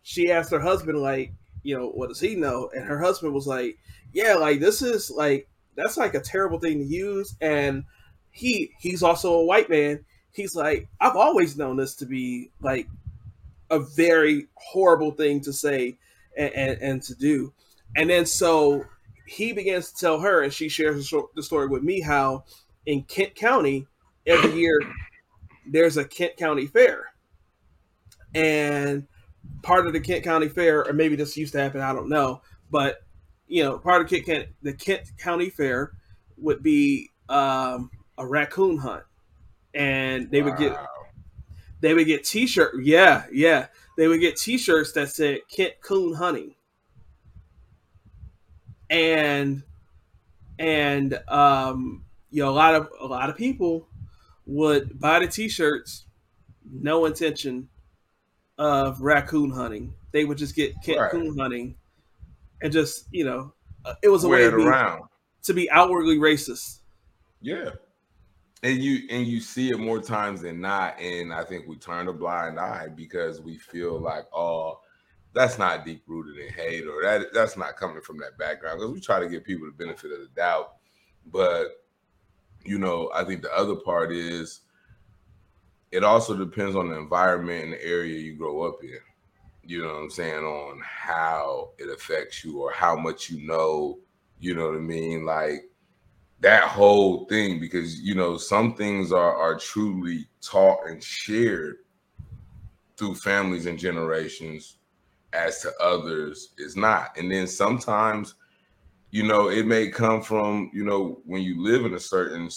she 0.04 0.32
asked 0.32 0.52
her 0.52 0.60
husband, 0.60 1.00
like, 1.00 1.34
you 1.64 1.76
know, 1.76 1.90
what 1.90 2.10
does 2.10 2.20
he 2.20 2.36
know? 2.36 2.70
And 2.76 2.86
her 2.86 3.00
husband 3.00 3.34
was 3.34 3.48
like, 3.48 3.80
yeah, 4.14 4.36
like 4.36 4.60
this 4.60 4.82
is 4.82 5.10
like 5.10 5.48
that's 5.76 5.98
like 5.98 6.14
a 6.14 6.20
terrible 6.20 6.60
thing 6.60 6.80
to 6.80 6.86
use. 6.86 7.36
And 7.42 7.84
he 8.32 8.72
he's 8.80 9.04
also 9.04 9.34
a 9.34 9.46
white 9.46 9.70
man. 9.70 10.06
He's 10.32 10.56
like, 10.56 10.88
I've 11.00 11.16
always 11.16 11.58
known 11.58 11.78
this 11.78 11.96
to 11.96 12.06
be 12.06 12.52
like 12.62 12.88
a 13.70 13.80
very 13.80 14.48
horrible 14.56 15.12
thing 15.12 15.42
to 15.42 15.54
say 15.54 15.98
and, 16.38 16.54
and, 16.54 16.82
and 16.82 17.04
to 17.04 17.16
do. 17.16 17.54
And 17.96 18.10
then 18.10 18.26
so 18.26 18.86
he 19.28 19.54
begins 19.54 19.92
to 19.92 20.00
tell 20.00 20.20
her, 20.20 20.42
and 20.42 20.54
she 20.54 20.70
shares 20.70 21.10
the 21.36 21.44
story 21.44 21.68
with 21.68 21.84
me 21.84 22.02
how 22.02 22.46
in 22.86 23.04
Kent 23.04 23.36
County 23.36 23.88
every 24.26 24.54
year 24.54 24.80
there's 25.68 25.98
a 25.98 26.06
Kent 26.06 26.38
County 26.38 26.66
fair, 26.66 27.14
and 28.34 29.08
part 29.62 29.88
of 29.88 29.94
the 29.94 30.00
Kent 30.00 30.24
County 30.24 30.48
Fair, 30.48 30.86
or 30.86 30.94
maybe 30.94 31.16
this 31.16 31.38
used 31.38 31.54
to 31.54 31.60
happen, 31.60 31.82
I 31.82 31.94
don't 31.94 32.10
know, 32.10 32.42
but 32.72 33.02
you 33.50 33.64
know, 33.64 33.78
part 33.80 34.02
of 34.02 34.26
Kent, 34.26 34.48
the 34.62 34.74
Kent 34.74 35.12
County 35.18 35.50
Fair 35.50 35.92
would 36.38 36.64
be 36.64 37.10
um, 37.28 37.90
a 38.18 38.26
raccoon 38.26 38.78
hunt, 38.78 39.04
and 39.74 40.32
they 40.32 40.42
wow. 40.42 40.50
would 40.50 40.60
get 40.60 40.78
they 41.82 41.94
would 41.94 42.06
get 42.06 42.24
T-shirt. 42.24 42.76
Yeah, 42.82 43.26
yeah, 43.32 43.68
they 43.98 44.08
would 44.08 44.22
get 44.22 44.38
T-shirts 44.38 44.92
that 44.94 45.10
said 45.10 45.40
Kent 45.50 45.74
Coon 45.82 46.14
Hunting, 46.14 46.54
and 48.90 49.64
and 50.60 51.20
um, 51.28 52.06
you 52.30 52.44
know, 52.44 52.50
a 52.50 52.52
lot 52.52 52.76
of 52.76 52.90
a 53.02 53.08
lot 53.08 53.32
of 53.32 53.36
people 53.36 53.88
would 54.46 55.00
buy 55.00 55.20
the 55.20 55.28
T-shirts, 55.28 56.06
no 56.72 57.06
intention 57.06 57.68
of 58.60 59.02
raccoon 59.02 59.50
hunting. 59.50 59.96
They 60.12 60.26
would 60.26 60.38
just 60.38 60.56
get 60.56 60.76
Kent 60.84 61.00
right. 61.00 61.12
Coon 61.12 61.38
hunting 61.38 61.76
and 62.62 62.72
just 62.72 63.08
you 63.12 63.26
know, 63.26 63.54
uh, 63.86 63.96
it 64.04 64.10
was 64.10 64.24
a 64.24 64.28
Wear 64.28 64.46
way 64.46 64.52
to 64.52 64.58
be, 64.58 64.64
around. 64.64 65.04
to 65.44 65.54
be 65.54 65.70
outwardly 65.72 66.18
racist. 66.18 66.80
Yeah, 67.42 67.72
and 68.64 68.84
you 68.84 69.08
and 69.10 69.26
you 69.26 69.40
see 69.40 69.70
it 69.70 69.80
more 69.80 70.02
times 70.02 70.42
than 70.42 70.62
not, 70.62 71.00
and 71.00 71.34
I 71.34 71.44
think 71.44 71.68
we 71.68 71.78
turn 71.78 72.08
a 72.08 72.14
blind 72.14 72.60
eye 72.60 72.88
because 72.94 73.42
we 73.42 73.58
feel 73.58 74.00
like, 74.00 74.26
oh, 74.34 74.80
that's 75.34 75.58
not 75.58 75.86
deep 75.86 76.04
rooted 76.08 76.38
in 76.38 76.54
hate, 76.54 76.86
or 76.86 77.02
that 77.04 77.34
that's 77.34 77.58
not 77.58 77.78
coming 77.78 78.02
from 78.02 78.18
that 78.20 78.38
background. 78.38 78.80
Because 78.80 78.94
we 78.94 79.00
try 79.00 79.20
to 79.20 79.30
give 79.30 79.44
people 79.44 79.68
the 79.68 79.72
benefit 79.72 80.12
of 80.12 80.20
the 80.20 80.30
doubt, 80.36 80.76
but 81.32 81.84
you 82.66 82.78
know, 82.78 83.10
I 83.14 83.24
think 83.24 83.42
the 83.42 83.56
other 83.56 83.76
part 83.76 84.12
is 84.12 84.62
it 85.92 86.04
also 86.04 86.36
depends 86.36 86.76
on 86.76 86.90
the 86.90 86.98
environment 86.98 87.64
and 87.64 87.74
the 87.74 87.84
area 87.86 88.20
you 88.20 88.36
grow 88.36 88.62
up 88.62 88.84
in 88.84 88.98
you 89.70 89.84
know 89.84 89.94
what 89.94 90.02
I'm 90.02 90.10
saying, 90.10 90.44
on 90.44 90.82
how 90.84 91.70
it 91.78 91.90
affects 91.90 92.44
you 92.44 92.60
or 92.60 92.72
how 92.72 92.96
much 92.96 93.30
you 93.30 93.46
know, 93.46 94.00
you 94.40 94.56
know 94.56 94.66
what 94.66 94.78
I 94.78 94.80
mean? 94.80 95.26
Like 95.26 95.70
that 96.40 96.64
whole 96.64 97.26
thing, 97.26 97.60
because 97.60 98.02
you 98.02 98.16
know, 98.16 98.36
some 98.36 98.74
things 98.74 99.12
are 99.12 99.36
are 99.36 99.60
truly 99.60 100.28
taught 100.42 100.88
and 100.88 101.04
shared 101.04 101.76
through 102.98 103.14
families 103.14 103.68
and 103.68 103.78
generations 103.78 104.78
as 105.34 105.62
to 105.62 105.72
others 105.80 106.56
is 106.58 106.76
not. 106.76 107.16
And 107.16 107.32
then 107.32 107.46
sometimes, 107.46 108.34
you 109.12 109.22
know, 109.22 109.50
it 109.50 109.68
may 109.68 109.90
come 109.90 110.24
from, 110.24 110.72
you 110.74 110.84
know, 110.84 111.22
when 111.26 111.44
you 111.44 111.62
live 111.62 111.86
in 111.86 111.94
a 111.94 112.00
certain 112.00 112.50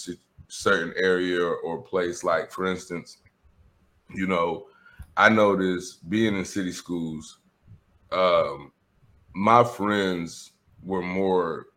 certain 0.47 0.93
area 0.97 1.45
or, 1.45 1.83
place, 1.83 2.23
like 2.23 2.51
for 2.51 2.65
instance, 2.65 3.19
you 4.15 4.25
know, 4.25 4.65
I 5.15 5.29
noticed 5.29 6.07
being 6.09 6.35
in 6.37 6.45
city 6.45 6.71
schools, 6.71 7.39
um, 8.11 8.71
my 9.33 9.63
friends 9.63 10.51
were 10.83 11.01
more 11.01 11.67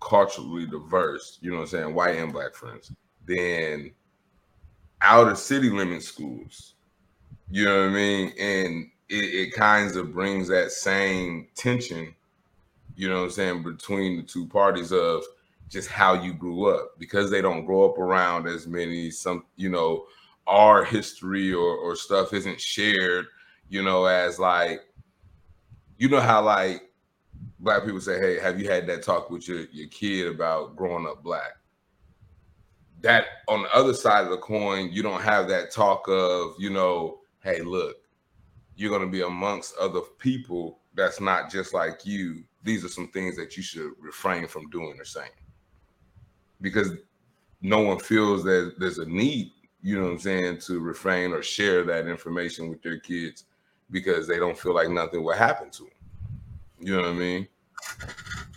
culturally 0.00 0.66
diverse, 0.66 1.38
you 1.40 1.50
know 1.50 1.58
what 1.58 1.62
I'm 1.62 1.68
saying, 1.68 1.94
white 1.94 2.16
and 2.16 2.32
black 2.32 2.54
friends, 2.54 2.92
than 3.26 3.92
outer 5.02 5.34
city 5.34 5.70
limit 5.70 6.02
schools. 6.02 6.74
You 7.50 7.64
know 7.64 7.82
what 7.82 7.90
I 7.90 7.94
mean? 7.94 8.32
And 8.38 8.90
it, 9.08 9.48
it 9.48 9.52
kinds 9.52 9.96
of 9.96 10.12
brings 10.12 10.48
that 10.48 10.70
same 10.70 11.48
tension, 11.54 12.14
you 12.96 13.08
know 13.08 13.16
what 13.16 13.24
I'm 13.24 13.30
saying, 13.30 13.62
between 13.62 14.18
the 14.18 14.22
two 14.22 14.46
parties 14.46 14.92
of 14.92 15.22
just 15.68 15.88
how 15.88 16.14
you 16.14 16.34
grew 16.34 16.66
up 16.66 16.98
because 16.98 17.30
they 17.30 17.40
don't 17.40 17.64
grow 17.64 17.88
up 17.88 17.96
around 17.98 18.48
as 18.48 18.66
many 18.66 19.10
some 19.10 19.44
you 19.56 19.68
know 19.68 20.04
our 20.46 20.84
history 20.84 21.52
or, 21.52 21.76
or 21.76 21.96
stuff 21.96 22.32
isn't 22.32 22.60
shared, 22.60 23.26
you 23.68 23.82
know, 23.82 24.04
as 24.04 24.38
like, 24.38 24.80
you 25.98 26.08
know 26.08 26.20
how 26.20 26.42
like 26.42 26.90
black 27.58 27.84
people 27.84 28.00
say, 28.00 28.18
Hey, 28.18 28.38
have 28.40 28.58
you 28.58 28.68
had 28.68 28.86
that 28.86 29.02
talk 29.02 29.30
with 29.30 29.46
your, 29.48 29.66
your 29.72 29.88
kid 29.88 30.28
about 30.28 30.76
growing 30.76 31.06
up 31.06 31.22
black? 31.22 31.52
That 33.02 33.24
on 33.48 33.62
the 33.62 33.74
other 33.74 33.94
side 33.94 34.24
of 34.24 34.30
the 34.30 34.38
coin, 34.38 34.90
you 34.92 35.02
don't 35.02 35.22
have 35.22 35.48
that 35.48 35.70
talk 35.70 36.06
of, 36.08 36.54
you 36.58 36.70
know, 36.70 37.20
hey, 37.42 37.62
look, 37.62 37.96
you're 38.76 38.90
gonna 38.90 39.10
be 39.10 39.22
amongst 39.22 39.76
other 39.78 40.00
people 40.18 40.80
that's 40.94 41.20
not 41.20 41.50
just 41.50 41.72
like 41.72 42.04
you. 42.04 42.42
These 42.62 42.84
are 42.84 42.88
some 42.88 43.08
things 43.08 43.36
that 43.36 43.56
you 43.56 43.62
should 43.62 43.92
refrain 43.98 44.46
from 44.46 44.68
doing 44.70 44.98
or 44.98 45.04
saying. 45.04 45.30
Because 46.60 46.90
no 47.62 47.80
one 47.80 47.98
feels 47.98 48.42
that 48.44 48.74
there's 48.78 48.98
a 48.98 49.06
need 49.06 49.52
you 49.82 49.96
know 49.96 50.04
what 50.04 50.12
I'm 50.12 50.18
saying, 50.18 50.58
to 50.66 50.80
refrain 50.80 51.32
or 51.32 51.42
share 51.42 51.84
that 51.84 52.06
information 52.06 52.68
with 52.68 52.82
their 52.82 52.98
kids 52.98 53.44
because 53.90 54.26
they 54.26 54.38
don't 54.38 54.58
feel 54.58 54.74
like 54.74 54.88
nothing 54.88 55.22
will 55.22 55.34
happen 55.34 55.70
to 55.70 55.82
them. 55.84 55.92
You 56.80 56.96
know 56.96 57.02
what 57.02 57.10
I 57.10 57.14
mean? 57.14 57.48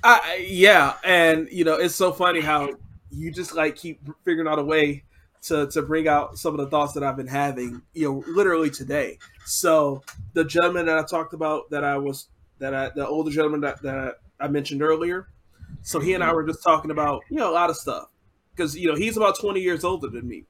I, 0.03 0.45
yeah, 0.47 0.95
and 1.03 1.47
you 1.51 1.63
know 1.63 1.75
it's 1.75 1.95
so 1.95 2.11
funny 2.11 2.41
how 2.41 2.69
you 3.09 3.31
just 3.31 3.55
like 3.55 3.75
keep 3.75 4.01
figuring 4.25 4.47
out 4.47 4.59
a 4.59 4.63
way 4.63 5.03
to 5.43 5.67
to 5.67 5.81
bring 5.81 6.07
out 6.07 6.37
some 6.37 6.53
of 6.53 6.59
the 6.59 6.69
thoughts 6.69 6.93
that 6.93 7.03
I've 7.03 7.17
been 7.17 7.27
having, 7.27 7.81
you 7.93 8.09
know, 8.09 8.23
literally 8.27 8.69
today. 8.69 9.19
So 9.45 10.03
the 10.33 10.43
gentleman 10.43 10.85
that 10.87 10.97
I 10.97 11.03
talked 11.03 11.33
about, 11.33 11.69
that 11.69 11.83
I 11.83 11.97
was 11.97 12.27
that 12.59 12.73
I 12.73 12.89
the 12.89 13.07
older 13.07 13.31
gentleman 13.31 13.61
that 13.61 13.81
that 13.83 14.15
I 14.39 14.47
mentioned 14.47 14.81
earlier. 14.81 15.27
So 15.81 15.99
he 15.99 16.13
and 16.13 16.23
I 16.23 16.27
mm-hmm. 16.27 16.35
were 16.35 16.47
just 16.47 16.63
talking 16.63 16.91
about 16.91 17.23
you 17.29 17.37
know 17.37 17.49
a 17.49 17.53
lot 17.53 17.69
of 17.69 17.77
stuff 17.77 18.09
because 18.55 18.75
you 18.75 18.87
know 18.87 18.95
he's 18.95 19.17
about 19.17 19.37
twenty 19.39 19.61
years 19.61 19.83
older 19.83 20.07
than 20.07 20.27
me. 20.27 20.45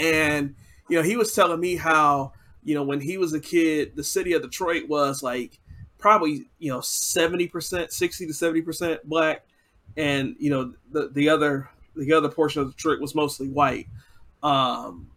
And 0.00 0.54
you 0.88 0.96
know, 0.96 1.02
he 1.02 1.16
was 1.16 1.34
telling 1.34 1.60
me 1.60 1.76
how 1.76 2.32
you 2.64 2.74
know 2.74 2.82
when 2.82 3.00
he 3.00 3.18
was 3.18 3.32
a 3.34 3.40
kid, 3.40 3.94
the 3.94 4.04
city 4.04 4.32
of 4.32 4.42
Detroit 4.42 4.88
was 4.88 5.22
like 5.22 5.60
probably 5.98 6.48
you 6.58 6.72
know 6.72 6.80
seventy 6.80 7.46
percent, 7.46 7.92
sixty 7.92 8.26
to 8.26 8.34
seventy 8.34 8.62
percent 8.62 9.06
black, 9.08 9.44
and 9.96 10.34
you 10.38 10.50
know 10.50 10.72
the 10.90 11.10
the 11.10 11.28
other 11.28 11.68
the 11.96 12.12
other 12.12 12.28
portion 12.28 12.62
of 12.62 12.70
Detroit 12.74 13.00
was 13.00 13.14
mostly 13.14 13.48
white. 13.48 13.86
Um, 14.42 15.10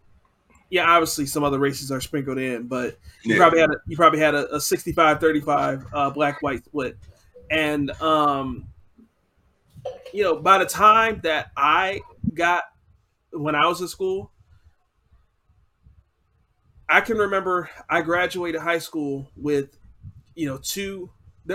yeah, 0.69 0.89
obviously 0.89 1.25
some 1.25 1.43
other 1.43 1.59
races 1.59 1.91
are 1.91 2.01
sprinkled 2.01 2.39
in, 2.39 2.67
but 2.67 2.97
you 3.23 3.35
yeah. 3.35 3.37
probably 3.37 3.59
had 3.59 3.69
a, 3.69 3.75
you 3.87 3.95
probably 3.95 4.19
had 4.19 4.33
a, 4.33 4.47
a 4.55 4.57
65-35 4.57 5.85
uh, 5.93 6.09
black 6.09 6.41
white 6.41 6.65
split, 6.65 6.97
and 7.49 7.91
um, 8.01 8.67
you 10.11 10.23
know 10.23 10.35
by 10.35 10.57
the 10.57 10.65
time 10.65 11.21
that 11.23 11.51
I 11.55 12.01
got 12.33 12.63
when 13.31 13.55
I 13.55 13.65
was 13.67 13.81
in 13.81 13.87
school, 13.87 14.31
I 16.93 17.01
can 17.01 17.17
remember 17.17 17.71
I 17.89 18.01
graduated 18.03 18.61
high 18.61 18.77
school 18.77 19.31
with, 19.35 19.79
you 20.35 20.47
know, 20.47 20.59
two, 20.59 21.09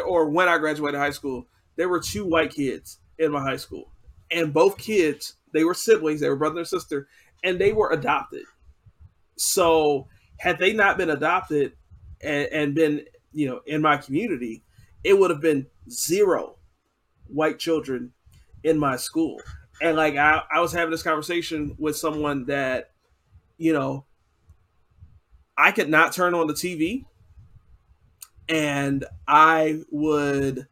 or 0.05 0.29
when 0.29 0.49
I 0.49 0.59
graduated 0.59 0.99
high 0.99 1.11
school, 1.11 1.47
there 1.77 1.89
were 1.89 2.01
two 2.01 2.27
white 2.27 2.51
kids 2.51 2.99
in 3.21 3.31
my 3.31 3.41
high 3.41 3.57
school. 3.57 3.93
And 4.33 4.53
both 4.53 4.77
kids, 4.79 5.37
they 5.53 5.63
were 5.63 5.75
siblings, 5.75 6.21
they 6.21 6.29
were 6.29 6.35
brother 6.35 6.59
and 6.59 6.67
sister, 6.67 7.07
and 7.45 7.57
they 7.57 7.73
were 7.73 7.93
adopted. 7.93 8.43
So 9.37 10.09
had 10.41 10.59
they 10.59 10.73
not 10.73 10.99
been 10.99 11.11
adopted 11.11 11.75
and, 12.21 12.49
and 12.49 12.75
been, 12.75 13.05
you 13.33 13.47
know, 13.47 13.61
in 13.65 13.81
my 13.81 13.97
community, 13.97 14.65
it 15.05 15.17
would 15.17 15.31
have 15.31 15.41
been 15.41 15.69
zero 15.89 16.57
white 17.29 17.61
children 17.61 18.13
in 18.65 18.77
my 18.77 18.97
school. 18.97 19.41
And 19.81 19.97
like 19.97 20.17
I, 20.17 20.43
I 20.53 20.59
was 20.61 20.73
having 20.73 20.91
this 20.91 21.05
conversation 21.05 21.77
with 21.79 21.97
someone 21.97 22.47
that, 22.47 22.91
you 23.57 23.73
know, 23.73 24.05
I 25.59 25.73
could 25.73 25.91
not 25.91 26.13
turn 26.13 26.35
on 26.35 26.47
the 26.47 26.55
TV 26.55 27.05
and 28.49 29.05
I 29.27 29.81
would 29.91 30.67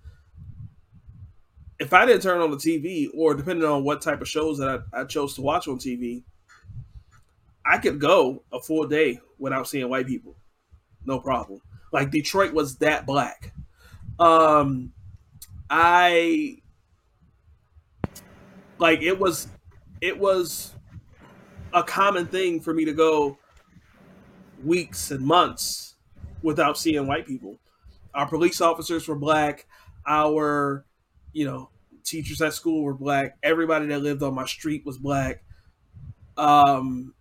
if 1.78 1.92
I 1.92 2.06
didn't 2.06 2.22
turn 2.22 2.40
on 2.40 2.50
the 2.50 2.56
TV, 2.56 3.08
or 3.14 3.34
depending 3.34 3.68
on 3.68 3.84
what 3.84 4.00
type 4.00 4.22
of 4.22 4.28
shows 4.28 4.56
that 4.58 4.82
I, 4.94 5.02
I, 5.02 5.04
chose 5.04 5.34
to 5.34 5.42
watch 5.42 5.68
on 5.68 5.78
TV, 5.78 6.22
I 7.66 7.76
could 7.76 8.00
go 8.00 8.44
a 8.50 8.60
full 8.60 8.86
day 8.86 9.20
without 9.38 9.68
seeing 9.68 9.88
white 9.90 10.06
people, 10.06 10.36
no 11.04 11.20
problem. 11.20 11.60
Like 11.92 12.10
Detroit 12.10 12.54
was 12.54 12.76
that 12.76 13.04
black. 13.04 13.52
Um, 14.18 14.94
I 15.68 16.62
like 18.78 19.02
it 19.02 19.18
was, 19.18 19.48
it 20.00 20.18
was 20.18 20.74
a 21.74 21.82
common 21.82 22.26
thing 22.26 22.60
for 22.60 22.72
me 22.72 22.86
to 22.86 22.94
go 22.94 23.36
weeks 24.66 25.10
and 25.10 25.24
months 25.24 25.94
without 26.42 26.78
seeing 26.78 27.06
white 27.06 27.26
people. 27.26 27.58
Our 28.14 28.26
police 28.26 28.60
officers 28.60 29.06
were 29.08 29.16
black. 29.16 29.66
Our, 30.06 30.84
you 31.32 31.44
know, 31.44 31.70
teachers 32.04 32.40
at 32.40 32.54
school 32.54 32.82
were 32.82 32.94
black. 32.94 33.36
Everybody 33.42 33.86
that 33.86 34.00
lived 34.00 34.22
on 34.22 34.34
my 34.34 34.46
street 34.46 34.84
was 34.86 34.98
black. 34.98 35.42
Um, 36.36 37.14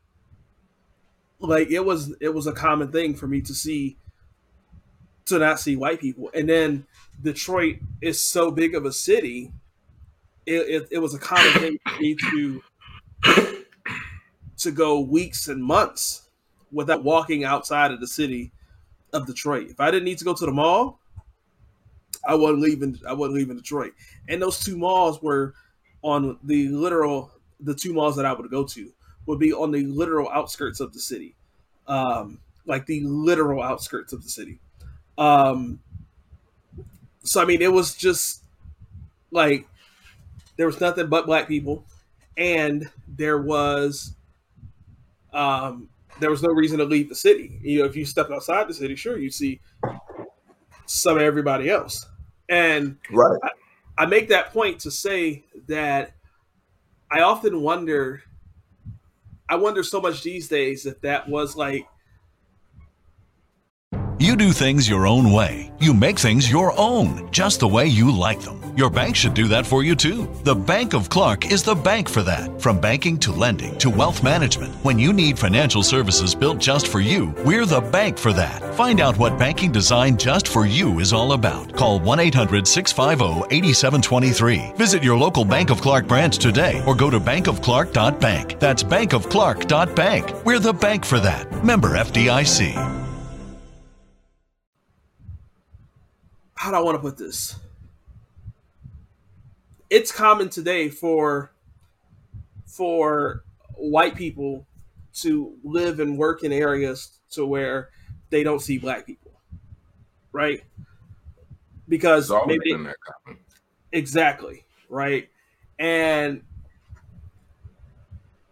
like 1.40 1.70
it 1.70 1.86
was, 1.86 2.16
it 2.22 2.34
was 2.34 2.48
a 2.48 2.54
common 2.54 2.92
thing 2.92 3.16
for 3.16 3.28
me 3.28 3.42
to 3.42 3.54
see, 3.54 3.98
to 5.26 5.40
not 5.40 5.60
see 5.60 5.76
white 5.76 6.00
people. 6.00 6.30
And 6.34 6.48
then 6.48 6.86
Detroit 7.22 7.78
is 8.02 8.22
so 8.22 8.52
big 8.52 8.76
of 8.76 8.86
a 8.86 8.92
city. 8.92 9.52
It, 10.46 10.84
it, 10.84 10.88
it 10.92 11.00
was 11.00 11.14
a 11.14 11.20
common 11.20 11.52
thing 11.54 11.78
for 11.86 12.00
me 12.00 12.16
to 12.32 12.62
to 14.58 14.72
go 14.72 15.00
weeks 15.00 15.48
and 15.48 15.64
months 15.64 16.25
without 16.76 17.04
walking 17.04 17.46
outside 17.46 17.92
of 17.92 18.02
the 18.02 18.08
city 18.08 18.52
of 19.14 19.26
Detroit. 19.26 19.70
If 19.70 19.80
I 19.80 19.90
didn't 19.90 20.04
need 20.04 20.18
to 20.20 20.26
go 20.26 20.34
to 20.34 20.46
the 20.46 20.52
mall, 20.52 21.00
I 22.28 22.36
wasn't 22.36 22.60
leaving. 22.60 23.00
I 23.08 23.14
wasn't 23.14 23.38
leaving 23.38 23.56
Detroit. 23.56 23.94
And 24.28 24.42
those 24.42 24.60
two 24.60 24.78
malls 24.78 25.22
were 25.22 25.56
on 26.02 26.38
the 26.44 26.68
literal. 26.68 27.32
The 27.62 27.74
two 27.74 27.94
malls 27.94 28.18
that 28.18 28.26
I 28.26 28.34
would 28.34 28.52
go 28.52 28.66
to 28.66 28.92
would 29.26 29.40
be 29.40 29.54
on 29.54 29.72
the 29.72 29.86
literal 29.86 30.30
outskirts 30.30 30.82
of 30.82 30.92
the 30.94 31.00
city, 31.00 31.34
um, 31.88 32.40
like 32.66 32.86
the 32.86 33.00
literal 33.02 33.64
outskirts 33.64 34.12
of 34.12 34.22
the 34.22 34.30
city. 34.30 34.60
Um, 35.18 35.80
so 37.24 37.42
I 37.42 37.46
mean, 37.46 37.62
it 37.62 37.72
was 37.72 37.96
just 37.96 38.44
like 39.32 39.66
there 40.58 40.66
was 40.66 40.82
nothing 40.82 41.08
but 41.08 41.26
black 41.26 41.48
people, 41.48 41.86
and 42.38 42.90
there 43.08 43.42
was 43.42 44.14
um, 45.32 45.88
there 46.20 46.30
was 46.30 46.44
no 46.44 46.50
reason 46.50 46.78
to 46.80 46.86
leave 46.86 47.10
the 47.10 47.16
city. 47.16 47.60
You 47.62 47.80
know, 47.80 47.86
if 47.86 47.96
you 47.96 48.06
step 48.06 48.32
outside 48.32 48.68
the 48.68 48.74
city, 48.74 48.96
sure, 48.96 49.18
you 49.18 49.30
see 49.30 49.60
some 50.86 51.20
everybody 51.20 51.70
else. 51.70 52.06
And 52.50 52.98
right. 53.12 53.40
I, 53.44 54.04
I 54.04 54.06
make 54.06 54.30
that 54.30 54.54
point 54.54 54.80
to 54.82 54.92
say 54.92 55.46
that 55.68 56.14
I 57.12 57.22
often 57.22 57.62
wonder 57.62 58.22
I 59.48 59.56
wonder 59.56 59.84
so 59.84 60.02
much 60.02 60.24
these 60.24 60.48
days 60.48 60.86
if 60.86 61.02
that 61.02 61.30
was 61.30 61.56
like 61.56 61.88
you 64.20 64.36
do 64.36 64.52
things 64.52 64.88
your 64.88 65.08
own 65.08 65.32
way. 65.32 65.72
You 65.80 65.94
make 65.94 66.18
things 66.18 66.50
your 66.50 66.74
own, 66.78 67.30
just 67.32 67.60
the 67.60 67.68
way 67.68 67.86
you 67.86 68.10
like 68.12 68.40
them. 68.42 68.62
Your 68.78 68.90
bank 68.90 69.16
should 69.16 69.34
do 69.34 69.48
that 69.48 69.66
for 69.66 69.84
you 69.84 69.96
too. 69.96 70.30
The 70.44 70.56
Bank 70.56 70.94
of 70.94 71.10
Clark 71.10 71.52
is 71.52 71.64
the 71.64 71.76
bank 71.76 72.10
for 72.10 72.22
that. 72.24 72.62
From 72.62 72.80
banking 72.80 73.18
to 73.20 73.32
lending 73.32 73.78
to 73.78 73.90
wealth 73.90 74.24
management, 74.24 74.74
when 74.84 75.00
you 75.00 75.14
need 75.14 75.40
financial 75.40 75.84
services 75.84 76.36
built 76.36 76.60
just 76.60 76.88
for 76.88 77.00
you, 77.00 77.34
we're 77.46 77.66
the 77.66 77.82
bank 77.82 78.18
for 78.18 78.34
that. 78.34 78.76
Find 78.76 79.00
out 79.00 79.18
what 79.18 79.40
banking 79.40 79.72
designed 79.72 80.20
just 80.20 80.48
for 80.48 80.66
you 80.66 81.00
is 81.00 81.14
all 81.14 81.34
about. 81.34 81.76
Call 81.76 82.00
1 82.00 82.20
800 82.20 82.68
650 82.68 83.56
8723. 83.56 84.74
Visit 84.78 85.04
your 85.04 85.18
local 85.18 85.46
Bank 85.46 85.70
of 85.70 85.82
Clark 85.82 86.08
branch 86.08 86.38
today 86.38 86.84
or 86.86 86.96
go 86.96 87.10
to 87.10 87.20
bankofclark.bank. 87.20 88.60
That's 88.60 88.84
bankofclark.bank. 88.84 90.46
We're 90.46 90.60
the 90.60 90.74
bank 90.74 91.06
for 91.06 91.20
that. 91.20 91.64
Member 91.64 91.92
FDIC. 91.98 93.05
How 96.56 96.72
do 96.72 96.78
I 96.78 96.80
want 96.80 96.96
to 96.96 97.02
put 97.02 97.18
this? 97.18 97.60
It's 99.90 100.12
common 100.12 100.50
today 100.50 100.90
for 100.90 101.52
for 102.66 103.44
white 103.76 104.16
people 104.16 104.66
to 105.14 105.54
live 105.64 106.00
and 106.00 106.18
work 106.18 106.44
in 106.44 106.52
areas 106.52 107.20
to 107.32 107.46
where 107.46 107.90
they 108.30 108.44
don't 108.44 108.62
see 108.62 108.78
black 108.78 109.06
people, 109.06 109.32
right? 110.32 110.64
Because 111.88 112.32
maybe 112.48 112.76
exactly 113.92 114.66
right, 114.90 115.30
and 115.78 116.42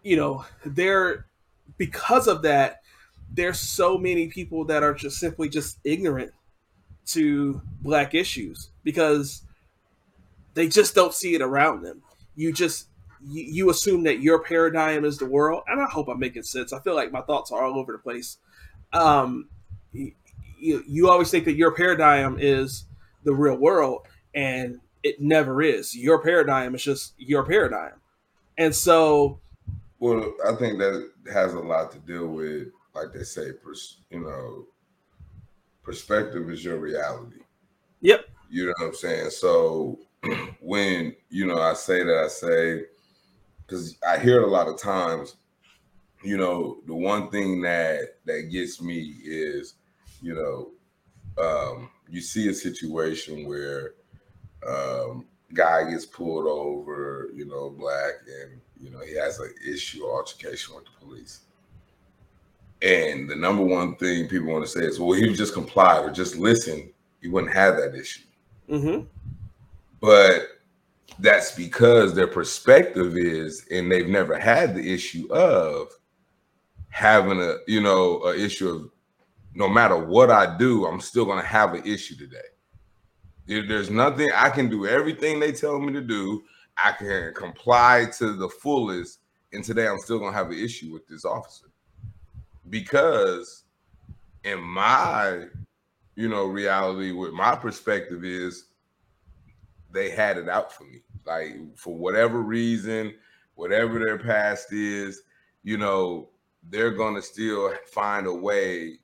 you 0.03 0.15
know 0.15 0.45
there 0.65 1.25
because 1.77 2.27
of 2.27 2.43
that, 2.43 2.81
there's 3.33 3.59
so 3.59 3.97
many 3.97 4.27
people 4.27 4.65
that 4.65 4.83
are 4.83 4.93
just 4.93 5.17
simply 5.17 5.49
just 5.49 5.79
ignorant 5.83 6.31
to 7.05 7.61
black 7.81 8.13
issues 8.13 8.69
because 8.83 9.43
they 10.53 10.67
just 10.67 10.95
don't 10.95 11.13
see 11.13 11.35
it 11.35 11.41
around 11.41 11.81
them. 11.81 12.01
You 12.35 12.53
just 12.53 12.87
you, 13.25 13.43
you 13.43 13.69
assume 13.69 14.03
that 14.03 14.19
your 14.19 14.43
paradigm 14.43 15.05
is 15.05 15.17
the 15.17 15.25
world, 15.25 15.63
and 15.67 15.81
I 15.81 15.85
hope 15.85 16.07
I'm 16.07 16.19
making 16.19 16.43
sense. 16.43 16.73
I 16.73 16.79
feel 16.79 16.95
like 16.95 17.11
my 17.11 17.21
thoughts 17.21 17.51
are 17.51 17.63
all 17.63 17.79
over 17.79 17.91
the 17.91 17.97
place. 17.97 18.37
Um, 18.91 19.49
you, 19.91 20.13
you 20.87 21.09
always 21.09 21.29
think 21.31 21.45
that 21.45 21.55
your 21.55 21.75
paradigm 21.75 22.37
is 22.39 22.85
the 23.23 23.33
real 23.33 23.55
world, 23.55 24.07
and 24.33 24.79
it 25.03 25.21
never 25.21 25.61
is. 25.61 25.95
Your 25.95 26.21
paradigm 26.21 26.75
is 26.75 26.83
just 26.83 27.13
your 27.17 27.45
paradigm, 27.45 27.93
and 28.57 28.73
so. 28.73 29.39
Well, 29.99 30.33
I 30.45 30.53
think 30.55 30.79
that 30.79 31.09
has 31.31 31.53
a 31.53 31.59
lot 31.59 31.91
to 31.93 31.99
do 31.99 32.27
with, 32.27 32.67
like 32.93 33.13
they 33.13 33.23
say, 33.23 33.51
you 34.09 34.19
know, 34.19 34.65
perspective 35.83 36.49
is 36.49 36.63
your 36.63 36.77
reality. 36.77 37.39
Yep. 38.01 38.25
You 38.49 38.65
know 38.65 38.73
what 38.77 38.87
I'm 38.87 38.93
saying? 38.93 39.29
So 39.31 39.99
when, 40.61 41.15
you 41.29 41.45
know, 41.45 41.59
I 41.59 41.73
say 41.73 42.03
that, 42.03 42.23
I 42.23 42.27
say, 42.27 42.83
because 43.65 43.97
I 44.07 44.19
hear 44.19 44.41
it 44.41 44.47
a 44.47 44.51
lot 44.51 44.67
of 44.67 44.79
times, 44.79 45.35
you 46.23 46.37
know, 46.37 46.79
the 46.87 46.95
one 46.95 47.29
thing 47.29 47.61
that 47.61 48.19
that 48.25 48.49
gets 48.51 48.81
me 48.81 49.15
is, 49.23 49.75
you 50.21 50.33
know, 50.33 50.71
um, 51.43 51.89
you 52.09 52.21
see 52.21 52.47
a 52.47 52.53
situation 52.53 53.47
where 53.47 53.95
um, 54.67 55.25
guy 55.53 55.89
gets 55.89 56.05
pulled 56.05 56.47
over, 56.47 57.29
you 57.33 57.45
know, 57.45 57.69
black, 57.69 58.13
and 58.27 58.61
you 58.79 58.89
know 58.89 58.99
he 58.99 59.15
has 59.17 59.39
an 59.39 59.53
issue 59.67 60.05
altercation 60.05 60.75
with 60.75 60.85
the 60.85 60.91
police. 60.99 61.41
And 62.83 63.29
the 63.29 63.35
number 63.35 63.63
one 63.63 63.95
thing 63.95 64.27
people 64.27 64.51
want 64.51 64.65
to 64.65 64.69
say 64.69 64.81
is, 64.81 64.99
well, 64.99 65.13
he 65.13 65.25
would 65.25 65.37
just 65.37 65.53
comply 65.53 65.99
or 65.99 66.11
just 66.11 66.35
listen, 66.35 66.91
he 67.21 67.29
wouldn't 67.29 67.53
have 67.53 67.77
that 67.77 67.95
issue. 67.95 68.25
Mm-hmm. 68.69 69.05
But 70.01 70.47
that's 71.19 71.55
because 71.55 72.13
their 72.13 72.27
perspective 72.27 73.15
is, 73.17 73.65
and 73.71 73.89
they've 73.89 74.09
never 74.09 74.37
had 74.37 74.75
the 74.75 74.93
issue 74.93 75.31
of 75.31 75.93
having 76.89 77.39
a, 77.39 77.55
you 77.67 77.81
know, 77.81 78.21
a 78.25 78.35
issue 78.35 78.69
of 78.69 78.89
no 79.55 79.69
matter 79.69 79.97
what 79.97 80.29
I 80.29 80.57
do, 80.57 80.85
I'm 80.85 80.99
still 80.99 81.23
going 81.23 81.39
to 81.39 81.47
have 81.47 81.73
an 81.75 81.85
issue 81.85 82.17
today. 82.17 82.37
If 83.47 83.69
there's 83.69 83.89
nothing 83.89 84.29
I 84.35 84.49
can 84.49 84.67
do, 84.67 84.87
everything 84.87 85.39
they 85.39 85.53
tell 85.53 85.79
me 85.79 85.93
to 85.93 86.01
do, 86.01 86.43
I 86.75 86.91
can 86.91 87.33
comply 87.33 88.07
to 88.17 88.33
the 88.33 88.49
fullest. 88.49 89.19
And 89.53 89.63
today 89.63 89.87
I'm 89.87 89.99
still 89.99 90.19
going 90.19 90.33
to 90.33 90.37
have 90.37 90.47
an 90.47 90.57
issue 90.57 90.91
with 90.91 91.07
this 91.07 91.23
officer 91.23 91.67
because 92.69 93.63
in 94.43 94.61
my 94.61 95.45
you 96.15 96.27
know 96.27 96.45
reality 96.45 97.11
with 97.11 97.33
my 97.33 97.55
perspective 97.55 98.23
is 98.23 98.65
they 99.91 100.09
had 100.09 100.37
it 100.37 100.49
out 100.49 100.71
for 100.71 100.83
me 100.85 101.01
like 101.25 101.55
for 101.75 101.95
whatever 101.95 102.41
reason 102.41 103.13
whatever 103.55 103.99
their 103.99 104.17
past 104.17 104.71
is 104.73 105.23
you 105.63 105.77
know 105.77 106.29
they're 106.69 106.91
going 106.91 107.15
to 107.15 107.21
still 107.21 107.73
find 107.91 108.27
a 108.27 108.33
way 108.33 108.97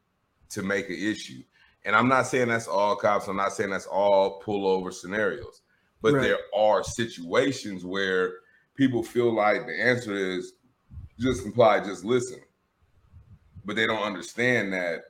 to 0.49 0.63
make 0.63 0.89
an 0.89 0.97
issue 0.97 1.41
and 1.85 1.95
i'm 1.95 2.07
not 2.07 2.27
saying 2.27 2.47
that's 2.47 2.67
all 2.67 2.95
cops 2.95 3.27
i'm 3.27 3.37
not 3.37 3.53
saying 3.53 3.69
that's 3.69 3.85
all 3.87 4.41
pullover 4.41 4.93
scenarios 4.93 5.61
but 6.01 6.13
right. 6.13 6.21
there 6.21 6.37
are 6.55 6.83
situations 6.83 7.85
where 7.85 8.33
people 8.75 9.03
feel 9.03 9.33
like 9.33 9.65
the 9.65 9.81
answer 9.81 10.15
is 10.15 10.53
just 11.19 11.43
comply, 11.43 11.81
just 11.81 12.05
listen. 12.05 12.39
But 13.65 13.75
they 13.75 13.85
don't 13.85 14.03
understand 14.03 14.73
that 14.73 15.03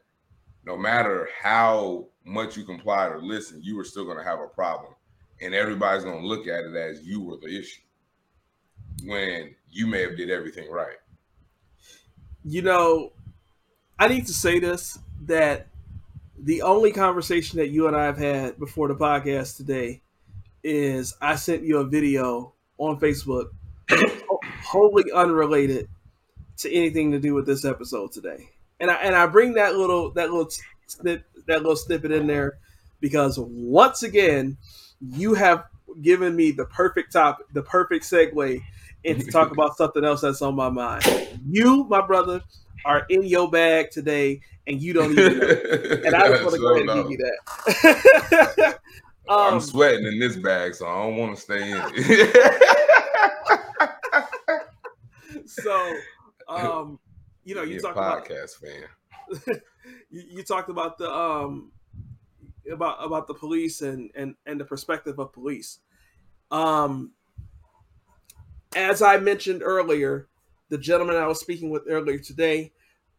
no 0.65 0.77
matter 0.77 1.29
how 1.41 2.07
much 2.25 2.57
you 2.57 2.63
complied 2.63 3.11
or 3.11 3.21
listen, 3.21 3.61
you 3.63 3.75
were 3.75 3.83
still 3.83 4.05
going 4.05 4.17
to 4.17 4.23
have 4.23 4.39
a 4.39 4.47
problem. 4.47 4.93
And 5.41 5.53
everybody's 5.53 6.03
going 6.03 6.21
to 6.21 6.27
look 6.27 6.47
at 6.47 6.65
it 6.65 6.75
as 6.75 7.01
you 7.03 7.21
were 7.21 7.37
the 7.37 7.47
issue 7.47 7.81
when 9.05 9.55
you 9.71 9.87
may 9.87 10.01
have 10.01 10.17
did 10.17 10.29
everything 10.29 10.69
right. 10.69 10.97
You 12.43 12.61
know, 12.61 13.13
I 13.97 14.07
need 14.07 14.27
to 14.27 14.33
say 14.33 14.59
this 14.59 14.97
that 15.25 15.67
the 16.37 16.61
only 16.61 16.91
conversation 16.91 17.59
that 17.59 17.69
you 17.69 17.87
and 17.87 17.95
I 17.95 18.05
have 18.05 18.17
had 18.17 18.59
before 18.59 18.87
the 18.87 18.95
podcast 18.95 19.57
today 19.57 20.01
is 20.63 21.15
I 21.21 21.35
sent 21.35 21.63
you 21.63 21.77
a 21.79 21.83
video 21.83 22.53
on 22.77 22.99
Facebook 22.99 23.49
wholly 24.63 25.11
unrelated 25.11 25.89
to 26.59 26.73
anything 26.73 27.11
to 27.11 27.19
do 27.19 27.33
with 27.33 27.45
this 27.45 27.65
episode 27.65 28.11
today. 28.11 28.49
And 28.79 28.89
I 28.89 28.95
and 28.95 29.15
I 29.15 29.25
bring 29.25 29.53
that 29.53 29.75
little 29.75 30.11
that 30.11 30.29
little 30.29 30.49
snip 30.87 31.23
that 31.47 31.61
little 31.61 31.75
snippet 31.75 32.11
in 32.11 32.27
there 32.27 32.57
because 33.01 33.37
once 33.39 34.03
again 34.03 34.57
you 35.01 35.33
have 35.33 35.65
given 36.01 36.35
me 36.35 36.51
the 36.51 36.65
perfect 36.65 37.11
top 37.13 37.39
the 37.53 37.63
perfect 37.63 38.05
segue 38.05 38.61
and 39.05 39.19
to 39.19 39.31
talk 39.31 39.51
about 39.51 39.77
something 39.77 40.03
else 40.03 40.21
that's 40.21 40.41
on 40.41 40.55
my 40.55 40.69
mind. 40.69 41.03
You, 41.47 41.85
my 41.85 42.05
brother, 42.05 42.41
are 42.85 43.05
in 43.09 43.23
your 43.23 43.49
bag 43.49 43.91
today, 43.91 44.41
and 44.67 44.81
you 44.81 44.93
don't 44.93 45.11
even 45.11 45.39
know. 45.39 45.47
And 46.05 46.15
I 46.15 46.29
just 46.29 46.43
want 46.43 46.55
to 46.55 46.61
go 46.61 46.75
ahead 46.75 46.89
and 46.89 47.09
give 47.09 47.19
you 47.19 47.31
that. 47.83 48.79
um, 49.29 49.53
I'm 49.55 49.59
sweating 49.59 50.05
in 50.05 50.19
this 50.19 50.35
bag, 50.35 50.75
so 50.75 50.87
I 50.87 51.03
don't 51.03 51.17
want 51.17 51.35
to 51.35 51.41
stay 51.41 51.71
in 51.71 51.81
it. 51.81 53.59
so, 55.45 55.93
um, 56.57 56.99
you 57.43 57.55
know, 57.55 57.63
you 57.63 57.79
talk 57.79 57.93
about 57.95 58.25
podcast 58.25 58.59
fan. 58.59 58.85
you, 60.09 60.23
you 60.29 60.43
talked 60.43 60.69
about 60.69 60.97
the 60.97 61.11
um 61.11 61.71
about 62.71 63.03
about 63.03 63.27
the 63.27 63.33
police 63.33 63.81
and 63.81 64.11
and 64.15 64.35
and 64.45 64.59
the 64.59 64.65
perspective 64.65 65.19
of 65.19 65.33
police. 65.33 65.79
Um, 66.51 67.11
as 68.75 69.01
I 69.01 69.17
mentioned 69.17 69.61
earlier, 69.63 70.27
the 70.69 70.77
gentleman 70.77 71.15
I 71.15 71.27
was 71.27 71.39
speaking 71.39 71.69
with 71.69 71.83
earlier 71.87 72.19
today, 72.19 72.71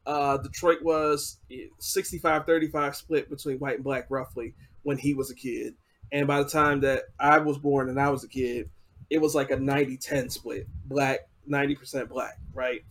uh, 0.06 0.36
Detroit 0.38 0.82
was 0.82 1.38
65 1.78 2.46
35 2.46 2.96
split 2.96 3.30
between 3.30 3.58
white 3.58 3.76
and 3.76 3.84
black 3.84 4.06
roughly 4.08 4.54
when 4.82 4.98
he 4.98 5.14
was 5.14 5.30
a 5.30 5.34
kid. 5.34 5.74
And 6.12 6.26
by 6.26 6.42
the 6.42 6.48
time 6.48 6.80
that 6.80 7.04
I 7.18 7.38
was 7.38 7.58
born 7.58 7.88
and 7.88 8.00
I 8.00 8.10
was 8.10 8.24
a 8.24 8.28
kid, 8.28 8.70
it 9.10 9.20
was 9.20 9.34
like 9.34 9.50
a 9.50 9.56
90 9.56 9.96
10 9.96 10.30
split 10.30 10.66
black, 10.84 11.20
90% 11.48 12.08
black, 12.08 12.38
right? 12.52 12.82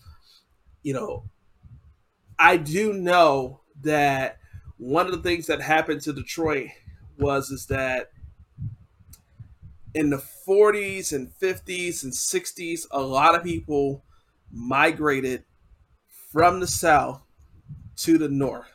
You 0.81 0.93
know, 0.93 1.23
I 2.37 2.57
do 2.57 2.93
know 2.93 3.61
that 3.81 4.37
one 4.77 5.05
of 5.05 5.11
the 5.11 5.21
things 5.21 5.47
that 5.47 5.61
happened 5.61 6.01
to 6.01 6.13
Detroit 6.13 6.69
was 7.17 7.51
is 7.51 7.65
that 7.67 8.11
in 9.93 10.09
the 10.09 10.23
40s 10.47 11.11
and 11.13 11.31
50s 11.41 12.03
and 12.03 12.13
60s, 12.13 12.85
a 12.91 13.01
lot 13.01 13.35
of 13.35 13.43
people 13.43 14.03
migrated 14.51 15.43
from 16.31 16.59
the 16.59 16.67
south 16.67 17.21
to 17.97 18.17
the 18.17 18.29
north. 18.29 18.71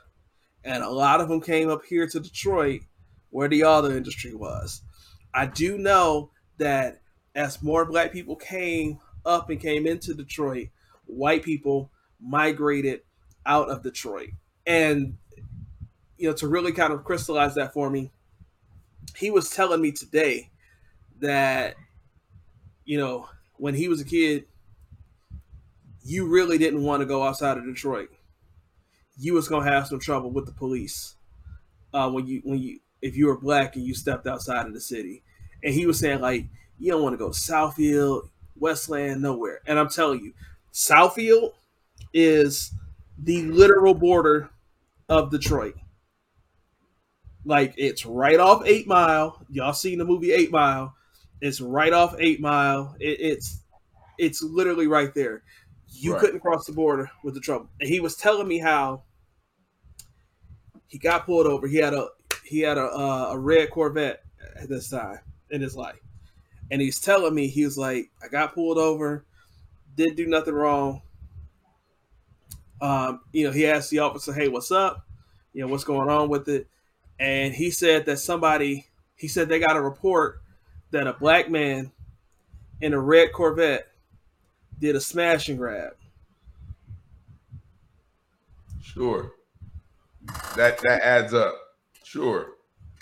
And 0.64 0.82
a 0.82 0.90
lot 0.90 1.20
of 1.20 1.28
them 1.28 1.40
came 1.40 1.70
up 1.70 1.84
here 1.84 2.06
to 2.08 2.20
Detroit 2.20 2.82
where 3.30 3.48
the 3.48 3.64
auto 3.64 3.90
industry 3.90 4.34
was. 4.34 4.82
I 5.32 5.46
do 5.46 5.78
know 5.78 6.30
that 6.58 7.00
as 7.34 7.62
more 7.62 7.84
black 7.84 8.12
people 8.12 8.36
came 8.36 8.98
up 9.26 9.50
and 9.50 9.60
came 9.60 9.86
into 9.86 10.14
Detroit, 10.14 10.68
white 11.06 11.42
people 11.42 11.90
migrated 12.20 13.00
out 13.46 13.68
of 13.68 13.82
Detroit. 13.82 14.30
And 14.66 15.18
you 16.16 16.28
know, 16.28 16.34
to 16.36 16.48
really 16.48 16.72
kind 16.72 16.92
of 16.92 17.04
crystallize 17.04 17.54
that 17.56 17.72
for 17.72 17.90
me, 17.90 18.10
he 19.16 19.30
was 19.30 19.50
telling 19.50 19.80
me 19.80 19.92
today 19.92 20.50
that 21.20 21.76
you 22.84 22.98
know 22.98 23.28
when 23.56 23.74
he 23.74 23.88
was 23.88 24.00
a 24.00 24.04
kid 24.04 24.46
you 26.04 26.26
really 26.26 26.58
didn't 26.58 26.82
want 26.82 27.00
to 27.00 27.06
go 27.06 27.22
outside 27.22 27.56
of 27.56 27.64
detroit. 27.64 28.10
You 29.16 29.32
was 29.34 29.48
to 29.48 29.60
have 29.60 29.86
some 29.86 29.98
trouble 29.98 30.30
with 30.30 30.44
the 30.44 30.52
police 30.52 31.16
uh, 31.94 32.10
when 32.10 32.26
you 32.26 32.42
when 32.44 32.58
you 32.58 32.80
if 33.00 33.16
you 33.16 33.26
were 33.26 33.38
black 33.38 33.76
and 33.76 33.84
you 33.84 33.94
stepped 33.94 34.26
outside 34.26 34.66
of 34.66 34.74
the 34.74 34.80
city. 34.80 35.22
And 35.62 35.72
he 35.72 35.86
was 35.86 35.98
saying 35.98 36.20
like 36.20 36.46
you 36.78 36.92
don't 36.92 37.02
want 37.02 37.14
to 37.14 37.18
go 37.18 37.30
southfield 37.30 38.28
westland 38.56 39.22
nowhere. 39.22 39.60
And 39.66 39.78
i'm 39.78 39.88
telling 39.88 40.20
you 40.20 40.34
southfield 40.72 41.52
is 42.12 42.72
the 43.18 43.42
literal 43.42 43.94
border 43.94 44.50
of 45.08 45.30
detroit 45.30 45.74
like 47.44 47.74
it's 47.76 48.06
right 48.06 48.40
off 48.40 48.62
eight 48.64 48.86
mile 48.86 49.44
y'all 49.50 49.72
seen 49.72 49.98
the 49.98 50.04
movie 50.04 50.32
eight 50.32 50.50
mile 50.50 50.94
it's 51.44 51.60
right 51.60 51.92
off 51.92 52.14
Eight 52.18 52.40
Mile. 52.40 52.96
It, 52.98 53.20
it's 53.20 53.60
it's 54.18 54.42
literally 54.42 54.86
right 54.86 55.12
there. 55.14 55.42
You 55.88 56.12
right. 56.12 56.20
couldn't 56.20 56.40
cross 56.40 56.64
the 56.64 56.72
border 56.72 57.10
with 57.22 57.34
the 57.34 57.40
trouble. 57.40 57.68
And 57.80 57.88
he 57.88 58.00
was 58.00 58.16
telling 58.16 58.48
me 58.48 58.58
how 58.58 59.02
he 60.86 60.96
got 60.96 61.26
pulled 61.26 61.46
over. 61.46 61.66
He 61.66 61.76
had 61.76 61.92
a 61.92 62.08
he 62.44 62.60
had 62.60 62.78
a 62.78 62.86
uh, 62.86 63.28
a 63.32 63.38
red 63.38 63.70
Corvette 63.70 64.22
at 64.56 64.70
this 64.70 64.88
time 64.88 65.18
in 65.50 65.60
his 65.60 65.76
life, 65.76 66.00
and 66.70 66.80
he's 66.80 66.98
telling 66.98 67.34
me 67.34 67.48
he 67.48 67.66
was 67.66 67.76
like, 67.76 68.10
I 68.22 68.28
got 68.28 68.54
pulled 68.54 68.78
over, 68.78 69.26
didn't 69.96 70.16
do 70.16 70.26
nothing 70.26 70.54
wrong. 70.54 71.02
Um, 72.84 73.20
you 73.32 73.46
know, 73.46 73.50
he 73.50 73.66
asked 73.66 73.88
the 73.88 74.00
officer, 74.00 74.30
"Hey, 74.30 74.48
what's 74.48 74.70
up? 74.70 75.06
You 75.54 75.62
know, 75.62 75.68
what's 75.68 75.84
going 75.84 76.10
on 76.10 76.28
with 76.28 76.46
it?" 76.50 76.68
And 77.18 77.54
he 77.54 77.70
said 77.70 78.04
that 78.04 78.18
somebody, 78.18 78.86
he 79.16 79.26
said 79.26 79.48
they 79.48 79.58
got 79.58 79.76
a 79.76 79.80
report 79.80 80.42
that 80.90 81.06
a 81.06 81.14
black 81.14 81.50
man 81.50 81.92
in 82.82 82.92
a 82.92 83.00
red 83.00 83.32
Corvette 83.32 83.88
did 84.78 84.96
a 84.96 85.00
smash 85.00 85.48
and 85.48 85.56
grab. 85.56 85.94
Sure. 88.82 89.32
That 90.54 90.78
that 90.82 91.00
adds 91.02 91.32
up. 91.32 91.54
Sure. 92.04 92.52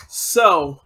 So, 0.07 0.79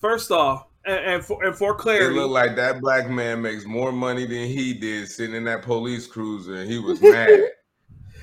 first 0.00 0.32
off, 0.32 0.66
and, 0.84 0.98
and 0.98 1.24
for 1.24 1.44
and 1.44 1.54
for 1.54 1.76
clarity, 1.76 2.16
it 2.16 2.18
looked 2.18 2.32
like 2.32 2.56
that 2.56 2.80
black 2.80 3.08
man 3.08 3.40
makes 3.40 3.64
more 3.64 3.92
money 3.92 4.26
than 4.26 4.48
he 4.48 4.74
did 4.74 5.08
sitting 5.08 5.36
in 5.36 5.44
that 5.44 5.62
police 5.62 6.08
cruiser, 6.08 6.56
and 6.56 6.68
he 6.68 6.80
was 6.80 7.00
mad. 7.02 7.50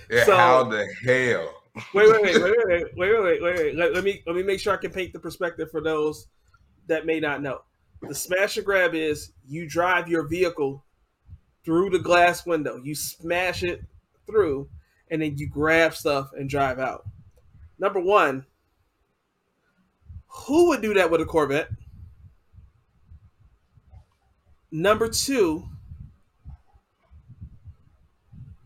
Yeah, 0.10 0.26
so, 0.26 0.36
how 0.36 0.64
the 0.64 0.86
hell? 1.05 1.53
wait, 1.93 2.10
wait, 2.12 2.22
wait, 2.22 2.41
wait, 2.41 2.43
wait, 2.43 2.66
wait, 2.66 2.97
wait, 2.97 3.22
wait, 3.22 3.41
wait, 3.41 3.58
wait. 3.58 3.76
Let, 3.76 3.93
let 3.93 4.03
me 4.03 4.24
let 4.26 4.36
me 4.36 4.43
make 4.43 4.60
sure 4.60 4.74
I 4.74 4.78
can 4.78 4.91
paint 4.91 5.14
the 5.14 5.20
perspective 5.20 5.70
for 5.72 5.82
those 5.82 6.28
that 6.88 7.05
may 7.05 7.20
not 7.20 7.41
know. 7.41 7.62
The 8.01 8.16
smash 8.16 8.58
and 8.58 8.66
grab 8.66 8.95
is 8.95 9.32
you 9.47 9.68
drive 9.68 10.08
your 10.08 10.28
vehicle 10.28 10.84
through 11.64 11.89
the 11.89 11.99
glass 11.99 12.45
window. 12.45 12.80
You 12.84 12.95
smash 12.95 13.64
it 13.64 13.82
through, 14.26 14.70
and 15.12 15.22
then 15.22 15.38
you 15.38 15.47
grab 15.47 15.93
stuff 15.93 16.32
and 16.38 16.49
drive 16.49 16.80
out. 16.80 17.05
Number 17.80 17.99
one, 17.99 18.45
who 20.28 20.70
would 20.70 20.82
do 20.82 20.93
that 20.95 21.12
with 21.12 21.22
a 21.22 21.26
Corvette? 21.26 21.70
Number 24.72 25.10
two, 25.10 25.68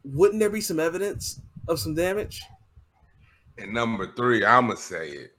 wouldn't 0.04 0.40
there 0.40 0.50
be 0.50 0.62
some 0.62 0.80
evidence 0.80 1.42
of 1.68 1.80
some 1.80 1.96
damage? 1.96 2.42
And 3.58 3.74
number 3.74 4.12
three, 4.16 4.44
I'ma 4.44 4.76
say 4.76 5.10
it 5.10 5.32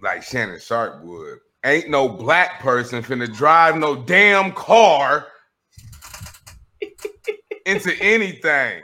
like 0.00 0.22
Shannon 0.22 0.60
Sharpe 0.60 1.02
would 1.04 1.38
ain't 1.64 1.90
no 1.90 2.08
black 2.08 2.60
person 2.60 3.02
finna 3.02 3.32
drive 3.34 3.76
no 3.76 3.96
damn 3.96 4.52
car 4.52 5.26
into 7.66 7.92
anything. 8.00 8.82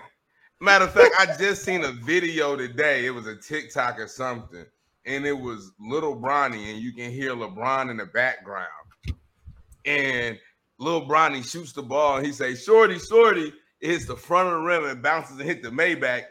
Matter 0.61 0.85
of 0.85 0.93
fact, 0.93 1.15
I 1.19 1.27
just 1.39 1.65
seen 1.65 1.85
a 1.85 1.93
video 1.93 2.57
today. 2.57 3.07
It 3.07 3.11
was 3.11 3.27
a 3.27 3.37
TikTok 3.37 3.99
or 3.99 4.07
something, 4.07 4.65
and 5.07 5.27
it 5.27 5.33
was 5.33 5.73
little 5.81 6.15
Bronny, 6.15 6.73
and 6.73 6.81
you 6.81 6.93
can 6.93 7.11
hear 7.11 7.35
LeBron 7.35 7.91
in 7.91 7.97
the 7.97 8.07
background. 8.07 8.69
And 9.85 10.39
little 10.79 11.09
Bronny 11.09 11.45
shoots 11.45 11.73
the 11.73 11.83
ball, 11.83 12.19
and 12.19 12.27
he 12.27 12.33
say, 12.33 12.55
"Shorty, 12.55 12.99
shorty." 12.99 13.53
It 13.83 13.91
hits 13.91 14.07
the 14.07 14.17
front 14.17 14.47
of 14.47 14.55
the 14.55 14.61
rim 14.61 14.85
and 14.85 15.03
bounces 15.03 15.39
and 15.39 15.49
hit 15.49 15.63
the 15.63 15.69
Maybach. 15.69 16.23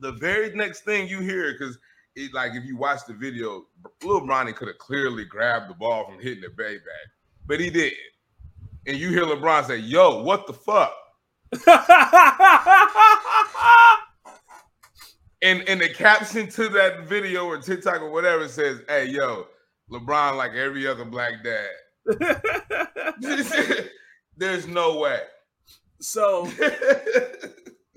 The 0.00 0.12
very 0.12 0.54
next 0.54 0.82
thing 0.82 1.08
you 1.08 1.18
hear, 1.18 1.52
because 1.52 1.76
it, 2.14 2.32
like 2.32 2.52
if 2.54 2.64
you 2.64 2.76
watch 2.76 3.00
the 3.08 3.14
video, 3.14 3.66
Lil 4.04 4.20
Bronny 4.20 4.54
could 4.54 4.68
have 4.68 4.78
clearly 4.78 5.24
grabbed 5.24 5.68
the 5.68 5.74
ball 5.74 6.06
from 6.06 6.20
hitting 6.20 6.42
the 6.42 6.62
Maybach, 6.62 6.78
but 7.46 7.58
he 7.58 7.70
did. 7.70 7.92
And 8.86 8.96
you 8.96 9.08
hear 9.08 9.24
LeBron 9.24 9.66
say, 9.66 9.78
"Yo, 9.78 10.22
what 10.22 10.46
the 10.46 10.52
fuck?" 10.52 10.94
and 15.42 15.68
and 15.68 15.80
the 15.80 15.88
caption 15.88 16.48
to 16.50 16.68
that 16.68 17.08
video 17.08 17.46
or 17.46 17.58
TikTok 17.58 18.00
or 18.00 18.12
whatever 18.12 18.46
says, 18.46 18.82
"Hey, 18.88 19.06
yo, 19.06 19.48
LeBron 19.90 20.36
like 20.36 20.52
every 20.52 20.86
other 20.86 21.04
black 21.04 21.42
dad." 21.42 21.66
There's 24.36 24.68
no 24.68 24.98
way. 24.98 25.22
So, 26.00 26.48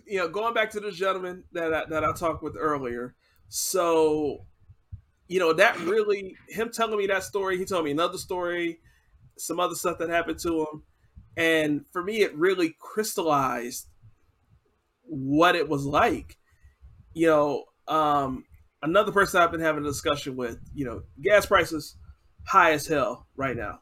you 0.06 0.18
know, 0.18 0.28
going 0.30 0.54
back 0.54 0.72
to 0.72 0.80
the 0.80 0.92
gentleman 0.92 1.44
that 1.52 1.74
I, 1.74 1.86
that 1.86 2.04
I 2.04 2.14
talked 2.14 2.42
with 2.42 2.56
earlier. 2.58 3.16
So, 3.50 4.46
you 5.28 5.40
know, 5.40 5.54
that 5.54 5.80
really 5.82 6.36
him 6.48 6.72
telling 6.72 6.98
me 6.98 7.08
that 7.08 7.24
story. 7.24 7.58
He 7.58 7.66
told 7.66 7.86
me 7.86 7.92
another 7.92 8.18
story, 8.18 8.80
some 9.38 9.60
other 9.60 9.76
stuff 9.76 9.98
that 10.00 10.10
happened 10.10 10.40
to 10.40 10.62
him, 10.62 10.84
and 11.38 11.86
for 11.92 12.04
me, 12.04 12.22
it 12.22 12.36
really 12.36 12.76
crystallized 12.80 13.88
what 15.04 15.56
it 15.56 15.70
was 15.70 15.86
like. 15.86 16.38
You 17.14 17.28
know, 17.28 17.64
um, 17.88 18.46
another 18.82 19.12
person 19.12 19.42
I've 19.42 19.52
been 19.52 19.62
having 19.62 19.84
a 19.84 19.88
discussion 19.88 20.36
with. 20.36 20.60
You 20.74 20.86
know, 20.86 21.02
gas 21.22 21.46
prices 21.46 21.96
high 22.46 22.72
as 22.72 22.88
hell 22.88 23.28
right 23.36 23.56
now, 23.56 23.82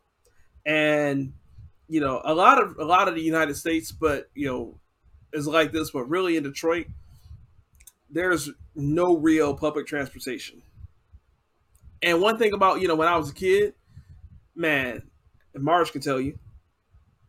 and 0.66 1.34
you 1.88 2.02
know, 2.02 2.22
a 2.24 2.34
lot 2.34 2.62
of 2.62 2.78
a 2.78 2.84
lot 2.84 3.08
of 3.08 3.16
the 3.16 3.22
United 3.22 3.56
States, 3.56 3.92
but 3.92 4.30
you 4.34 4.48
know, 4.48 4.80
is 5.34 5.48
like 5.48 5.72
this. 5.72 5.92
But 5.92 6.10
really, 6.10 6.38
in 6.38 6.44
Detroit, 6.44 6.88
there's 8.10 8.50
no 8.76 9.18
real 9.18 9.56
public 9.56 9.88
transportation. 9.88 10.62
And 12.02 12.22
one 12.22 12.38
thing 12.38 12.54
about 12.54 12.82
you 12.82 12.88
know, 12.88 12.96
when 12.96 13.08
I 13.08 13.18
was 13.18 13.30
a 13.30 13.34
kid, 13.34 13.74
man, 14.56 15.04
and 15.54 15.64
Marge 15.64 15.92
can 15.92 16.02
tell 16.02 16.20
you, 16.20 16.38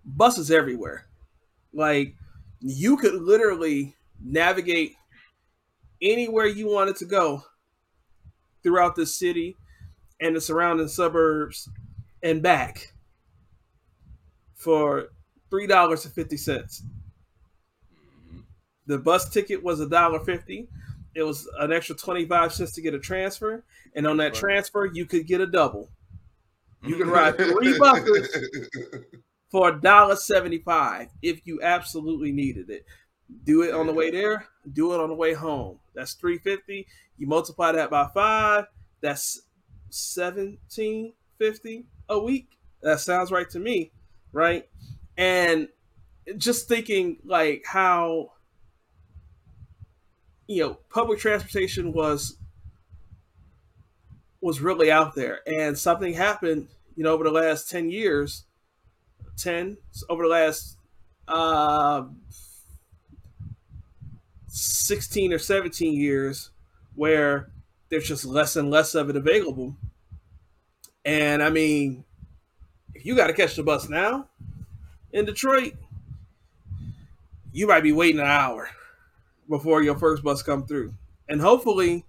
buses 0.04 0.50
everywhere. 0.50 1.06
Like 1.72 2.14
you 2.60 2.96
could 2.96 3.14
literally 3.14 3.94
navigate 4.20 4.96
anywhere 6.02 6.46
you 6.46 6.68
wanted 6.68 6.96
to 6.96 7.04
go 7.04 7.44
throughout 8.62 8.96
the 8.96 9.06
city 9.06 9.56
and 10.20 10.34
the 10.34 10.40
surrounding 10.40 10.88
suburbs 10.88 11.68
and 12.22 12.42
back 12.42 12.92
for 14.58 15.08
three 15.48 15.66
dollars 15.66 16.04
and 16.04 16.12
fifty 16.12 16.36
cents. 16.36 16.82
The 18.86 18.98
bus 18.98 19.30
ticket 19.30 19.62
was 19.62 19.80
a 19.80 19.88
dollar 19.88 20.20
fifty. 20.20 20.68
It 21.14 21.22
was 21.22 21.48
an 21.58 21.72
extra 21.72 21.94
twenty 21.96 22.26
five 22.26 22.52
cents 22.52 22.72
to 22.72 22.82
get 22.82 22.92
a 22.92 22.98
transfer, 22.98 23.64
and 23.94 24.06
on 24.06 24.18
that 24.18 24.34
transfer, 24.34 24.84
you 24.84 25.06
could 25.06 25.26
get 25.26 25.40
a 25.40 25.46
double. 25.46 25.88
You 26.82 26.96
could 26.96 27.06
ride 27.06 27.36
three 27.36 27.78
buses 27.78 28.36
for 29.50 29.70
a 29.70 29.80
dollar 29.80 30.16
seventy 30.16 30.58
five 30.58 31.08
if 31.22 31.46
you 31.46 31.60
absolutely 31.62 32.32
needed 32.32 32.68
it. 32.68 32.84
Do 33.44 33.62
it 33.62 33.74
on 33.74 33.86
the 33.86 33.92
way 33.92 34.10
there. 34.10 34.46
Do 34.70 34.94
it 34.94 35.00
on 35.00 35.08
the 35.08 35.14
way 35.14 35.34
home. 35.34 35.78
That's 35.94 36.14
three 36.14 36.38
fifty. 36.38 36.86
You 37.16 37.26
multiply 37.26 37.72
that 37.72 37.90
by 37.90 38.08
five. 38.12 38.66
That's 39.00 39.42
seventeen 39.90 41.12
fifty 41.38 41.86
a 42.08 42.18
week. 42.18 42.58
That 42.82 43.00
sounds 43.00 43.30
right 43.30 43.48
to 43.50 43.58
me, 43.58 43.90
right? 44.32 44.68
And 45.16 45.68
just 46.36 46.68
thinking 46.68 47.18
like 47.24 47.64
how 47.66 48.32
you 50.46 50.62
know 50.62 50.78
public 50.90 51.18
transportation 51.18 51.92
was 51.92 52.36
was 54.40 54.60
really 54.60 54.90
out 54.90 55.14
there, 55.14 55.40
and 55.46 55.76
something 55.78 56.14
happened. 56.14 56.68
You 56.96 57.04
know, 57.04 57.12
over 57.12 57.24
the 57.24 57.30
last 57.30 57.70
ten 57.70 57.90
years, 57.90 58.44
ten 59.36 59.76
over 60.08 60.22
the 60.24 60.28
last 60.28 60.76
uh, 61.28 62.04
16 64.48 65.32
or 65.32 65.38
17 65.38 65.94
years 65.94 66.50
where 66.94 67.50
there's 67.90 68.08
just 68.08 68.24
less 68.24 68.56
and 68.56 68.70
less 68.70 68.94
of 68.94 69.10
it 69.10 69.16
available. 69.16 69.76
And 71.04 71.42
I 71.42 71.50
mean, 71.50 72.04
you 73.04 73.14
got 73.14 73.28
to 73.28 73.32
catch 73.32 73.56
the 73.56 73.62
bus 73.62 73.88
now 73.88 74.28
in 75.12 75.24
Detroit, 75.24 75.74
you 77.52 77.66
might 77.66 77.82
be 77.82 77.92
waiting 77.92 78.20
an 78.20 78.26
hour 78.26 78.70
before 79.48 79.82
your 79.82 79.96
first 79.98 80.22
bus 80.22 80.42
come 80.42 80.66
through. 80.66 80.92
And 81.28 81.40
hopefully, 81.40 82.04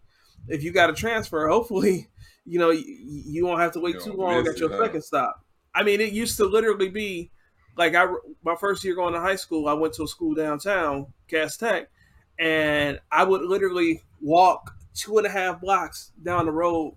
if 0.47 0.63
you 0.63 0.71
got 0.71 0.89
a 0.89 0.93
transfer, 0.93 1.47
hopefully, 1.47 2.07
you 2.45 2.59
know, 2.59 2.71
you, 2.71 2.83
you 2.87 3.45
won't 3.45 3.61
have 3.61 3.73
to 3.73 3.79
wait 3.79 3.99
too 3.99 4.13
long 4.13 4.47
at 4.47 4.59
your 4.59 4.77
second 4.77 5.01
stop. 5.03 5.43
I 5.73 5.83
mean, 5.83 6.01
it 6.01 6.11
used 6.11 6.37
to 6.37 6.45
literally 6.45 6.89
be 6.89 7.31
like 7.77 7.95
I 7.95 8.07
my 8.43 8.55
first 8.55 8.83
year 8.83 8.95
going 8.95 9.13
to 9.13 9.19
high 9.19 9.35
school, 9.35 9.67
I 9.67 9.73
went 9.73 9.93
to 9.95 10.03
a 10.03 10.07
school 10.07 10.33
downtown, 10.33 11.07
Cass 11.27 11.57
Tech, 11.57 11.89
and 12.37 12.99
I 13.11 13.23
would 13.23 13.43
literally 13.43 14.03
walk 14.19 14.75
two 14.93 15.17
and 15.17 15.27
a 15.27 15.29
half 15.29 15.61
blocks 15.61 16.11
down 16.21 16.45
the 16.45 16.51
road 16.51 16.95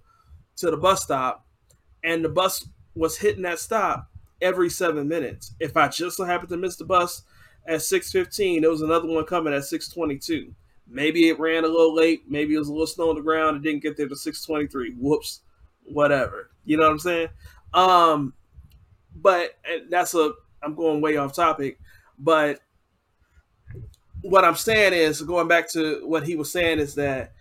to 0.57 0.71
the 0.71 0.77
bus 0.77 1.03
stop, 1.03 1.47
and 2.03 2.25
the 2.25 2.29
bus 2.29 2.67
was 2.95 3.19
hitting 3.19 3.43
that 3.43 3.59
stop 3.59 4.11
every 4.41 4.69
seven 4.69 5.09
minutes. 5.09 5.55
If 5.61 5.77
I 5.77 5.89
just 5.89 6.17
so 6.17 6.25
happened 6.25 6.51
to 6.51 6.57
miss 6.57 6.77
the 6.77 6.85
bus 6.85 7.23
at 7.67 7.83
six 7.83 8.11
fifteen, 8.11 8.63
there 8.63 8.71
was 8.71 8.83
another 8.83 9.09
one 9.09 9.25
coming 9.25 9.55
at 9.55 9.65
six 9.65 9.89
twenty 9.89 10.19
two. 10.19 10.55
Maybe 10.89 11.29
it 11.29 11.39
ran 11.39 11.65
a 11.65 11.69
little 11.69 11.95
late. 11.95 12.25
Maybe 12.29 12.55
it 12.55 12.59
was 12.59 12.69
a 12.69 12.73
little 12.73 12.87
snow 12.87 13.11
on 13.11 13.17
the 13.17 13.23
ground. 13.23 13.57
It 13.57 13.63
didn't 13.63 13.83
get 13.83 13.97
there 13.97 14.09
to 14.09 14.17
six 14.17 14.45
twenty 14.45 14.67
three. 14.67 14.95
Whoops, 14.99 15.41
whatever. 15.85 16.51
You 16.65 16.77
know 16.77 16.85
what 16.85 16.93
I'm 16.93 16.99
saying? 16.99 17.29
Um, 17.73 18.35
but 19.15 19.59
that's 19.89 20.15
a 20.15 20.33
I'm 20.63 20.75
going 20.75 21.01
way 21.01 21.17
off 21.17 21.35
topic, 21.35 21.81
but 22.19 22.61
what 24.21 24.45
I'm 24.45 24.55
saying 24.55 24.93
is 24.93 25.21
going 25.23 25.49
back 25.49 25.69
to 25.73 26.07
what 26.07 26.25
he 26.25 26.37
was 26.37 26.53
saying 26.53 26.79
is 26.79 26.95
that 26.95 27.33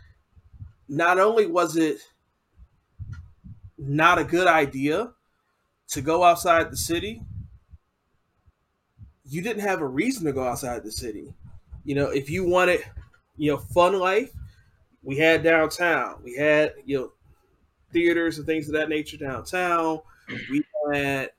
not 0.88 1.20
only 1.20 1.45
was 1.45 1.78
it 1.78 1.99
not 3.78 4.18
a 4.18 4.24
good 4.24 4.47
idea 4.47 5.12
to 5.92 6.02
go 6.02 6.24
outside 6.24 6.72
the 6.72 6.78
city, 6.78 7.22
you 9.26 9.42
didn't 9.42 9.62
have 9.62 9.82
a 9.82 9.88
reason 9.88 10.26
to 10.26 10.34
go 10.34 10.44
outside 10.44 10.84
the 10.84 10.92
city. 10.92 11.34
You 11.84 11.96
know, 11.96 12.10
if 12.10 12.30
you 12.30 12.46
wanted, 12.46 12.82
you 13.38 13.52
know, 13.52 13.58
fun 13.58 13.98
life, 14.00 14.32
we 15.04 15.18
had 15.18 15.44
downtown. 15.44 16.22
We 16.24 16.36
had, 16.36 16.74
you 16.86 16.98
know, 16.98 17.12
theaters 17.92 18.38
and 18.38 18.46
things 18.46 18.68
of 18.68 18.74
that 18.74 18.89
nature 18.89 19.18
downtown. 19.18 20.02
We 20.50 20.64
had 20.94 21.32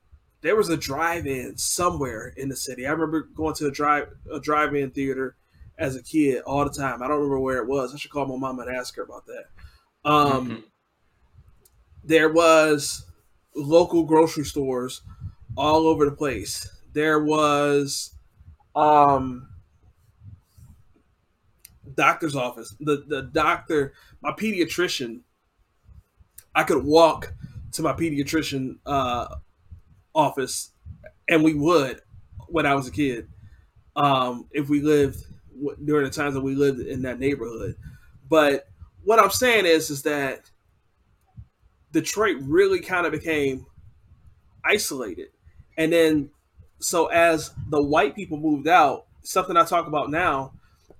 there 0.42 0.56
was 0.56 0.68
a 0.68 0.76
drive-in 0.76 1.56
somewhere 1.56 2.34
in 2.36 2.48
the 2.48 2.56
city. 2.56 2.86
I 2.86 2.90
remember 2.90 3.28
going 3.34 3.54
to 3.54 3.68
a 3.68 3.70
drive 3.70 4.08
a 4.30 4.40
drive-in 4.40 4.90
theater 4.90 5.36
as 5.78 5.96
a 5.96 6.02
kid 6.02 6.42
all 6.42 6.64
the 6.64 6.70
time. 6.70 7.02
I 7.02 7.08
don't 7.08 7.16
remember 7.16 7.38
where 7.40 7.58
it 7.58 7.68
was. 7.68 7.94
I 7.94 7.98
should 7.98 8.10
call 8.10 8.26
my 8.26 8.36
mom 8.36 8.58
and 8.58 8.74
ask 8.74 8.96
her 8.96 9.02
about 9.02 9.24
that. 9.26 9.44
Um, 10.04 10.48
mm-hmm. 10.48 10.60
There 12.04 12.32
was 12.32 13.06
local 13.54 14.04
grocery 14.04 14.44
stores 14.44 15.02
all 15.56 15.86
over 15.86 16.04
the 16.04 16.12
place. 16.12 16.68
There 16.92 17.22
was 17.22 18.14
um, 18.74 19.48
doctor's 21.94 22.36
office. 22.36 22.74
The 22.80 23.04
the 23.06 23.22
doctor, 23.22 23.94
my 24.22 24.32
pediatrician. 24.32 25.20
I 26.54 26.64
could 26.64 26.84
walk 26.84 27.32
to 27.72 27.82
my 27.82 27.92
pediatrician 27.92 28.76
uh, 28.84 29.36
office, 30.14 30.72
and 31.28 31.42
we 31.42 31.54
would 31.54 32.00
when 32.48 32.66
I 32.66 32.74
was 32.74 32.88
a 32.88 32.92
kid. 32.92 33.28
Um, 33.96 34.48
if 34.52 34.68
we 34.68 34.80
lived 34.80 35.24
during 35.84 36.04
the 36.04 36.10
times 36.10 36.34
that 36.34 36.40
we 36.40 36.54
lived 36.54 36.80
in 36.80 37.02
that 37.02 37.18
neighborhood, 37.18 37.76
but 38.28 38.66
what 39.04 39.18
I'm 39.18 39.30
saying 39.30 39.66
is, 39.66 39.90
is 39.90 40.02
that 40.02 40.50
Detroit 41.92 42.38
really 42.40 42.80
kind 42.80 43.06
of 43.06 43.12
became 43.12 43.66
isolated, 44.64 45.28
and 45.76 45.92
then 45.92 46.30
so 46.78 47.06
as 47.06 47.52
the 47.68 47.82
white 47.82 48.14
people 48.14 48.38
moved 48.38 48.66
out, 48.66 49.06
something 49.22 49.56
I 49.56 49.64
talk 49.64 49.86
about 49.86 50.10
now 50.10 50.52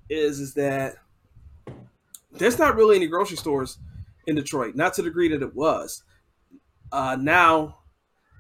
is 0.09 0.41
is 0.41 0.55
that 0.55 0.97
there's 2.33 2.59
not 2.59 2.77
really 2.77 2.97
any 2.97 3.07
grocery 3.07 3.37
stores 3.37 3.79
in 4.27 4.37
Detroit, 4.37 4.75
not 4.75 4.95
to 4.95 5.03
the 5.03 5.09
degree 5.09 5.29
that 5.29 5.43
it 5.43 5.55
was. 5.55 6.03
Uh, 6.91 7.17
now 7.19 7.79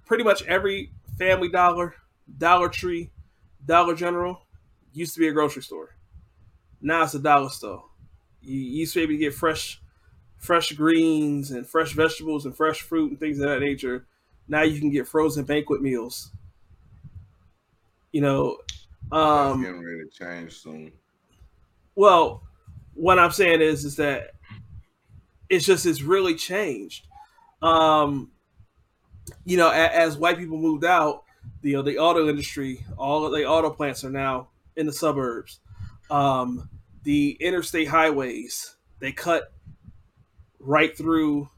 pretty 0.07 0.24
much 0.24 0.42
every 0.44 0.92
Family 1.18 1.48
Dollar, 1.48 1.94
Dollar 2.38 2.68
Tree, 2.68 3.11
Dollar 3.64 3.94
General 3.94 4.46
used 4.92 5.14
to 5.14 5.20
be 5.20 5.28
a 5.28 5.32
grocery 5.32 5.62
store. 5.62 5.96
Now 6.80 7.05
it's 7.05 7.14
a 7.14 7.18
dollar 7.18 7.48
store. 7.48 7.84
You, 8.40 8.59
used 8.59 8.92
to 8.94 8.98
be 8.98 9.03
able 9.05 9.12
to 9.14 9.18
get 9.18 9.34
fresh, 9.34 9.80
fresh 10.43 10.72
greens 10.72 11.53
and 11.53 11.66
fresh 11.66 11.93
vegetables 11.93 12.45
and 12.45 12.55
fresh 12.55 12.80
fruit 12.80 13.11
and 13.11 13.20
things 13.20 13.38
of 13.38 13.49
that 13.49 13.61
nature. 13.61 14.05
Now 14.49 14.62
you 14.62 14.80
can 14.80 14.90
get 14.90 15.07
frozen 15.07 15.45
banquet 15.45 15.80
meals. 15.80 16.32
You 18.11 18.20
know, 18.20 18.59
um, 19.12 19.62
getting 19.62 19.82
ready 19.82 20.03
to 20.05 20.11
change 20.11 20.59
soon. 20.59 20.93
Well, 21.95 22.43
what 22.95 23.18
I'm 23.18 23.30
saying 23.30 23.62
is, 23.62 23.84
is 23.84 23.97
that 23.97 24.32
it's 25.49 25.64
just 25.64 25.86
it's 25.86 26.03
really 26.03 26.34
changed. 26.34 27.07
Um, 27.62 28.32
you 29.45 29.57
know, 29.57 29.70
as, 29.70 29.90
as 30.14 30.18
white 30.18 30.38
people 30.38 30.59
moved 30.59 30.84
out, 30.84 31.22
you 31.62 31.74
know, 31.74 31.82
the 31.82 31.99
auto 31.99 32.28
industry, 32.28 32.84
all 32.99 33.24
of 33.24 33.32
the 33.32 33.47
auto 33.47 33.70
plants 33.70 34.05
are 34.05 34.11
now 34.11 34.49
in 34.76 34.86
the 34.86 34.93
suburbs. 34.93 35.61
Um, 36.11 36.68
the 37.05 37.36
interstate 37.40 37.88
highways, 37.88 38.76
they 38.99 39.12
cut 39.12 39.53
right 40.62 40.96
through, 40.96 41.48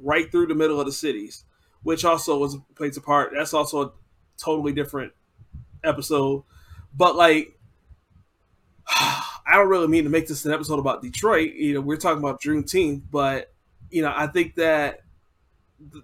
right 0.00 0.30
through 0.30 0.46
the 0.46 0.54
middle 0.54 0.80
of 0.80 0.86
the 0.86 0.92
cities, 0.92 1.44
which 1.82 2.04
also 2.04 2.38
was 2.38 2.56
plays 2.74 2.96
a 2.96 3.00
part. 3.00 3.32
That's 3.34 3.54
also 3.54 3.82
a 3.82 3.92
totally 4.42 4.72
different 4.72 5.12
episode. 5.82 6.44
but 6.96 7.16
like, 7.16 7.58
I 8.88 9.56
don't 9.56 9.68
really 9.68 9.88
mean 9.88 10.04
to 10.04 10.10
make 10.10 10.26
this 10.26 10.44
an 10.46 10.52
episode 10.52 10.78
about 10.78 11.02
Detroit. 11.02 11.52
You 11.52 11.74
know, 11.74 11.80
we're 11.80 11.96
talking 11.96 12.18
about 12.18 12.40
Juneteenth, 12.40 13.02
but 13.10 13.52
you 13.90 14.02
know, 14.02 14.12
I 14.14 14.26
think 14.26 14.54
that 14.56 15.00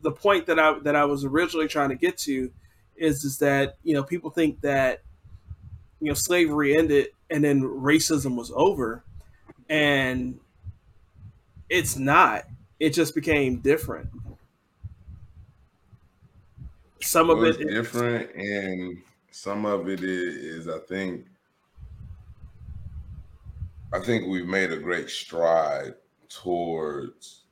the 0.03 0.13
point 0.13 0.47
that 0.47 0.59
I 0.59 0.79
that 0.81 0.97
I 0.97 1.05
was 1.05 1.25
originally 1.25 1.69
trying 1.69 1.89
to 1.91 1.95
get 1.95 2.19
to 2.19 2.51
is 2.97 3.25
is 3.25 3.39
that 3.39 3.77
you 3.83 3.95
know 3.95 4.03
people 4.03 4.31
think 4.31 4.61
that 4.61 5.03
you 6.01 6.09
know 6.09 6.15
slavery 6.15 6.77
ended 6.77 7.09
and 7.31 7.43
then 7.43 7.63
racism 7.63 8.37
was 8.37 8.53
over, 8.55 9.05
and 9.69 10.39
it's 11.71 11.97
not. 11.97 12.45
It 12.79 12.91
just 12.91 13.15
became 13.15 13.61
different. 13.61 14.09
Some 17.03 17.31
of 17.31 17.43
it 17.45 17.61
is 17.61 17.75
different, 17.75 18.35
and 18.35 18.99
some 19.31 19.65
of 19.65 19.89
it 19.89 20.03
is, 20.03 20.37
is 20.37 20.69
I 20.69 20.79
think 20.81 21.27
I 23.93 24.01
think 24.01 24.27
we've 24.27 24.47
made 24.47 24.73
a 24.73 24.77
great 24.77 25.09
stride 25.09 25.95
towards 26.29 27.45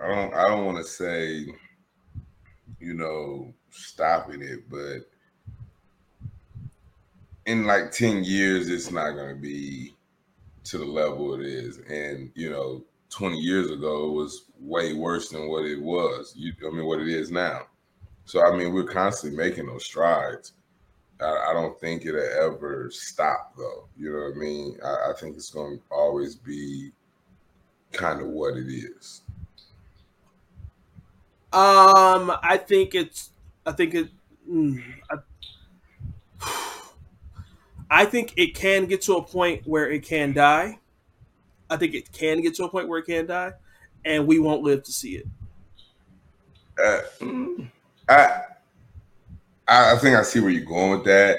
I 0.00 0.08
don't 0.08 0.34
I 0.34 0.48
don't 0.48 0.66
want 0.66 0.78
to 0.78 0.84
say 0.84 1.46
you 2.78 2.94
know 2.94 3.52
stopping 3.70 4.42
it, 4.42 4.68
but 4.68 5.08
in 7.46 7.64
like 7.64 7.90
10 7.90 8.24
years 8.24 8.68
it's 8.68 8.90
not 8.90 9.12
going 9.12 9.34
to 9.34 9.40
be 9.40 9.94
to 10.70 10.78
the 10.78 10.84
level 10.84 11.34
it 11.34 11.44
is 11.44 11.78
and 11.88 12.30
you 12.34 12.50
know 12.50 12.84
20 13.10 13.38
years 13.38 13.70
ago 13.70 14.08
it 14.08 14.12
was 14.12 14.44
way 14.60 14.92
worse 14.92 15.28
than 15.28 15.48
what 15.48 15.64
it 15.64 15.80
was 15.80 16.32
you 16.36 16.52
i 16.66 16.70
mean 16.70 16.86
what 16.86 17.00
it 17.00 17.08
is 17.08 17.30
now 17.30 17.62
so 18.24 18.44
i 18.44 18.56
mean 18.56 18.72
we're 18.72 18.84
constantly 18.84 19.36
making 19.36 19.66
those 19.66 19.84
strides 19.84 20.52
I, 21.20 21.50
I 21.50 21.52
don't 21.52 21.78
think 21.78 22.06
it'll 22.06 22.20
ever 22.20 22.90
stop 22.90 23.54
though. 23.56 23.88
You 23.96 24.12
know 24.12 24.18
what 24.20 24.36
I 24.36 24.38
mean? 24.38 24.78
I, 24.84 25.10
I 25.10 25.12
think 25.18 25.36
it's 25.36 25.50
going 25.50 25.78
to 25.78 25.84
always 25.90 26.34
be 26.34 26.90
kind 27.92 28.20
of 28.20 28.28
what 28.28 28.56
it 28.56 28.68
is. 28.68 29.22
Um, 31.52 32.32
I 32.42 32.56
think 32.56 32.94
it's. 32.94 33.30
I 33.66 33.72
think 33.72 33.94
it. 33.94 34.08
Mm, 34.50 34.82
I, 35.10 35.16
I 37.90 38.04
think 38.04 38.34
it 38.36 38.54
can 38.54 38.86
get 38.86 39.02
to 39.02 39.16
a 39.16 39.22
point 39.22 39.66
where 39.66 39.90
it 39.90 40.04
can 40.04 40.32
die. 40.32 40.78
I 41.68 41.76
think 41.76 41.94
it 41.94 42.12
can 42.12 42.40
get 42.40 42.54
to 42.56 42.64
a 42.64 42.68
point 42.68 42.88
where 42.88 43.00
it 43.00 43.06
can 43.06 43.26
die, 43.26 43.52
and 44.04 44.26
we 44.26 44.38
won't 44.38 44.62
live 44.62 44.84
to 44.84 44.92
see 44.92 45.16
it. 45.16 45.26
Uh, 46.82 47.00
I 48.08 48.42
I, 49.70 49.94
I 49.94 49.98
think 49.98 50.16
I 50.16 50.22
see 50.22 50.40
where 50.40 50.50
you're 50.50 50.64
going 50.64 50.90
with 50.90 51.04
that 51.04 51.38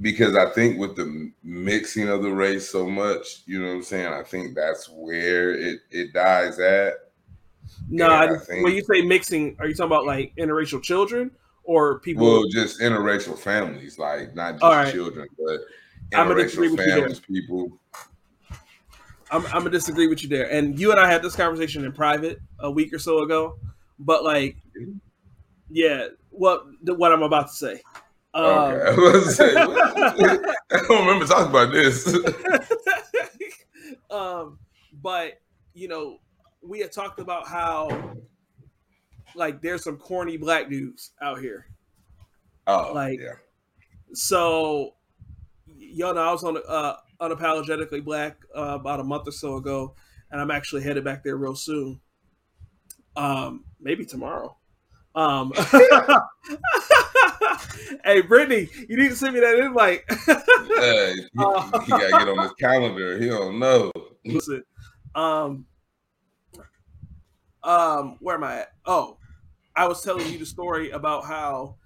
because 0.00 0.36
I 0.36 0.48
think 0.50 0.78
with 0.78 0.96
the 0.96 1.30
mixing 1.42 2.08
of 2.08 2.22
the 2.22 2.30
race 2.30 2.70
so 2.70 2.88
much, 2.88 3.42
you 3.46 3.60
know 3.60 3.68
what 3.68 3.74
I'm 3.74 3.82
saying? 3.82 4.12
I 4.12 4.22
think 4.22 4.54
that's 4.54 4.88
where 4.88 5.52
it, 5.52 5.80
it 5.90 6.12
dies 6.12 6.58
at. 6.58 6.94
No, 7.88 8.08
I, 8.08 8.38
think, 8.38 8.64
when 8.64 8.74
you 8.74 8.82
say 8.82 9.02
mixing, 9.02 9.56
are 9.58 9.66
you 9.66 9.74
talking 9.74 9.86
about 9.92 10.06
like 10.06 10.32
interracial 10.36 10.82
children 10.82 11.30
or 11.64 12.00
people? 12.00 12.26
Well, 12.26 12.48
just 12.48 12.80
interracial 12.80 13.38
families, 13.38 13.98
like 13.98 14.34
not 14.34 14.54
just 14.54 14.62
right. 14.62 14.92
children, 14.92 15.28
but 15.38 15.60
interracial 16.12 16.76
families, 16.76 17.20
people. 17.20 17.78
I'm, 19.30 19.46
I'm 19.46 19.52
gonna 19.52 19.70
disagree 19.70 20.08
with 20.08 20.22
you 20.22 20.28
there. 20.28 20.50
And 20.50 20.78
you 20.78 20.90
and 20.90 20.98
I 20.98 21.10
had 21.10 21.22
this 21.22 21.36
conversation 21.36 21.84
in 21.84 21.92
private 21.92 22.40
a 22.58 22.70
week 22.70 22.92
or 22.92 22.98
so 22.98 23.22
ago, 23.22 23.58
but 23.98 24.24
like, 24.24 24.56
yeah, 25.68 26.08
what 26.30 26.64
what 26.84 27.12
I'm 27.12 27.22
about 27.22 27.48
to 27.48 27.54
say. 27.54 27.80
Um, 28.32 28.44
okay. 28.44 29.54
I, 29.56 30.54
I 30.70 30.76
don't 30.88 31.06
remember 31.06 31.26
talking 31.26 31.50
about 31.50 31.72
this. 31.72 32.06
um, 34.10 34.58
but 35.02 35.40
you 35.74 35.88
know, 35.88 36.18
we 36.62 36.80
had 36.80 36.92
talked 36.92 37.20
about 37.20 37.48
how 37.48 38.14
like 39.34 39.62
there's 39.62 39.84
some 39.84 39.96
corny 39.96 40.36
black 40.36 40.68
dudes 40.68 41.12
out 41.22 41.40
here. 41.40 41.66
Oh, 42.66 42.92
like 42.94 43.20
yeah. 43.20 43.34
So, 44.12 44.94
y'all 45.76 46.14
know 46.14 46.22
I 46.22 46.32
was 46.32 46.44
on 46.44 46.58
uh, 46.68 46.96
unapologetically 47.20 48.04
black 48.04 48.36
uh, 48.56 48.78
about 48.80 49.00
a 49.00 49.04
month 49.04 49.28
or 49.28 49.32
so 49.32 49.56
ago, 49.56 49.94
and 50.30 50.40
I'm 50.40 50.50
actually 50.50 50.82
headed 50.82 51.04
back 51.04 51.22
there 51.22 51.36
real 51.36 51.54
soon. 51.54 52.00
Um, 53.16 53.64
maybe 53.80 54.04
tomorrow. 54.04 54.56
Um, 55.14 55.52
hey, 58.04 58.20
Brittany, 58.22 58.68
you 58.88 58.96
need 58.96 59.08
to 59.08 59.16
send 59.16 59.34
me 59.34 59.40
that 59.40 59.58
invite. 59.58 60.02
yeah, 60.08 61.12
he, 61.14 61.24
he, 61.84 61.90
gotta 61.90 62.10
get 62.10 62.28
on 62.28 62.38
his 62.38 62.52
calendar. 62.52 63.18
He 63.18 63.28
don't 63.28 63.58
know. 63.58 63.90
Listen, 64.24 64.62
um, 65.14 65.66
um, 67.62 68.16
where 68.20 68.36
am 68.36 68.44
I 68.44 68.60
at? 68.60 68.68
Oh, 68.86 69.18
I 69.80 69.88
was 69.88 70.02
telling 70.02 70.30
you 70.30 70.38
the 70.38 70.44
story 70.44 70.90
about 70.90 71.24
how 71.24 71.76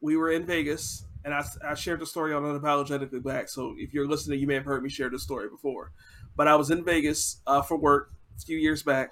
we 0.00 0.16
were 0.16 0.30
in 0.30 0.46
Vegas, 0.46 1.04
and 1.24 1.34
I, 1.34 1.44
I 1.66 1.74
shared 1.74 1.98
the 1.98 2.06
story 2.06 2.32
on 2.32 2.44
Unapologetically 2.44 3.20
Black. 3.20 3.48
So 3.48 3.74
if 3.76 3.92
you're 3.92 4.06
listening, 4.06 4.38
you 4.38 4.46
may 4.46 4.54
have 4.54 4.64
heard 4.64 4.84
me 4.84 4.88
share 4.88 5.10
the 5.10 5.18
story 5.18 5.48
before. 5.48 5.90
But 6.36 6.46
I 6.46 6.54
was 6.54 6.70
in 6.70 6.84
Vegas 6.84 7.40
uh, 7.44 7.62
for 7.62 7.76
work 7.76 8.12
a 8.36 8.40
few 8.40 8.56
years 8.56 8.84
back 8.84 9.10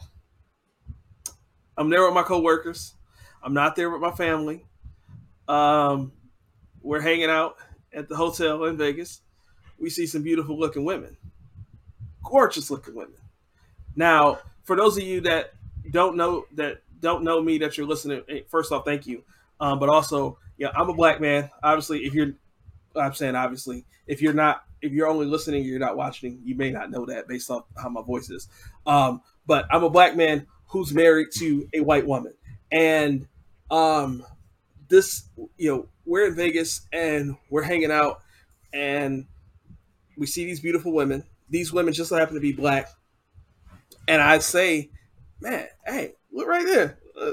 I'm 1.77 1.91
there 1.91 2.05
with 2.05 2.15
my 2.15 2.23
coworkers. 2.23 2.95
I'm 3.43 3.55
not 3.55 3.75
there 3.75 3.91
with 3.91 4.01
my 4.01 4.13
family. 4.13 4.65
Um, 5.49 6.13
we're 6.81 7.01
hanging 7.01 7.29
out 7.29 7.57
at 7.93 8.09
the 8.09 8.15
hotel 8.15 8.65
in 8.67 8.77
Vegas. 8.77 9.21
We 9.81 9.91
see 9.91 10.07
some 10.07 10.23
beautiful 10.23 10.57
looking 10.57 10.85
women, 10.85 11.17
gorgeous 12.23 12.71
looking 12.71 12.95
women. 12.95 13.19
Now, 13.97 14.39
for 14.63 14.77
those 14.77 14.97
of 14.97 15.03
you 15.03 15.23
that 15.23 15.55
don't 15.91 16.17
know 16.17 16.47
that 16.55 16.83
don't 17.01 17.25
know 17.25 17.43
me 17.43 17.59
that 17.59 17.77
you're 17.77 17.87
listening, 17.87 18.23
eh, 18.29 18.41
first 18.49 18.73
off, 18.73 18.85
thank 18.85 19.07
you. 19.07 19.23
Um, 19.61 19.79
but 19.79 19.89
also, 19.89 20.39
yeah, 20.59 20.69
I'm 20.75 20.89
a 20.89 20.95
black 20.95 21.21
man. 21.21 21.51
Obviously, 21.63 22.05
if 22.05 22.15
you're, 22.15 22.33
I'm 22.95 23.15
saying 23.15 23.35
obviously, 23.35 23.85
if 24.07 24.23
you're 24.23 24.33
not, 24.33 24.63
if 24.83 24.93
you're 24.93 25.09
only 25.09 25.27
listening, 25.27 25.65
you're 25.65 25.79
not 25.79 25.97
watching, 25.97 26.41
you 26.45 26.55
may 26.55 26.71
not 26.71 26.91
know 26.91 27.07
that 27.07 27.29
based 27.29 27.51
off 27.51 27.65
how 27.81 27.89
my 27.89 28.03
voice 28.03 28.31
is. 28.31 28.49
Um, 28.87 29.23
but 29.47 29.67
I'm 29.71 29.85
a 29.85 29.91
black 29.91 30.17
man 30.17 30.47
who's 30.67 30.93
married 30.93 31.29
to 31.39 31.69
a 31.73 31.81
white 31.81 32.07
woman. 32.07 32.35
And 32.71 33.27
um, 33.71 34.25
this, 34.89 35.29
you 35.57 35.71
know, 35.71 35.89
we're 36.05 36.27
in 36.27 36.35
Vegas 36.35 36.87
and 36.93 37.37
we're 37.51 37.63
hanging 37.63 37.91
out 37.91 38.21
and 38.73 39.27
we 40.17 40.27
see 40.27 40.45
these 40.45 40.61
beautiful 40.61 40.93
women. 40.93 41.25
These 41.49 41.73
women 41.73 41.95
just 41.95 42.11
happen 42.13 42.35
to 42.35 42.41
be 42.41 42.53
black. 42.53 42.89
And 44.09 44.21
I 44.23 44.39
say, 44.39 44.91
man, 45.41 45.67
hey, 45.85 46.15
look 46.37 46.49
right 46.49 46.67
there. 46.67 46.99
Uh, 47.21 47.33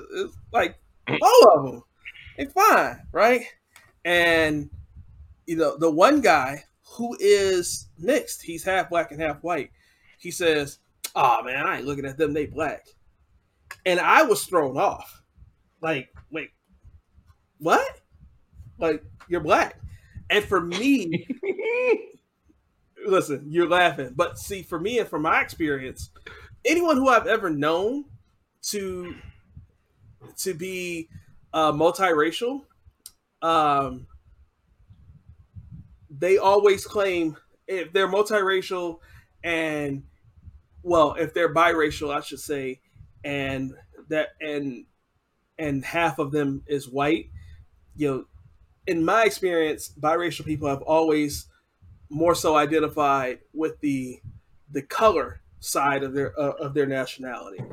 like 0.52 0.78
all 1.22 1.50
of 1.50 1.66
them. 1.66 1.84
They 2.38 2.46
fine, 2.46 3.00
right? 3.12 3.46
And 4.06 4.70
you 5.46 5.56
know, 5.58 5.78
the 5.78 5.92
one 5.92 6.22
guy 6.22 6.64
who 6.84 7.16
is 7.20 7.90
mixed, 8.00 8.42
he's 8.42 8.64
half 8.64 8.90
black 8.90 9.12
and 9.12 9.22
half 9.22 9.44
white. 9.44 9.70
He 10.18 10.32
says, 10.32 10.80
"Oh 11.16 11.44
man, 11.44 11.66
I 11.66 11.78
ain't 11.78 11.86
looking 11.86 12.06
at 12.06 12.18
them. 12.18 12.34
They 12.34 12.48
black." 12.48 12.88
and 13.86 14.00
I 14.00 14.24
was 14.24 14.46
thrown 14.46 14.78
off. 14.78 15.22
Like, 15.82 16.10
wait, 16.32 16.52
what? 17.58 18.00
Like, 18.78 19.04
you're 19.28 19.42
black. 19.42 19.80
And 20.30 20.44
for 20.44 20.62
me, 20.62 21.28
listen, 23.06 23.46
you're 23.50 23.68
laughing. 23.68 24.14
But 24.16 24.40
see, 24.40 24.64
for 24.64 24.80
me 24.80 25.00
and 25.00 25.08
from 25.08 25.24
my 25.24 25.42
experience, 25.42 26.12
anyone 26.66 26.98
who 26.98 27.10
I've 27.10 27.28
ever 27.28 27.50
known 27.50 28.06
to 28.70 29.16
to 30.38 30.54
be 30.54 31.10
uh, 31.54 31.72
multiracial, 31.72 32.62
um, 33.42 34.08
they 36.10 36.38
always 36.38 36.86
claim 36.86 37.38
if 37.68 37.94
they're 37.94 38.08
multiracial 38.08 39.00
and 39.44 40.04
well, 40.82 41.14
if 41.14 41.34
they're 41.34 41.54
biracial, 41.54 42.14
I 42.14 42.20
should 42.20 42.40
say, 42.40 42.82
and 43.24 43.74
that 44.10 44.30
and 44.42 44.86
and 45.58 45.86
half 45.86 46.20
of 46.20 46.32
them 46.32 46.64
is 46.68 46.90
white 46.90 47.30
you 47.96 48.10
know 48.10 48.26
in 48.88 49.04
my 49.04 49.24
experience 49.24 49.94
biracial 50.00 50.46
people 50.46 50.68
have 50.68 50.82
always 50.82 51.48
more 52.10 52.36
so 52.36 52.56
identified 52.56 53.40
with 53.54 53.80
the 53.80 54.20
the 54.70 54.82
color 54.82 55.42
side 55.60 56.04
of 56.04 56.14
their 56.14 56.38
uh, 56.40 56.52
of 56.60 56.74
their 56.74 56.86
nationality 56.86 57.64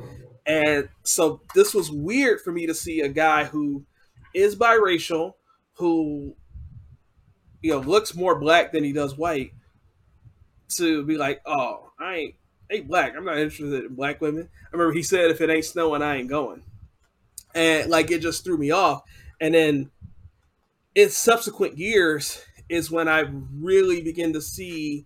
and 0.45 0.89
so 1.03 1.41
this 1.53 1.73
was 1.73 1.91
weird 1.91 2.41
for 2.41 2.51
me 2.51 2.65
to 2.65 2.73
see 2.73 3.01
a 3.01 3.09
guy 3.09 3.43
who 3.43 3.83
is 4.33 4.55
biracial 4.55 5.33
who 5.73 6.35
you 7.61 7.71
know 7.71 7.79
looks 7.79 8.15
more 8.15 8.39
black 8.39 8.71
than 8.71 8.83
he 8.83 8.91
does 8.91 9.17
white 9.17 9.51
to 10.67 11.03
be 11.05 11.17
like 11.17 11.41
oh 11.45 11.91
i 11.99 12.15
ain't 12.15 12.35
ain't 12.71 12.87
black. 12.87 13.13
I'm 13.15 13.25
not 13.25 13.37
interested 13.37 13.85
in 13.85 13.95
black 13.95 14.21
women. 14.21 14.49
I 14.65 14.75
remember 14.75 14.93
he 14.93 15.03
said, 15.03 15.29
if 15.29 15.41
it 15.41 15.49
ain't 15.49 15.65
snowing, 15.65 16.01
I 16.01 16.17
ain't 16.17 16.29
going. 16.29 16.63
And 17.53 17.89
like 17.89 18.11
it 18.11 18.21
just 18.21 18.43
threw 18.43 18.57
me 18.57 18.71
off. 18.71 19.03
And 19.39 19.53
then 19.53 19.91
in 20.95 21.09
subsequent 21.09 21.77
years 21.77 22.43
is 22.69 22.89
when 22.89 23.07
I 23.07 23.25
really 23.53 24.01
begin 24.01 24.33
to 24.33 24.41
see 24.41 25.05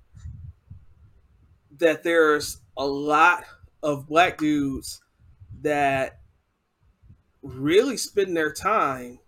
that 1.80 2.04
there's 2.04 2.60
a 2.78 2.86
lot 2.86 3.44
of 3.82 4.08
black 4.08 4.38
dudes 4.38 5.02
that 5.66 6.20
really 7.42 7.98
spend 7.98 8.36
their 8.36 8.52
time, 8.52 9.20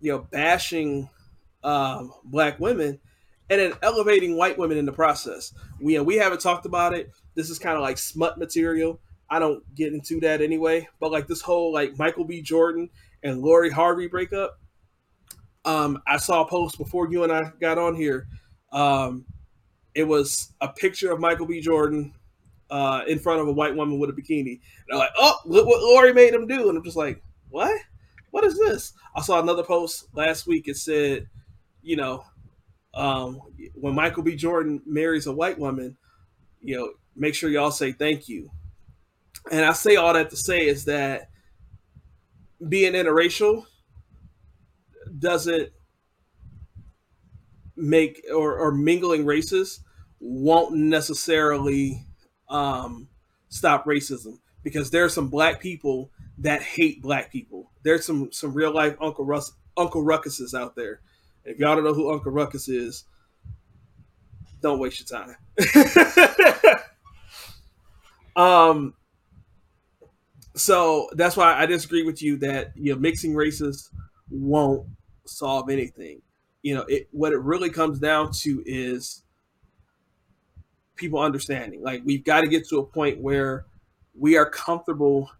you 0.00 0.12
know, 0.12 0.18
bashing 0.18 1.08
um, 1.64 2.12
black 2.24 2.60
women 2.60 3.00
and 3.50 3.60
then 3.60 3.72
elevating 3.82 4.36
white 4.36 4.58
women 4.58 4.78
in 4.78 4.86
the 4.86 4.92
process. 4.92 5.52
We, 5.80 5.92
you 5.92 5.98
know, 5.98 6.04
we 6.04 6.16
haven't 6.16 6.40
talked 6.40 6.66
about 6.66 6.94
it. 6.94 7.10
This 7.34 7.50
is 7.50 7.58
kind 7.58 7.76
of 7.76 7.82
like 7.82 7.98
smut 7.98 8.38
material. 8.38 9.00
I 9.28 9.38
don't 9.38 9.62
get 9.74 9.92
into 9.92 10.20
that 10.20 10.42
anyway. 10.42 10.88
But 11.00 11.12
like 11.12 11.26
this 11.26 11.40
whole 11.40 11.72
like 11.72 11.98
Michael 11.98 12.24
B. 12.24 12.42
Jordan 12.42 12.90
and 13.22 13.40
Lori 13.40 13.70
Harvey 13.70 14.08
breakup. 14.08 14.58
Um, 15.64 16.02
I 16.06 16.16
saw 16.16 16.42
a 16.42 16.48
post 16.48 16.76
before 16.76 17.10
you 17.10 17.24
and 17.24 17.32
I 17.32 17.52
got 17.60 17.78
on 17.78 17.94
here. 17.94 18.26
Um, 18.72 19.24
it 19.94 20.04
was 20.04 20.52
a 20.60 20.68
picture 20.68 21.12
of 21.12 21.20
Michael 21.20 21.46
B. 21.46 21.60
Jordan 21.60 22.14
uh, 22.72 23.04
in 23.06 23.18
front 23.18 23.38
of 23.38 23.46
a 23.46 23.52
white 23.52 23.76
woman 23.76 23.98
with 23.98 24.08
a 24.08 24.14
bikini. 24.14 24.52
And 24.52 24.60
they're 24.88 24.98
like, 24.98 25.10
"Oh, 25.18 25.36
look 25.44 25.66
what 25.66 25.82
Lori 25.82 26.14
made 26.14 26.32
him 26.32 26.46
do," 26.46 26.68
and 26.70 26.78
I'm 26.78 26.82
just 26.82 26.96
like, 26.96 27.22
"What? 27.50 27.78
What 28.30 28.44
is 28.44 28.58
this?" 28.58 28.94
I 29.14 29.20
saw 29.20 29.40
another 29.40 29.62
post 29.62 30.08
last 30.14 30.46
week. 30.46 30.68
It 30.68 30.78
said, 30.78 31.28
you 31.82 31.96
know, 31.96 32.24
um, 32.94 33.40
when 33.74 33.94
Michael 33.94 34.22
B. 34.22 34.36
Jordan 34.36 34.80
marries 34.86 35.26
a 35.26 35.32
white 35.32 35.58
woman, 35.58 35.98
you 36.62 36.78
know, 36.78 36.92
make 37.14 37.34
sure 37.34 37.50
y'all 37.50 37.70
say 37.70 37.92
thank 37.92 38.26
you. 38.26 38.50
And 39.50 39.66
I 39.66 39.74
say 39.74 39.96
all 39.96 40.14
that 40.14 40.30
to 40.30 40.36
say 40.36 40.66
is 40.66 40.86
that 40.86 41.28
being 42.66 42.94
interracial 42.94 43.66
doesn't 45.18 45.70
make 47.76 48.24
or, 48.34 48.56
or 48.56 48.72
mingling 48.72 49.26
races 49.26 49.80
won't 50.20 50.74
necessarily 50.74 52.06
um, 52.52 53.08
stop 53.48 53.86
racism 53.86 54.38
because 54.62 54.90
there 54.90 55.04
are 55.04 55.08
some 55.08 55.28
black 55.28 55.60
people 55.60 56.10
that 56.38 56.62
hate 56.62 57.02
black 57.02 57.32
people. 57.32 57.70
There's 57.82 58.04
some 58.04 58.30
some 58.30 58.52
real 58.52 58.72
life 58.72 58.96
Uncle 59.00 59.24
Russ 59.24 59.52
Uncle 59.76 60.04
Ruckuses 60.04 60.58
out 60.58 60.76
there. 60.76 61.00
If 61.44 61.58
y'all 61.58 61.74
don't 61.74 61.84
know 61.84 61.94
who 61.94 62.12
Uncle 62.12 62.30
Ruckus 62.30 62.68
is, 62.68 63.04
don't 64.60 64.78
waste 64.78 65.00
your 65.00 65.24
time. 65.24 65.36
um, 68.36 68.94
so 70.54 71.08
that's 71.14 71.36
why 71.36 71.54
I 71.54 71.66
disagree 71.66 72.04
with 72.04 72.22
you 72.22 72.36
that 72.38 72.72
you 72.76 72.94
know 72.94 73.00
mixing 73.00 73.34
races 73.34 73.90
won't 74.30 74.86
solve 75.26 75.70
anything. 75.70 76.22
You 76.62 76.76
know, 76.76 76.82
it 76.82 77.08
what 77.10 77.32
it 77.32 77.40
really 77.40 77.70
comes 77.70 77.98
down 77.98 78.30
to 78.42 78.62
is 78.64 79.21
people 81.02 81.18
understanding. 81.18 81.82
Like 81.82 82.02
we've 82.04 82.24
got 82.24 82.42
to 82.42 82.48
get 82.48 82.66
to 82.68 82.78
a 82.78 82.86
point 82.86 83.20
where 83.20 83.66
we 84.18 84.36
are 84.36 84.48
comfortable 84.48 85.30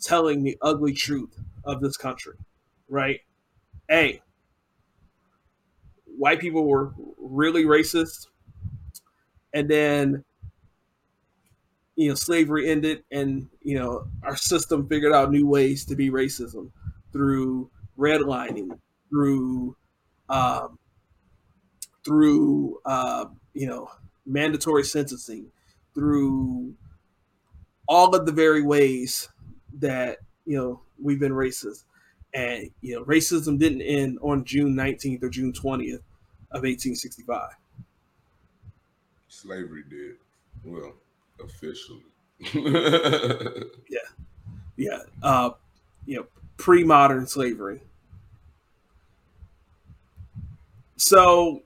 telling 0.00 0.42
the 0.42 0.56
ugly 0.60 0.92
truth 0.92 1.38
of 1.64 1.80
this 1.80 1.96
country, 1.96 2.36
right? 2.88 3.20
Hey, 3.88 4.22
white 6.06 6.40
people 6.40 6.66
were 6.66 6.92
really 7.18 7.64
racist, 7.64 8.28
and 9.52 9.68
then 9.68 10.24
you 11.96 12.08
know 12.08 12.14
slavery 12.14 12.70
ended, 12.70 13.04
and 13.12 13.48
you 13.62 13.78
know 13.78 14.06
our 14.22 14.36
system 14.36 14.88
figured 14.88 15.12
out 15.12 15.30
new 15.30 15.46
ways 15.46 15.84
to 15.84 15.94
be 15.94 16.10
racism 16.10 16.70
through 17.12 17.70
redlining, 17.98 18.78
through 19.10 19.76
um, 20.30 20.78
through 22.04 22.80
uh, 22.86 23.26
you 23.52 23.66
know 23.66 23.90
mandatory 24.26 24.84
sentencing, 24.84 25.50
through 25.94 26.74
all 27.86 28.14
of 28.14 28.26
the 28.26 28.32
very 28.32 28.62
ways 28.62 29.28
that 29.78 30.18
you 30.44 30.56
know 30.56 30.80
we've 31.00 31.20
been 31.20 31.32
racist. 31.32 31.84
And 32.32 32.70
you 32.80 32.96
know, 32.96 33.04
racism 33.04 33.58
didn't 33.58 33.82
end 33.82 34.18
on 34.20 34.44
June 34.44 34.74
19th 34.74 35.22
or 35.22 35.28
June 35.28 35.52
20th 35.52 36.02
of 36.50 36.62
1865. 36.62 37.50
Slavery 39.28 39.84
did. 39.88 40.16
Well, 40.64 40.94
officially. 41.42 42.02
yeah. 43.88 43.98
Yeah. 44.76 44.98
Uh, 45.22 45.50
you 46.06 46.16
know, 46.16 46.26
pre-modern 46.56 47.26
slavery. 47.26 47.82
So 50.96 51.62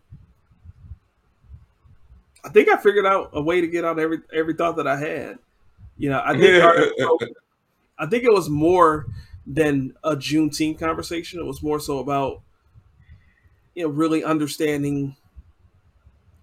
I 2.44 2.50
think 2.50 2.68
I 2.68 2.76
figured 2.76 3.06
out 3.06 3.30
a 3.32 3.42
way 3.42 3.60
to 3.60 3.66
get 3.66 3.84
out 3.84 3.98
every 3.98 4.18
every 4.32 4.54
thought 4.54 4.76
that 4.76 4.86
I 4.86 4.98
had. 4.98 5.38
You 5.96 6.10
know, 6.10 6.22
I 6.24 6.38
think 6.38 6.62
our, 6.62 6.76
I 7.98 8.06
think 8.06 8.24
it 8.24 8.32
was 8.32 8.48
more 8.48 9.06
than 9.46 9.94
a 10.04 10.14
Juneteenth 10.14 10.78
conversation. 10.78 11.40
It 11.40 11.46
was 11.46 11.62
more 11.62 11.80
so 11.80 11.98
about 11.98 12.42
you 13.74 13.84
know 13.84 13.90
really 13.90 14.24
understanding 14.24 15.16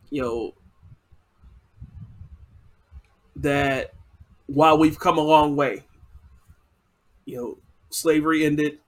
you 0.10 0.22
know 0.22 0.54
that 3.38 3.94
while 4.48 4.78
we've 4.78 5.00
come 5.00 5.18
a 5.18 5.22
long 5.22 5.56
way, 5.56 5.84
you 7.26 7.36
know, 7.38 7.58
slavery 7.90 8.46
ended, 8.46 8.80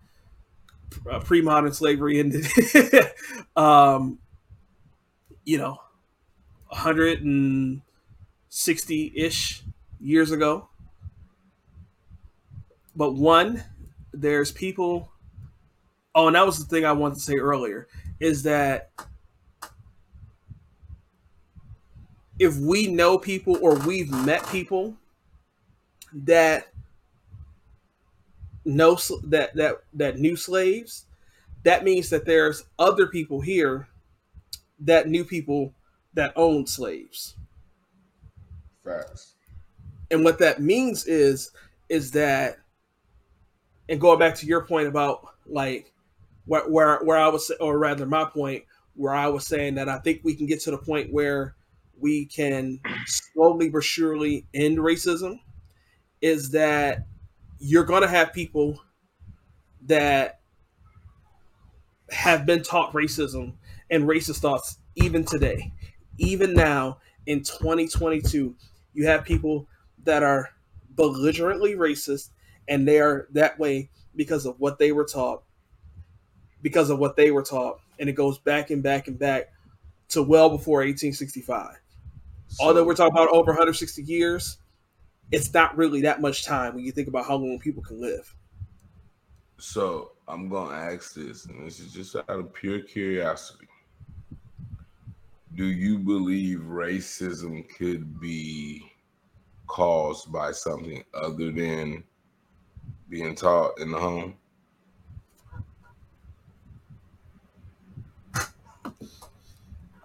uh, 1.10 1.20
pre-modern 1.20 1.74
slavery 1.74 2.20
ended, 2.20 2.48
um, 3.56 4.20
you 5.44 5.58
know, 5.58 5.80
160-ish 6.72 9.64
years 10.00 10.32
ago. 10.32 10.70
But 12.96 13.14
one, 13.14 13.64
there's 14.14 14.52
people. 14.52 15.12
Oh, 16.16 16.28
and 16.28 16.36
that 16.36 16.46
was 16.46 16.60
the 16.60 16.66
thing 16.66 16.86
I 16.86 16.94
wanted 16.94 17.16
to 17.16 17.22
say 17.22 17.36
earlier 17.36 17.88
is 18.20 18.44
that 18.44 18.90
if 22.40 22.58
we 22.58 22.88
know 22.88 23.18
people 23.18 23.58
or 23.62 23.76
we've 23.76 24.12
met 24.12 24.46
people 24.48 24.96
that 26.14 26.68
know 28.66 28.98
that 29.24 29.56
that 29.56 29.78
that 29.94 30.18
knew 30.18 30.36
slaves, 30.36 31.06
that 31.64 31.84
means 31.84 32.10
that 32.10 32.26
there's 32.26 32.64
other 32.80 33.08
people 33.08 33.42
here 33.42 33.88
that 34.80 35.08
new 35.08 35.24
people 35.24 35.74
that 36.18 36.34
owned 36.36 36.68
slaves. 36.68 37.36
Facts. 38.84 39.36
And 40.12 40.24
what 40.24 40.40
that 40.40 40.62
means 40.62 41.06
is 41.06 41.52
is 41.90 42.12
that 42.12 42.58
and 43.88 44.02
going 44.02 44.20
back 44.20 44.36
to 44.36 44.46
your 44.46 44.66
point 44.66 44.88
about 44.88 45.26
like 45.46 45.94
where 46.46 46.68
where, 46.70 47.00
where 47.04 47.18
I 47.18 47.28
was 47.30 47.52
or 47.60 47.78
rather 47.78 48.06
my 48.06 48.26
point 48.26 48.64
where 48.96 49.14
I 49.14 49.28
was 49.28 49.46
saying 49.46 49.76
that 49.76 49.88
I 49.88 50.00
think 50.00 50.22
we 50.24 50.36
can 50.36 50.48
get 50.48 50.60
to 50.62 50.72
the 50.72 50.78
point 50.78 51.14
where 51.14 51.56
we 52.00 52.26
can 52.26 52.80
slowly 53.06 53.70
but 53.70 53.84
surely 53.84 54.46
end 54.54 54.80
racism 54.80 55.40
is 56.22 56.50
that 56.52 57.06
you're 57.60 57.84
going 57.84 58.02
to 58.02 58.08
have 58.08 58.34
people 58.34 58.82
that 59.86 60.40
have 62.10 62.46
been 62.46 62.64
taught 62.64 62.94
racism 62.94 63.54
and 63.92 64.06
racist 64.06 64.40
thoughts 64.40 64.80
even 64.96 65.24
today 65.24 65.72
even 66.18 66.54
now 66.54 67.00
in 67.26 67.40
2022, 67.40 68.56
you 68.94 69.06
have 69.06 69.24
people 69.24 69.68
that 70.04 70.24
are 70.24 70.50
belligerently 70.96 71.76
racist 71.76 72.30
and 72.68 72.88
they 72.88 73.00
are 73.00 73.28
that 73.32 73.58
way 73.60 73.90
because 74.16 74.46
of 74.46 74.60
what 74.60 74.80
they 74.80 74.92
were 74.92 75.06
taught, 75.06 75.44
because 76.62 76.90
of 76.90 77.00
what 77.00 77.16
they 77.16 77.32
were 77.32 77.44
taught. 77.44 77.80
And 78.00 78.10
it 78.10 78.14
goes 78.14 78.38
back 78.38 78.70
and 78.72 78.82
back 78.82 79.08
and 79.08 79.18
back 79.18 79.52
to 80.10 80.24
well 80.24 80.50
before 80.50 80.80
1865. 80.80 81.76
So, 82.48 82.66
Although 82.66 82.86
we're 82.86 82.96
talking 82.96 83.14
about 83.14 83.30
over 83.30 83.52
160 83.52 84.02
years, 84.04 84.58
it's 85.32 85.54
not 85.54 85.76
really 85.76 86.02
that 86.02 86.22
much 86.22 86.46
time 86.46 86.76
when 86.76 86.84
you 86.84 86.92
think 86.92 87.08
about 87.08 87.26
how 87.26 87.36
long 87.36 87.60
people 87.60 87.84
can 87.84 88.00
live. 88.00 88.34
So 89.60 90.12
I'm 90.28 90.50
gonna 90.50 90.76
ask 90.76 91.14
this, 91.14 91.46
and 91.46 91.66
this 91.66 91.80
is 91.80 91.92
just 91.92 92.16
out 92.16 92.30
of 92.30 92.54
pure 92.54 92.80
curiosity 92.80 93.67
do 95.56 95.66
you 95.66 95.98
believe 95.98 96.60
racism 96.60 97.68
could 97.78 98.20
be 98.20 98.92
caused 99.66 100.32
by 100.32 100.52
something 100.52 101.04
other 101.14 101.52
than 101.52 102.04
being 103.10 103.36
taught 103.36 103.80
in 103.80 103.92
the 103.92 103.98
home? 103.98 104.36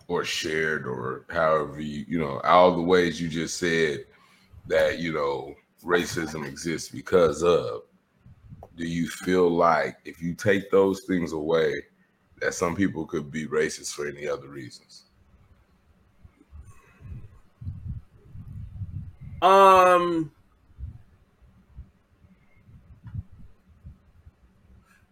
Or 0.08 0.24
shared, 0.24 0.86
or 0.86 1.24
however 1.30 1.80
you, 1.80 2.04
you 2.06 2.18
know, 2.18 2.40
all 2.40 2.74
the 2.76 2.82
ways 2.82 3.20
you 3.20 3.28
just 3.28 3.58
said 3.58 4.04
that, 4.66 4.98
you 4.98 5.12
know, 5.12 5.54
racism 5.82 6.46
exists 6.46 6.88
because 6.88 7.42
of. 7.42 7.82
do 8.76 8.86
you 8.86 9.08
feel 9.08 9.50
like 9.50 9.98
if 10.04 10.22
you 10.22 10.34
take 10.34 10.70
those 10.70 11.02
things 11.02 11.32
away, 11.32 11.82
that 12.40 12.54
some 12.54 12.74
people 12.74 13.06
could 13.06 13.30
be 13.30 13.46
racist 13.46 13.94
for 13.94 14.06
any 14.06 14.26
other 14.26 14.48
reasons? 14.48 15.04
Um, 19.42 20.30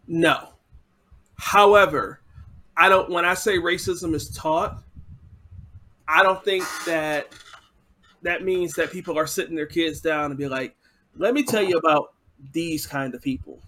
no. 0.07 0.49
However, 1.35 2.21
I 2.77 2.87
don't. 2.89 3.09
When 3.09 3.25
I 3.25 3.33
say 3.33 3.57
racism 3.57 4.13
is 4.15 4.29
taught, 4.29 4.81
I 6.07 6.23
don't 6.23 6.43
think 6.43 6.63
that 6.85 7.27
that 8.21 8.43
means 8.43 8.73
that 8.73 8.91
people 8.91 9.17
are 9.19 9.27
sitting 9.27 9.55
their 9.55 9.65
kids 9.65 9.99
down 9.99 10.31
and 10.31 10.37
be 10.37 10.47
like, 10.47 10.75
"Let 11.17 11.33
me 11.33 11.43
tell 11.43 11.63
you 11.63 11.77
about 11.77 12.13
these 12.53 12.87
kind 12.87 13.13
of 13.13 13.21
people." 13.21 13.61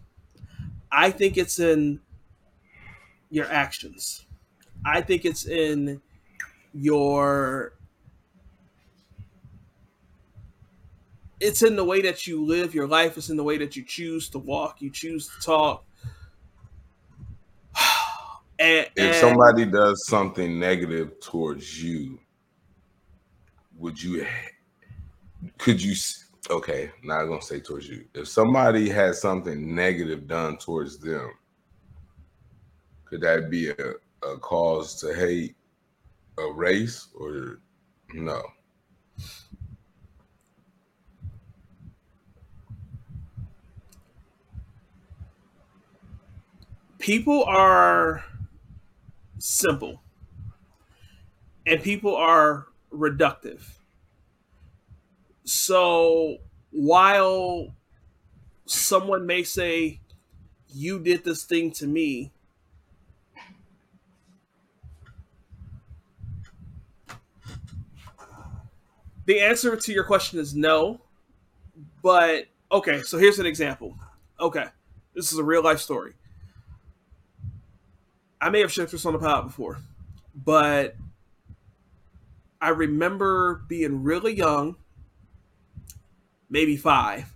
I 0.92 1.12
think 1.12 1.38
it's 1.38 1.60
in 1.60 2.00
your 3.30 3.48
actions. 3.48 4.26
I 4.86 5.02
think 5.02 5.26
it's 5.26 5.46
in 5.46 6.02
your 6.74 7.74
it's 11.44 11.62
in 11.62 11.76
the 11.76 11.84
way 11.84 12.02
that 12.02 12.26
you 12.26 12.44
live 12.44 12.74
your 12.74 12.88
life. 12.88 13.18
It's 13.18 13.30
in 13.30 13.36
the 13.36 13.44
way 13.44 13.58
that 13.58 13.76
you 13.76 13.84
choose 13.84 14.30
to 14.30 14.40
walk, 14.40 14.82
you 14.82 14.90
choose 14.90 15.28
to 15.28 15.40
talk. 15.42 15.84
and, 18.60 18.88
if 18.96 18.98
and, 18.98 19.16
somebody 19.16 19.66
does 19.66 20.08
something 20.08 20.58
negative 20.58 21.20
towards 21.20 21.84
you, 21.84 22.18
would 23.78 24.02
you? 24.02 24.26
Could 25.58 25.82
you? 25.82 25.96
Okay, 26.50 26.92
not 27.04 27.26
gonna 27.26 27.42
say 27.42 27.60
towards 27.60 27.90
you. 27.90 28.06
If 28.14 28.30
somebody 28.30 28.90
has 28.90 29.22
something 29.22 29.76
negative 29.76 30.28
done 30.28 30.58
towards 30.58 30.98
them, 30.98 31.32
could 33.04 33.20
that 33.22 33.50
be 33.50 33.70
a, 33.70 33.94
a 34.26 34.38
cause 34.38 34.96
to 35.02 35.14
hate 35.14 35.56
a 36.38 36.52
race 36.54 37.10
or 37.14 37.60
no? 38.14 38.42
People 47.04 47.44
are 47.44 48.24
simple 49.38 50.02
and 51.68 51.84
people 51.84 52.16
are 52.16 52.68
reductive. 52.94 53.62
So 55.44 56.38
while 56.72 57.76
someone 58.66 59.26
may 59.26 59.44
say, 59.44 60.00
You 60.70 60.98
did 60.98 61.26
this 61.26 61.44
thing 61.44 61.72
to 61.72 61.88
me, 61.88 62.32
the 69.26 69.42
answer 69.42 69.76
to 69.76 69.92
your 69.92 70.06
question 70.06 70.40
is 70.40 70.56
no. 70.56 71.02
But 72.02 72.46
okay, 72.72 73.02
so 73.02 73.18
here's 73.18 73.40
an 73.40 73.46
example. 73.46 73.94
Okay, 74.40 74.68
this 75.14 75.34
is 75.34 75.38
a 75.38 75.44
real 75.44 75.62
life 75.62 75.80
story. 75.80 76.14
I 78.44 78.50
may 78.50 78.60
have 78.60 78.74
shared 78.74 78.92
this 78.92 79.06
on 79.06 79.14
the 79.14 79.20
pod 79.20 79.46
before, 79.48 79.78
but 80.36 80.98
I 82.60 82.70
remember 82.70 83.64
being 83.70 84.04
really 84.04 84.36
young, 84.36 84.76
maybe 86.50 86.76
five, 86.76 87.34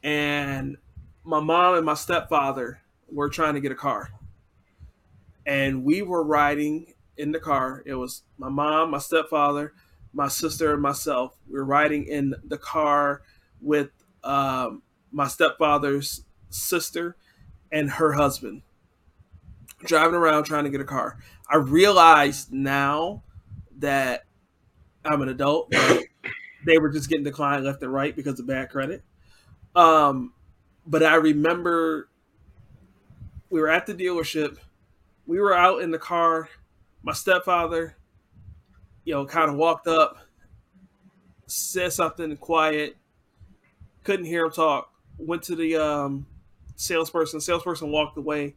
and 0.00 0.76
my 1.24 1.40
mom 1.40 1.74
and 1.74 1.84
my 1.84 1.94
stepfather 1.94 2.80
were 3.10 3.30
trying 3.30 3.54
to 3.54 3.60
get 3.60 3.72
a 3.72 3.74
car. 3.74 4.10
And 5.44 5.82
we 5.82 6.02
were 6.02 6.22
riding 6.22 6.94
in 7.16 7.32
the 7.32 7.40
car. 7.40 7.82
It 7.84 7.94
was 7.94 8.22
my 8.38 8.48
mom, 8.48 8.92
my 8.92 8.98
stepfather, 8.98 9.72
my 10.12 10.28
sister, 10.28 10.72
and 10.72 10.82
myself. 10.82 11.34
We 11.48 11.54
were 11.54 11.64
riding 11.64 12.06
in 12.06 12.36
the 12.44 12.58
car 12.58 13.22
with 13.60 13.90
um, 14.22 14.82
my 15.10 15.26
stepfather's 15.26 16.22
sister 16.48 17.16
and 17.72 17.90
her 17.90 18.12
husband 18.12 18.62
driving 19.84 20.14
around 20.14 20.44
trying 20.44 20.64
to 20.64 20.70
get 20.70 20.80
a 20.80 20.84
car. 20.84 21.18
I 21.48 21.56
realized 21.56 22.52
now 22.52 23.22
that 23.78 24.24
I'm 25.04 25.22
an 25.22 25.28
adult. 25.28 25.72
they 26.66 26.78
were 26.78 26.90
just 26.90 27.08
getting 27.08 27.24
declined 27.24 27.64
left 27.64 27.82
and 27.82 27.92
right 27.92 28.14
because 28.14 28.38
of 28.38 28.46
bad 28.46 28.70
credit. 28.70 29.02
Um, 29.74 30.32
but 30.86 31.02
I 31.02 31.16
remember 31.16 32.08
we 33.50 33.60
were 33.60 33.70
at 33.70 33.86
the 33.86 33.94
dealership. 33.94 34.58
We 35.26 35.40
were 35.40 35.54
out 35.54 35.82
in 35.82 35.90
the 35.90 35.98
car. 35.98 36.48
My 37.02 37.12
stepfather, 37.12 37.96
you 39.04 39.14
know, 39.14 39.26
kind 39.26 39.50
of 39.50 39.56
walked 39.56 39.86
up, 39.86 40.18
said 41.46 41.92
something 41.92 42.36
quiet, 42.36 42.96
couldn't 44.04 44.26
hear 44.26 44.46
him 44.46 44.52
talk. 44.52 44.90
Went 45.18 45.42
to 45.44 45.56
the 45.56 45.76
um, 45.76 46.26
salesperson. 46.76 47.40
Salesperson 47.40 47.90
walked 47.90 48.16
away 48.16 48.54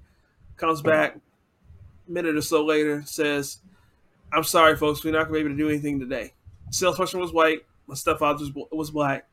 comes 0.58 0.82
back 0.82 1.18
a 2.08 2.12
minute 2.12 2.36
or 2.36 2.42
so 2.42 2.64
later, 2.64 3.04
says, 3.06 3.60
I'm 4.32 4.44
sorry, 4.44 4.76
folks, 4.76 5.04
we're 5.04 5.12
not 5.12 5.28
going 5.28 5.34
to 5.34 5.34
be 5.34 5.40
able 5.40 5.50
to 5.52 5.58
do 5.58 5.70
anything 5.70 6.00
today. 6.00 6.34
Salesperson 6.72 7.20
was 7.20 7.32
white. 7.32 7.66
My 7.88 7.96
stepfather 7.96 8.46
was 8.72 8.92
black. 8.92 9.28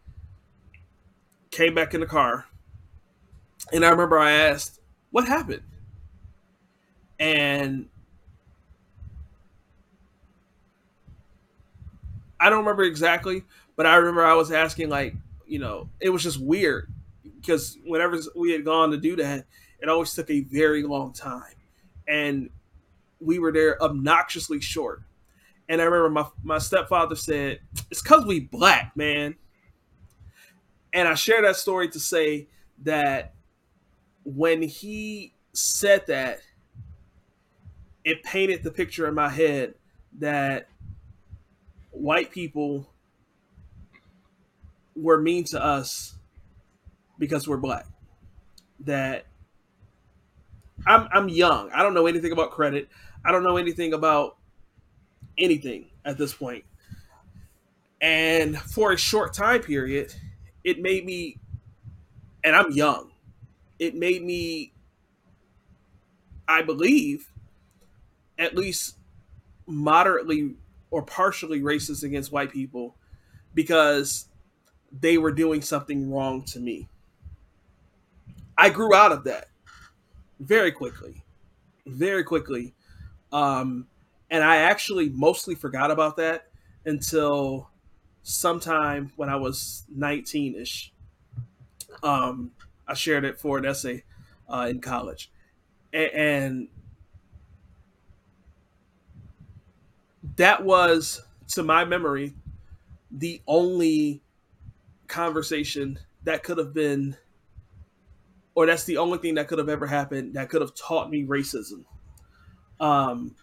Came 1.51 1.75
back 1.75 1.95
in 1.95 2.01
the 2.01 2.07
car. 2.07 2.47
And 3.73 3.85
I 3.85 3.91
remember 3.91 4.19
I 4.19 4.33
asked, 4.33 4.81
What 5.11 5.27
happened? 5.27 5.63
And 7.19 7.89
I 12.41 12.51
don't 12.51 12.59
remember 12.59 12.83
exactly, 12.83 13.45
but 13.77 13.87
I 13.87 13.95
remember 13.97 14.25
I 14.25 14.35
was 14.35 14.51
asking, 14.51 14.89
like, 14.89 15.15
you 15.47 15.61
know, 15.61 15.89
it 16.01 16.09
was 16.11 16.23
just 16.23 16.41
weird 16.41 16.91
because 17.41 17.79
whenever 17.85 18.19
we 18.35 18.51
had 18.51 18.65
gone 18.65 18.91
to 18.91 18.97
do 18.97 19.15
that, 19.17 19.45
it 19.83 19.89
always 19.89 20.15
took 20.15 20.31
a 20.31 20.41
very 20.41 20.85
long 20.85 21.13
time. 21.13 21.55
And 22.07 22.51
we 23.21 23.41
were 23.41 23.53
there 23.53 23.83
obnoxiously 23.83 24.61
short. 24.61 25.03
And 25.69 25.81
I 25.81 25.85
remember 25.85 26.11
my, 26.11 26.27
my 26.43 26.59
stepfather 26.59 27.17
said, 27.17 27.61
It's 27.91 28.01
because 28.01 28.25
we 28.25 28.41
black, 28.41 28.97
man. 28.97 29.35
And 30.93 31.09
I 31.09 31.15
share 31.15 31.43
that 31.43 31.57
story 31.57 31.89
to 31.91 32.01
say 32.01 32.49
that 32.85 33.35
when 34.25 34.63
he 34.63 35.35
said 35.53 36.07
that, 36.07 36.41
it 38.05 38.23
painted 38.23 38.63
the 38.63 38.71
picture 38.71 39.09
in 39.09 39.15
my 39.15 39.29
head 39.29 39.75
that 40.19 40.69
white 41.91 42.31
people 42.31 42.91
were 44.95 45.21
mean 45.21 45.45
to 45.45 45.63
us 45.63 46.15
because 47.19 47.49
we're 47.49 47.57
black. 47.57 47.87
That 48.81 49.27
I'm 50.87 51.09
I'm 51.13 51.29
young. 51.29 51.71
I 51.73 51.83
don't 51.83 51.95
know 51.95 52.07
anything 52.07 52.33
about 52.33 52.51
credit. 52.51 52.89
I 53.25 53.33
don't 53.33 53.45
know 53.45 53.57
anything 53.57 53.93
about 53.93 54.37
anything 55.39 55.87
at 56.05 56.19
this 56.19 56.35
point. 56.35 56.65
And 58.01 58.59
for 58.59 58.93
a 58.93 58.99
short 58.99 59.33
time 59.33 59.61
period, 59.63 60.15
it 60.65 60.81
made 60.81 61.05
me 61.05 61.39
and 62.45 62.57
I'm 62.57 62.73
young. 62.73 63.11
It 63.79 63.95
made 63.95 64.25
me 64.25 64.73
I 66.49 66.63
believe 66.63 67.31
at 68.39 68.57
least 68.57 68.97
moderately 69.67 70.57
or 70.91 71.03
partially 71.03 71.61
racist 71.61 72.03
against 72.03 72.33
white 72.33 72.53
people 72.53 72.97
because 73.55 74.27
they 74.93 75.19
were 75.19 75.33
doing 75.33 75.63
something 75.63 76.11
wrong 76.11 76.45
to 76.45 76.61
me. 76.61 76.89
I 78.59 78.69
grew 78.69 78.95
out 78.95 79.13
of 79.13 79.25
that 79.25 79.49
very 80.43 80.73
quickly, 80.73 81.25
very 81.87 82.25
quickly. 82.25 82.75
Um, 83.33 83.89
and 84.31 84.45
I 84.45 84.59
actually 84.59 85.11
mostly 85.11 85.55
forgot 85.55 85.91
about 85.91 86.17
that 86.19 86.49
until 86.87 87.71
sometime 88.23 89.13
when 89.17 89.29
I 89.29 89.37
was 89.37 89.85
19 89.95 90.57
ish. 90.57 90.93
Um, 92.03 92.53
I 92.87 92.95
shared 92.95 93.25
it 93.25 93.39
for 93.39 93.59
an 93.59 93.67
essay 93.67 94.05
uh, 94.49 94.67
in 94.71 94.81
college. 94.81 95.31
A- 95.93 96.15
and 96.17 96.69
that 100.37 100.65
was, 100.65 101.23
to 101.49 101.63
my 101.63 101.85
memory, 101.85 102.35
the 103.11 103.43
only 103.47 104.23
conversation 105.09 105.99
that 106.25 106.45
could 106.45 106.59
have 106.59 106.75
been 106.75 107.17
or 108.55 108.67
that's 108.67 108.85
the 108.85 108.99
only 108.99 109.19
thing 109.19 109.35
that 109.35 109.49
could 109.49 109.59
have 109.59 109.69
ever 109.69 109.87
happened 109.87 110.35
that 110.35 110.49
could 110.49 110.61
have 110.61 110.75
taught 110.75 111.11
me 111.11 111.25
racism. 111.25 111.85
Um, 112.81 113.35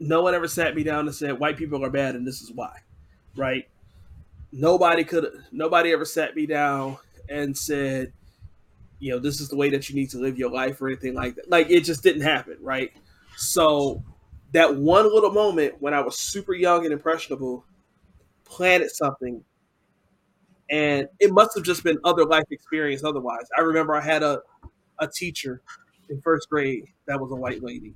no 0.00 0.22
one 0.22 0.34
ever 0.34 0.48
sat 0.48 0.74
me 0.74 0.82
down 0.82 1.06
and 1.06 1.14
said 1.14 1.38
white 1.38 1.56
people 1.56 1.84
are 1.84 1.90
bad 1.90 2.14
and 2.16 2.26
this 2.26 2.42
is 2.42 2.50
why, 2.50 2.80
right? 3.36 3.68
Nobody 4.50 5.04
could. 5.04 5.26
Nobody 5.52 5.92
ever 5.92 6.04
sat 6.04 6.34
me 6.34 6.46
down 6.46 6.98
and 7.28 7.56
said, 7.56 8.12
you 8.98 9.12
know, 9.12 9.18
this 9.18 9.40
is 9.40 9.48
the 9.48 9.56
way 9.56 9.70
that 9.70 9.88
you 9.88 9.94
need 9.94 10.10
to 10.10 10.18
live 10.18 10.38
your 10.38 10.50
life 10.50 10.80
or 10.82 10.88
anything 10.88 11.14
like 11.14 11.36
that. 11.36 11.50
Like 11.50 11.70
it 11.70 11.82
just 11.82 12.02
didn't 12.02 12.22
happen, 12.22 12.56
right? 12.60 12.92
So 13.36 14.02
that 14.52 14.76
one 14.76 15.12
little 15.12 15.32
moment 15.32 15.76
when 15.80 15.94
I 15.94 16.00
was 16.00 16.18
super 16.18 16.52
young 16.52 16.84
and 16.84 16.92
impressionable 16.92 17.64
planted 18.44 18.90
something 18.90 19.42
and 20.72 21.06
it 21.20 21.30
must 21.30 21.54
have 21.54 21.64
just 21.64 21.84
been 21.84 21.98
other 22.02 22.24
life 22.24 22.46
experience 22.50 23.04
otherwise. 23.04 23.44
I 23.56 23.60
remember 23.60 23.94
I 23.94 24.00
had 24.00 24.22
a, 24.22 24.40
a 24.98 25.06
teacher 25.06 25.60
in 26.08 26.20
first 26.22 26.48
grade 26.48 26.86
that 27.06 27.20
was 27.20 27.30
a 27.30 27.36
white 27.36 27.62
lady, 27.62 27.94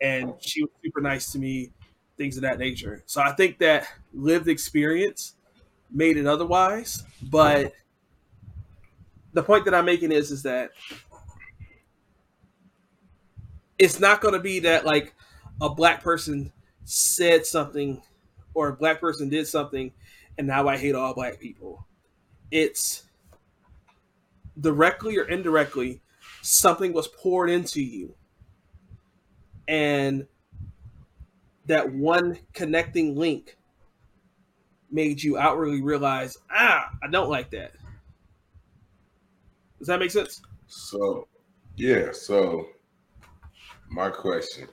and 0.00 0.32
she 0.40 0.62
was 0.62 0.70
super 0.82 1.02
nice 1.02 1.30
to 1.32 1.38
me, 1.38 1.70
things 2.16 2.36
of 2.36 2.42
that 2.42 2.58
nature. 2.58 3.02
So 3.04 3.20
I 3.20 3.32
think 3.32 3.58
that 3.58 3.86
lived 4.14 4.48
experience 4.48 5.34
made 5.90 6.16
it 6.16 6.26
otherwise. 6.26 7.04
But 7.22 7.74
the 9.34 9.42
point 9.42 9.66
that 9.66 9.74
I'm 9.74 9.84
making 9.84 10.10
is 10.10 10.30
is 10.30 10.42
that 10.44 10.70
it's 13.78 14.00
not 14.00 14.22
going 14.22 14.34
to 14.34 14.40
be 14.40 14.60
that 14.60 14.86
like 14.86 15.14
a 15.60 15.68
black 15.68 16.02
person 16.02 16.52
said 16.84 17.44
something 17.44 18.00
or 18.54 18.68
a 18.68 18.72
black 18.72 19.00
person 19.00 19.28
did 19.28 19.46
something 19.46 19.92
and 20.38 20.46
now 20.46 20.68
I 20.68 20.78
hate 20.78 20.94
all 20.94 21.12
black 21.12 21.38
people 21.38 21.86
it's 22.54 23.02
directly 24.60 25.18
or 25.18 25.24
indirectly 25.24 26.00
something 26.40 26.92
was 26.92 27.08
poured 27.08 27.50
into 27.50 27.82
you 27.82 28.14
and 29.66 30.26
that 31.66 31.92
one 31.92 32.38
connecting 32.52 33.16
link 33.16 33.56
made 34.90 35.20
you 35.20 35.36
outwardly 35.36 35.82
realize 35.82 36.38
ah 36.52 36.88
i 37.02 37.08
don't 37.08 37.28
like 37.28 37.50
that 37.50 37.72
does 39.78 39.88
that 39.88 39.98
make 39.98 40.12
sense 40.12 40.40
So, 40.66 41.28
yeah. 41.76 42.12
So, 42.12 42.66
my 43.90 44.10
question: 44.10 44.68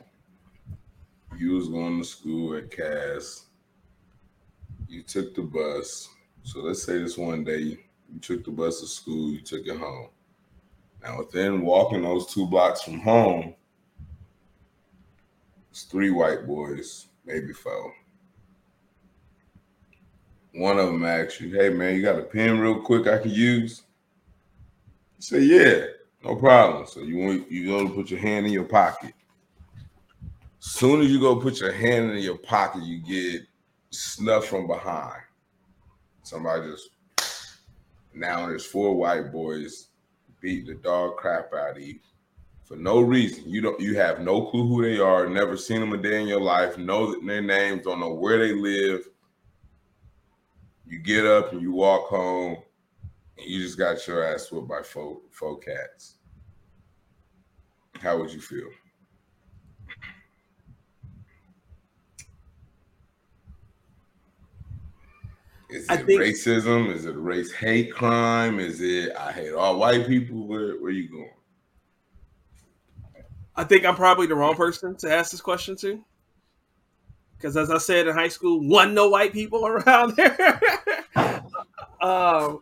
You 1.38 1.54
was 1.54 1.68
going 1.68 2.00
to 2.00 2.08
school 2.08 2.56
at 2.56 2.72
Cass. 2.72 3.48
You 4.88 5.04
took 5.04 5.36
the 5.36 5.42
bus. 5.42 6.08
So 6.44 6.60
let's 6.60 6.84
say 6.84 6.98
this 6.98 7.18
one 7.18 7.44
day 7.44 7.60
you 7.60 7.78
took 8.22 8.44
the 8.44 8.52
bus 8.52 8.82
to 8.82 8.88
school. 8.88 9.32
You 9.32 9.42
took 9.42 9.66
it 9.66 9.78
home. 9.78 10.10
Now, 11.04 11.20
within 11.20 11.62
walking 11.62 12.04
those 12.04 12.32
two 12.32 12.46
blocks 12.46 12.84
from 12.84 13.00
home, 13.00 13.56
it's 15.72 15.84
three 15.84 16.12
white 16.12 16.46
boys, 16.46 17.08
maybe 17.26 17.54
four. 17.54 17.94
One 20.54 20.78
of 20.78 20.88
them 20.88 21.06
asks 21.06 21.40
you, 21.40 21.50
"Hey 21.50 21.70
man, 21.70 21.96
you 21.96 22.02
got 22.02 22.20
a 22.20 22.24
pen 22.24 22.60
real 22.60 22.82
quick 22.82 23.08
I 23.08 23.20
can 23.20 23.32
use?" 23.32 23.84
You 25.18 25.22
say, 25.22 25.40
"Yeah." 25.40 25.86
No 26.24 26.36
problem. 26.36 26.86
So 26.86 27.00
you 27.00 27.18
want 27.18 27.52
you 27.52 27.66
go 27.66 27.88
to 27.88 27.94
put 27.94 28.12
your 28.12 28.20
hand 28.20 28.46
in 28.46 28.52
your 28.52 28.66
pocket. 28.66 29.14
Soon 30.60 31.02
as 31.02 31.10
you 31.10 31.20
go 31.20 31.36
put 31.38 31.60
your 31.60 31.72
hand 31.72 32.12
in 32.12 32.20
your 32.20 32.38
pocket, 32.38 32.84
you 32.84 33.00
get 33.00 33.48
snuffed 33.90 34.48
from 34.48 34.68
behind. 34.68 35.24
Somebody 36.24 36.70
just 36.70 36.90
now 38.14 38.48
there's 38.48 38.66
four 38.66 38.96
white 38.96 39.32
boys 39.32 39.88
beat 40.42 40.66
the 40.66 40.76
dog 40.76 41.18
crap 41.18 41.54
out 41.54 41.78
of 41.78 41.84
you 41.84 42.00
for 42.72 42.76
no 42.76 43.02
reason. 43.02 43.50
You 43.50 43.62
don't 43.62 43.80
you 43.80 43.96
have 43.98 44.22
no 44.22 44.46
clue 44.46 44.68
who 44.68 44.82
they 44.82 45.00
are, 45.00 45.28
never 45.28 45.58
seen 45.58 45.82
them 45.82 45.94
a 45.94 45.98
day 45.98 46.22
in 46.22 46.28
your 46.28 46.42
life, 46.42 46.78
know 46.78 47.20
their 47.22 47.42
names, 47.42 47.84
don't 47.84 48.00
know 48.00 48.14
where 48.14 48.40
they 48.40 48.54
live. 48.54 49.08
You 50.88 51.00
get 51.00 51.26
up 51.26 51.52
and 51.52 51.62
you 51.62 51.72
walk 51.72 52.08
home 52.08 52.58
and 53.38 53.46
you 53.46 53.62
just 53.62 53.78
got 53.78 54.06
your 54.08 54.24
ass 54.24 54.52
whooped 54.52 54.68
by 54.68 54.82
four, 54.84 55.20
four 55.32 55.58
cats. 55.60 56.16
How 58.02 58.18
would 58.18 58.32
you 58.32 58.42
feel? 58.42 58.70
Is 65.72 65.86
it 65.90 66.06
think- 66.06 66.22
racism? 66.22 66.94
Is 66.94 67.06
it 67.06 67.16
race 67.16 67.52
hate 67.52 67.94
crime? 67.94 68.60
Is 68.60 68.82
it 68.82 69.16
I 69.16 69.32
hate 69.32 69.54
all 69.54 69.78
white 69.80 70.06
people? 70.08 70.48
Where 70.48 70.74
where 70.82 70.92
you 70.92 71.10
going? 71.10 71.30
I 73.56 73.64
think 73.64 73.86
I'm 73.86 73.96
probably 73.96 74.28
the 74.28 74.36
wrong 74.36 74.56
person 74.56 74.96
to 74.98 75.14
ask 75.14 75.32
this 75.32 75.42
question 75.42 75.76
to. 75.78 76.04
Because 77.38 77.58
as 77.58 77.70
I 77.72 77.78
said 77.80 78.08
in 78.08 78.14
high 78.16 78.28
school, 78.28 78.60
one 78.68 78.94
no 78.94 79.10
white 79.10 79.34
people 79.34 79.66
around 79.68 80.16
there. 80.16 80.62
um, 82.02 82.62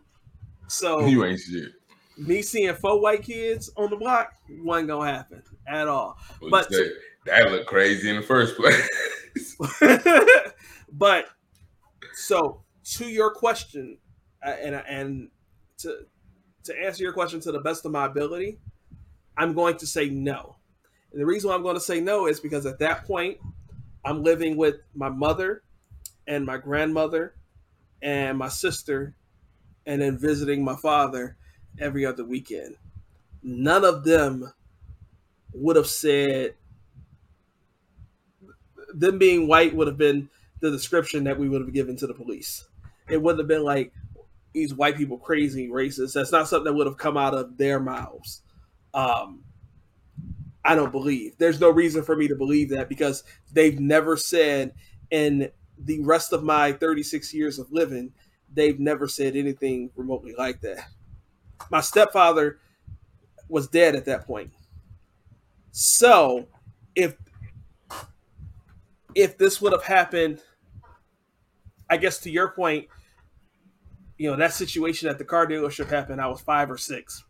so 0.68 1.06
You 1.06 1.24
ain't 1.24 1.40
shit. 1.40 1.72
me 2.16 2.42
seeing 2.42 2.74
four 2.74 3.00
white 3.00 3.22
kids 3.22 3.70
on 3.76 3.90
the 3.90 3.96
block 3.96 4.32
wasn't 4.62 4.88
gonna 4.88 5.10
happen 5.10 5.42
at 5.66 5.86
all. 5.88 6.16
Well, 6.40 6.50
But- 6.50 6.68
that, 6.70 6.92
that 7.26 7.50
looked 7.50 7.66
crazy 7.66 8.08
in 8.10 8.16
the 8.16 8.22
first 8.22 8.56
place. 8.56 9.56
but 10.92 11.26
so 12.14 12.62
to 12.90 13.08
your 13.08 13.32
question, 13.32 13.98
uh, 14.44 14.50
and 14.50 14.74
and 14.74 15.28
to 15.78 16.06
to 16.64 16.74
answer 16.84 17.02
your 17.02 17.12
question 17.12 17.40
to 17.40 17.52
the 17.52 17.60
best 17.60 17.84
of 17.84 17.92
my 17.92 18.06
ability, 18.06 18.58
I'm 19.36 19.54
going 19.54 19.76
to 19.78 19.86
say 19.86 20.08
no. 20.08 20.56
And 21.12 21.20
the 21.20 21.26
reason 21.26 21.48
why 21.48 21.56
I'm 21.56 21.62
going 21.62 21.76
to 21.76 21.80
say 21.80 22.00
no 22.00 22.26
is 22.26 22.40
because 22.40 22.66
at 22.66 22.78
that 22.80 23.04
point, 23.06 23.38
I'm 24.04 24.22
living 24.22 24.56
with 24.56 24.76
my 24.94 25.08
mother 25.08 25.62
and 26.26 26.44
my 26.44 26.58
grandmother 26.58 27.34
and 28.02 28.38
my 28.38 28.48
sister, 28.48 29.14
and 29.86 30.02
then 30.02 30.18
visiting 30.18 30.64
my 30.64 30.76
father 30.76 31.36
every 31.78 32.04
other 32.06 32.24
weekend. 32.24 32.76
None 33.42 33.84
of 33.84 34.04
them 34.04 34.52
would 35.52 35.76
have 35.76 35.86
said 35.86 36.54
them 38.92 39.18
being 39.18 39.46
white 39.46 39.74
would 39.74 39.86
have 39.86 39.98
been 39.98 40.28
the 40.60 40.70
description 40.70 41.24
that 41.24 41.38
we 41.38 41.48
would 41.48 41.60
have 41.60 41.72
given 41.72 41.96
to 41.96 42.06
the 42.06 42.14
police. 42.14 42.64
It 43.10 43.20
wouldn't 43.20 43.40
have 43.40 43.48
been 43.48 43.64
like 43.64 43.92
these 44.52 44.74
white 44.74 44.96
people 44.96 45.18
crazy 45.18 45.68
racist. 45.68 46.12
That's 46.12 46.32
not 46.32 46.48
something 46.48 46.64
that 46.64 46.74
would 46.74 46.86
have 46.86 46.96
come 46.96 47.16
out 47.16 47.34
of 47.34 47.56
their 47.56 47.80
mouths. 47.80 48.42
Um, 48.94 49.44
I 50.64 50.74
don't 50.74 50.92
believe. 50.92 51.34
There's 51.38 51.60
no 51.60 51.70
reason 51.70 52.02
for 52.02 52.16
me 52.16 52.28
to 52.28 52.34
believe 52.34 52.70
that 52.70 52.88
because 52.88 53.24
they've 53.52 53.78
never 53.78 54.16
said 54.16 54.74
in 55.10 55.50
the 55.78 56.00
rest 56.00 56.32
of 56.32 56.42
my 56.42 56.72
36 56.72 57.32
years 57.32 57.58
of 57.58 57.72
living, 57.72 58.12
they've 58.52 58.78
never 58.78 59.08
said 59.08 59.36
anything 59.36 59.90
remotely 59.96 60.34
like 60.36 60.60
that. 60.60 60.86
My 61.70 61.80
stepfather 61.80 62.58
was 63.48 63.68
dead 63.68 63.94
at 63.94 64.04
that 64.06 64.26
point. 64.26 64.52
So, 65.72 66.46
if 66.94 67.14
if 69.14 69.38
this 69.38 69.60
would 69.60 69.72
have 69.72 69.84
happened, 69.84 70.42
I 71.88 71.96
guess 71.96 72.18
to 72.20 72.30
your 72.30 72.48
point, 72.48 72.88
you 74.20 74.30
know, 74.30 74.36
that 74.36 74.52
situation 74.52 75.08
at 75.08 75.16
the 75.16 75.24
car 75.24 75.46
dealership 75.46 75.88
happened, 75.88 76.20
I 76.20 76.26
was 76.26 76.42
five 76.42 76.70
or 76.70 76.76
six. 76.76 77.24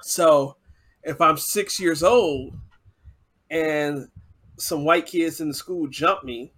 So 0.00 0.56
if 1.04 1.20
I'm 1.20 1.36
six 1.36 1.78
years 1.78 2.02
old 2.02 2.56
and 3.48 4.08
some 4.58 4.84
white 4.84 5.06
kids 5.06 5.40
in 5.40 5.46
the 5.46 5.54
school 5.54 5.86
jump 5.86 6.24
me, 6.24 6.54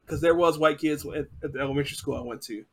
because 0.00 0.22
there 0.22 0.34
was 0.34 0.58
white 0.58 0.78
kids 0.78 1.04
at, 1.04 1.26
at 1.44 1.52
the 1.52 1.60
elementary 1.60 1.94
school 1.94 2.16
I 2.16 2.22
went 2.22 2.40
to. 2.44 2.64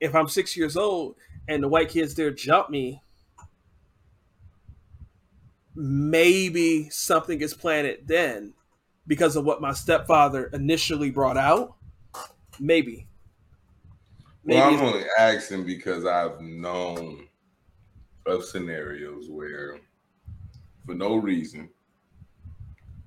If 0.00 0.14
I'm 0.14 0.28
six 0.28 0.56
years 0.56 0.78
old 0.78 1.16
and 1.46 1.62
the 1.62 1.68
white 1.68 1.90
kids 1.90 2.14
there 2.14 2.30
jump 2.30 2.70
me, 2.70 3.02
maybe 5.74 6.88
something 6.88 7.42
is 7.42 7.52
planted 7.52 8.08
then 8.08 8.54
because 9.06 9.36
of 9.36 9.44
what 9.44 9.60
my 9.60 9.74
stepfather 9.74 10.46
initially 10.54 11.10
brought 11.10 11.36
out. 11.36 11.74
Maybe. 12.58 13.07
Well, 14.48 14.74
I'm 14.74 14.80
only 14.80 15.04
asking 15.18 15.66
because 15.66 16.04
I've 16.04 16.40
known 16.40 17.28
of 18.26 18.44
scenarios 18.44 19.28
where, 19.28 19.78
for 20.86 20.94
no 20.94 21.16
reason, 21.16 21.70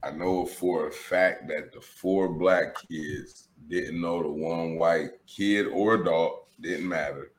I 0.04 0.12
know 0.12 0.46
for 0.46 0.88
a 0.88 0.92
fact 0.92 1.48
that 1.50 1.72
the 1.74 1.82
four 1.82 2.30
black 2.30 2.76
kids 2.88 3.50
didn't 3.68 4.02
know 4.02 4.22
the 4.24 4.30
one 4.30 4.78
white 4.78 5.12
kid 5.28 5.68
or 5.68 5.96
adult, 5.96 6.48
didn't 6.60 6.88
matter, 6.88 7.32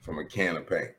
from 0.00 0.18
a 0.18 0.24
can 0.24 0.56
of 0.56 0.68
paint. 0.68 0.90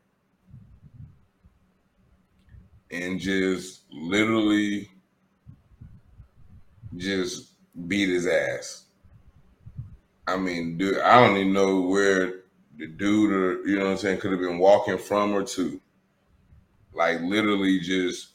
And 2.92 3.20
just 3.20 3.84
literally 3.92 4.90
just 6.96 7.54
beat 7.88 8.10
his 8.10 8.26
ass. 8.26 8.87
I 10.28 10.38
mean, 10.38 10.78
dude, 10.78 11.00
I 11.00 11.26
don't 11.26 11.38
even 11.38 11.54
know 11.54 11.82
where 11.82 12.42
the 12.78 12.88
dude 12.88 13.32
or 13.32 13.68
you 13.68 13.78
know 13.80 13.86
what 13.86 13.92
I'm 13.92 13.98
saying 13.98 14.20
could 14.20 14.32
have 14.32 14.42
been 14.42 14.60
walking 14.60 14.98
from 14.98 15.34
or 15.34 15.44
to. 15.44 15.82
Like 16.94 17.22
literally 17.22 17.80
just 17.80 18.34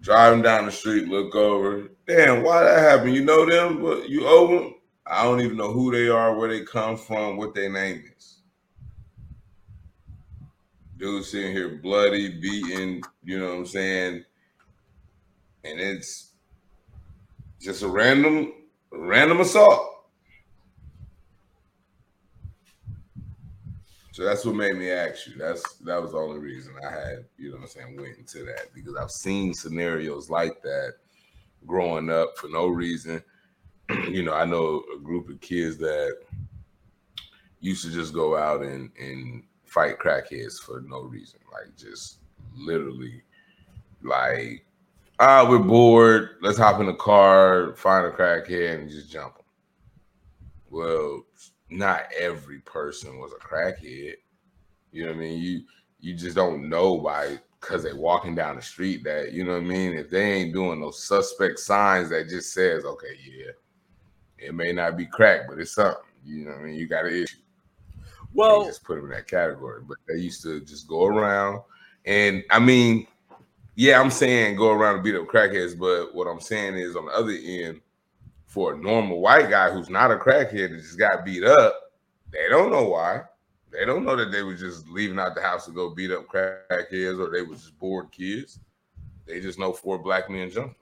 driving 0.00 0.42
down 0.42 0.66
the 0.66 0.72
street, 0.72 1.08
look 1.08 1.34
over. 1.34 1.88
Damn, 2.06 2.42
why 2.42 2.64
that 2.64 2.78
happened? 2.78 3.14
You 3.14 3.24
know 3.24 3.46
them, 3.46 3.82
but 3.82 4.08
you 4.08 4.26
owe 4.26 4.46
them. 4.48 4.74
I 5.06 5.24
don't 5.24 5.40
even 5.40 5.56
know 5.56 5.72
who 5.72 5.90
they 5.92 6.08
are, 6.08 6.36
where 6.36 6.48
they 6.48 6.62
come 6.64 6.96
from, 6.96 7.36
what 7.36 7.54
their 7.54 7.70
name 7.70 8.04
is. 8.16 8.38
dude 10.98 11.24
sitting 11.24 11.52
here 11.52 11.78
bloody, 11.82 12.28
beaten, 12.40 13.00
you 13.22 13.38
know 13.38 13.50
what 13.50 13.58
I'm 13.58 13.66
saying? 13.66 14.24
And 15.64 15.80
it's 15.80 16.32
just 17.60 17.82
a 17.82 17.88
random, 17.88 18.52
random 18.90 19.40
assault. 19.40 19.97
So 24.18 24.24
that's 24.24 24.44
what 24.44 24.56
made 24.56 24.74
me 24.74 24.90
ask 24.90 25.28
you. 25.28 25.34
That's 25.36 25.74
that 25.74 26.02
was 26.02 26.10
the 26.10 26.18
only 26.18 26.40
reason 26.40 26.74
I 26.84 26.90
had, 26.90 27.24
you 27.36 27.50
know 27.50 27.58
what 27.58 27.62
I'm 27.62 27.68
saying, 27.68 27.96
went 27.96 28.18
into 28.18 28.42
that 28.46 28.74
because 28.74 28.96
I've 28.96 29.12
seen 29.12 29.54
scenarios 29.54 30.28
like 30.28 30.60
that 30.62 30.94
growing 31.68 32.10
up 32.10 32.36
for 32.36 32.48
no 32.48 32.66
reason. 32.66 33.22
you 34.10 34.24
know, 34.24 34.34
I 34.34 34.44
know 34.44 34.82
a 34.92 34.98
group 34.98 35.28
of 35.28 35.40
kids 35.40 35.76
that 35.76 36.16
used 37.60 37.84
to 37.84 37.92
just 37.92 38.12
go 38.12 38.36
out 38.36 38.62
and 38.62 38.90
and 38.98 39.44
fight 39.66 40.00
crackheads 40.00 40.58
for 40.58 40.80
no 40.80 41.02
reason, 41.02 41.38
like 41.52 41.76
just 41.76 42.18
literally, 42.56 43.22
like, 44.02 44.66
ah, 45.20 45.48
we're 45.48 45.60
bored. 45.60 46.38
Let's 46.42 46.58
hop 46.58 46.80
in 46.80 46.86
the 46.86 46.94
car, 46.94 47.76
find 47.76 48.04
a 48.04 48.10
crackhead, 48.10 48.80
and 48.80 48.90
just 48.90 49.12
jump 49.12 49.36
them. 49.36 49.44
Well, 50.70 51.24
not 51.70 52.04
every 52.18 52.60
person 52.60 53.18
was 53.18 53.32
a 53.32 53.36
crackhead. 53.36 54.14
You 54.92 55.04
know 55.04 55.10
what 55.10 55.16
I 55.16 55.20
mean? 55.20 55.42
You 55.42 55.62
you 56.00 56.14
just 56.14 56.36
don't 56.36 56.68
know 56.68 56.98
by 56.98 57.38
because 57.60 57.82
they 57.82 57.92
walking 57.92 58.34
down 58.34 58.56
the 58.56 58.62
street 58.62 59.02
that 59.04 59.32
you 59.32 59.44
know 59.44 59.52
what 59.52 59.62
I 59.62 59.66
mean. 59.66 59.92
If 59.92 60.10
they 60.10 60.32
ain't 60.32 60.54
doing 60.54 60.80
those 60.80 61.02
suspect 61.02 61.58
signs 61.58 62.10
that 62.10 62.28
just 62.28 62.52
says, 62.52 62.84
okay, 62.84 63.16
yeah, 63.24 63.52
it 64.38 64.54
may 64.54 64.72
not 64.72 64.96
be 64.96 65.06
crack, 65.06 65.42
but 65.48 65.58
it's 65.58 65.72
something. 65.72 66.02
You 66.24 66.44
know 66.44 66.52
what 66.52 66.60
I 66.60 66.64
mean? 66.64 66.74
You 66.74 66.86
got 66.86 67.06
an 67.06 67.14
issue. 67.14 67.38
Well, 68.32 68.64
just 68.64 68.84
put 68.84 68.96
them 68.96 69.06
in 69.06 69.10
that 69.10 69.26
category. 69.26 69.82
But 69.86 69.98
they 70.06 70.20
used 70.20 70.42
to 70.42 70.60
just 70.60 70.86
go 70.86 71.06
around, 71.06 71.62
and 72.04 72.44
I 72.50 72.58
mean, 72.58 73.06
yeah, 73.74 74.00
I'm 74.00 74.10
saying 74.10 74.56
go 74.56 74.70
around 74.70 74.96
and 74.96 75.04
beat 75.04 75.16
up 75.16 75.26
crackheads, 75.26 75.78
but 75.78 76.14
what 76.14 76.26
I'm 76.26 76.40
saying 76.40 76.76
is 76.76 76.96
on 76.96 77.06
the 77.06 77.12
other 77.12 77.32
end, 77.32 77.80
for 78.48 78.72
a 78.72 78.78
normal 78.78 79.20
white 79.20 79.50
guy 79.50 79.70
who's 79.70 79.90
not 79.90 80.10
a 80.10 80.16
crackhead 80.16 80.70
that 80.70 80.78
just 80.78 80.98
got 80.98 81.24
beat 81.24 81.44
up, 81.44 81.92
they 82.32 82.48
don't 82.48 82.72
know 82.72 82.88
why. 82.88 83.20
They 83.70 83.84
don't 83.84 84.06
know 84.06 84.16
that 84.16 84.32
they 84.32 84.42
were 84.42 84.54
just 84.54 84.88
leaving 84.88 85.18
out 85.18 85.34
the 85.34 85.42
house 85.42 85.66
to 85.66 85.70
go 85.70 85.94
beat 85.94 86.10
up 86.10 86.26
crackheads 86.26 87.20
or 87.20 87.30
they 87.30 87.42
were 87.42 87.54
just 87.54 87.78
bored 87.78 88.10
kids. 88.10 88.58
They 89.26 89.40
just 89.40 89.58
know 89.58 89.74
four 89.74 89.98
black 89.98 90.30
men 90.30 90.50
jumping. 90.50 90.74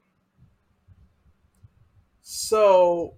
So 2.22 3.14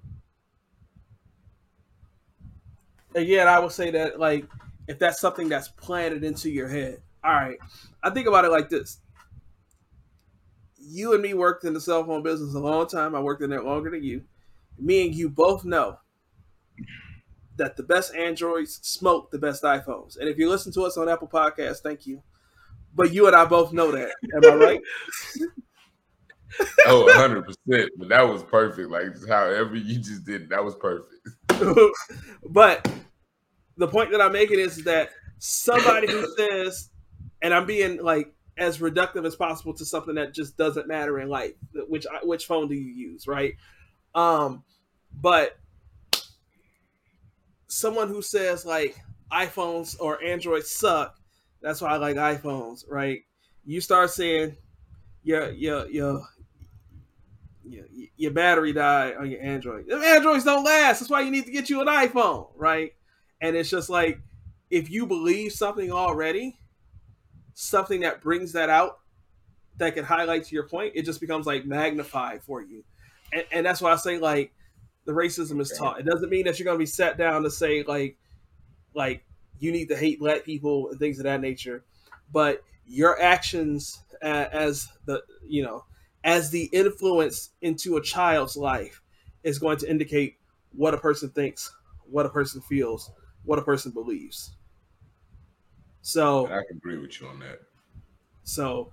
again, 3.15 3.47
I 3.49 3.59
would 3.59 3.73
say 3.73 3.91
that 3.91 4.19
like 4.19 4.47
if 4.87 4.99
that's 4.99 5.20
something 5.20 5.51
that's 5.51 5.69
planted 5.69 6.25
into 6.25 6.49
your 6.49 6.69
head. 6.69 7.03
All 7.23 7.35
right. 7.35 7.59
I 8.03 8.09
think 8.09 8.27
about 8.27 8.47
it 8.47 8.51
like 8.51 8.70
this. 8.70 9.01
You 10.79 11.12
and 11.12 11.20
me 11.20 11.35
worked 11.35 11.65
in 11.65 11.75
the 11.75 11.81
cell 11.83 12.03
phone 12.03 12.23
business 12.23 12.55
a 12.55 12.59
long 12.59 12.87
time. 12.87 13.15
I 13.15 13.20
worked 13.20 13.43
in 13.43 13.53
it 13.53 13.65
longer 13.65 13.91
than 13.91 14.03
you. 14.03 14.23
Me 14.79 15.07
and 15.07 15.15
you 15.15 15.29
both 15.29 15.65
know 15.65 15.99
that 17.57 17.77
the 17.77 17.83
best 17.83 18.15
Androids 18.15 18.79
smoke 18.83 19.31
the 19.31 19.39
best 19.39 19.63
iPhones. 19.63 20.17
And 20.19 20.29
if 20.29 20.39
you 20.39 20.49
listen 20.49 20.73
to 20.73 20.83
us 20.83 20.97
on 20.97 21.09
Apple 21.09 21.29
Podcasts, 21.29 21.81
thank 21.81 22.07
you. 22.07 22.23
But 22.95 23.13
you 23.13 23.27
and 23.27 23.37
I 23.37 23.45
both 23.45 23.73
know 23.73 23.91
that. 23.93 24.13
Am 24.35 24.53
I 24.53 24.55
right? 24.55 24.81
oh, 26.87 27.13
100%. 27.17 27.89
But 27.97 28.09
that 28.09 28.23
was 28.23 28.43
perfect. 28.45 28.91
Like, 28.91 29.07
however 29.29 29.77
you 29.77 29.99
just 29.99 30.25
did, 30.25 30.49
that 30.49 30.65
was 30.65 30.75
perfect. 30.77 31.29
but 32.49 32.91
the 33.77 33.89
point 33.89 34.11
that 34.13 34.21
I'm 34.21 34.33
making 34.33 34.59
is 34.59 34.85
that 34.85 35.11
somebody 35.39 36.11
who 36.11 36.27
says, 36.37 36.91
and 37.43 37.53
I'm 37.53 37.67
being 37.67 38.03
like 38.03 38.33
as 38.57 38.79
reductive 38.79 39.25
as 39.25 39.37
possible 39.37 39.73
to 39.75 39.85
something 39.85 40.17
that 40.17 40.35
just 40.35 40.57
doesn't 40.57 40.89
matter 40.89 41.21
in 41.21 41.29
life, 41.29 41.53
which 41.89 42.07
which 42.23 42.47
phone 42.47 42.69
do 42.69 42.75
you 42.75 42.93
use, 42.93 43.27
right? 43.27 43.55
Um, 44.14 44.64
but 45.20 45.59
someone 47.68 48.09
who 48.09 48.22
says 48.22 48.64
like 48.64 48.97
iPhones 49.32 49.97
or 50.01 50.22
Androids 50.22 50.70
suck, 50.70 51.16
that's 51.60 51.80
why 51.80 51.90
I 51.90 51.97
like 51.97 52.16
iPhones, 52.16 52.85
right? 52.89 53.22
You 53.64 53.80
start 53.80 54.10
saying 54.10 54.56
your 55.22 55.51
your 55.51 55.86
your 55.89 56.22
your, 57.64 57.85
your 58.16 58.30
battery 58.30 58.72
died 58.72 59.16
on 59.16 59.30
your 59.30 59.43
Android. 59.43 59.86
Them 59.86 60.02
Androids 60.02 60.44
don't 60.44 60.64
last. 60.64 61.01
That's 61.01 61.10
why 61.10 61.20
you 61.20 61.30
need 61.30 61.44
to 61.44 61.51
get 61.51 61.68
you 61.68 61.80
an 61.80 61.86
iPhone, 61.86 62.48
right? 62.56 62.93
And 63.40 63.55
it's 63.56 63.70
just 63.70 63.90
like 63.90 64.20
if 64.70 64.90
you 64.90 65.06
believe 65.06 65.52
something 65.52 65.93
already, 65.93 66.59
something 67.55 68.01
that 68.01 68.22
brings 68.22 68.52
that 68.52 68.70
out 68.70 69.01
that 69.78 69.94
can 69.94 70.05
highlight 70.05 70.44
to 70.44 70.55
your 70.55 70.66
point, 70.66 70.93
it 70.94 71.05
just 71.05 71.20
becomes 71.20 71.47
like 71.47 71.66
magnified 71.66 72.43
for 72.43 72.62
you. 72.62 72.85
And, 73.33 73.45
and 73.53 73.67
that's 73.67 73.81
why 73.81 73.93
I 73.93 73.97
say 73.97 74.19
like 74.19 74.53
the 75.05 75.13
racism 75.13 75.61
is 75.61 75.73
taught. 75.77 76.01
It 76.01 76.05
doesn't 76.05 76.29
mean 76.29 76.45
that 76.45 76.59
you're 76.59 76.65
gonna 76.65 76.79
be 76.79 76.87
sat 76.87 77.17
down 77.17 77.43
to 77.43 77.51
say 77.51 77.83
like 77.83 78.17
like 78.95 79.25
you 79.59 79.73
need 79.73 79.89
to 79.89 79.97
hate 79.97 80.21
black 80.21 80.45
people 80.45 80.91
and 80.91 80.99
things 80.99 81.19
of 81.19 81.25
that 81.25 81.41
nature, 81.41 81.85
but 82.33 82.63
your 82.87 83.21
actions 83.21 84.03
as 84.23 84.89
the 85.05 85.23
you 85.47 85.63
know 85.63 85.85
as 86.25 86.51
the 86.51 86.65
influence 86.73 87.51
into 87.63 87.97
a 87.97 88.03
child's 88.03 88.57
life 88.57 89.03
is 89.45 89.59
going 89.59 89.79
to 89.79 89.89
indicate 89.89 90.37
what 90.73 90.95
a 90.95 90.99
person 90.99 91.31
thinks, 91.31 91.73
what 92.11 92.27
a 92.27 92.29
person 92.29 92.61
feels, 92.61 93.11
what 93.45 93.59
a 93.59 93.63
person 93.63 93.93
believes. 93.93 94.53
So 96.03 96.47
I 96.49 96.63
agree 96.71 96.99
with 96.99 97.21
you 97.21 97.29
on 97.29 97.39
that. 97.41 97.61
So 98.43 98.93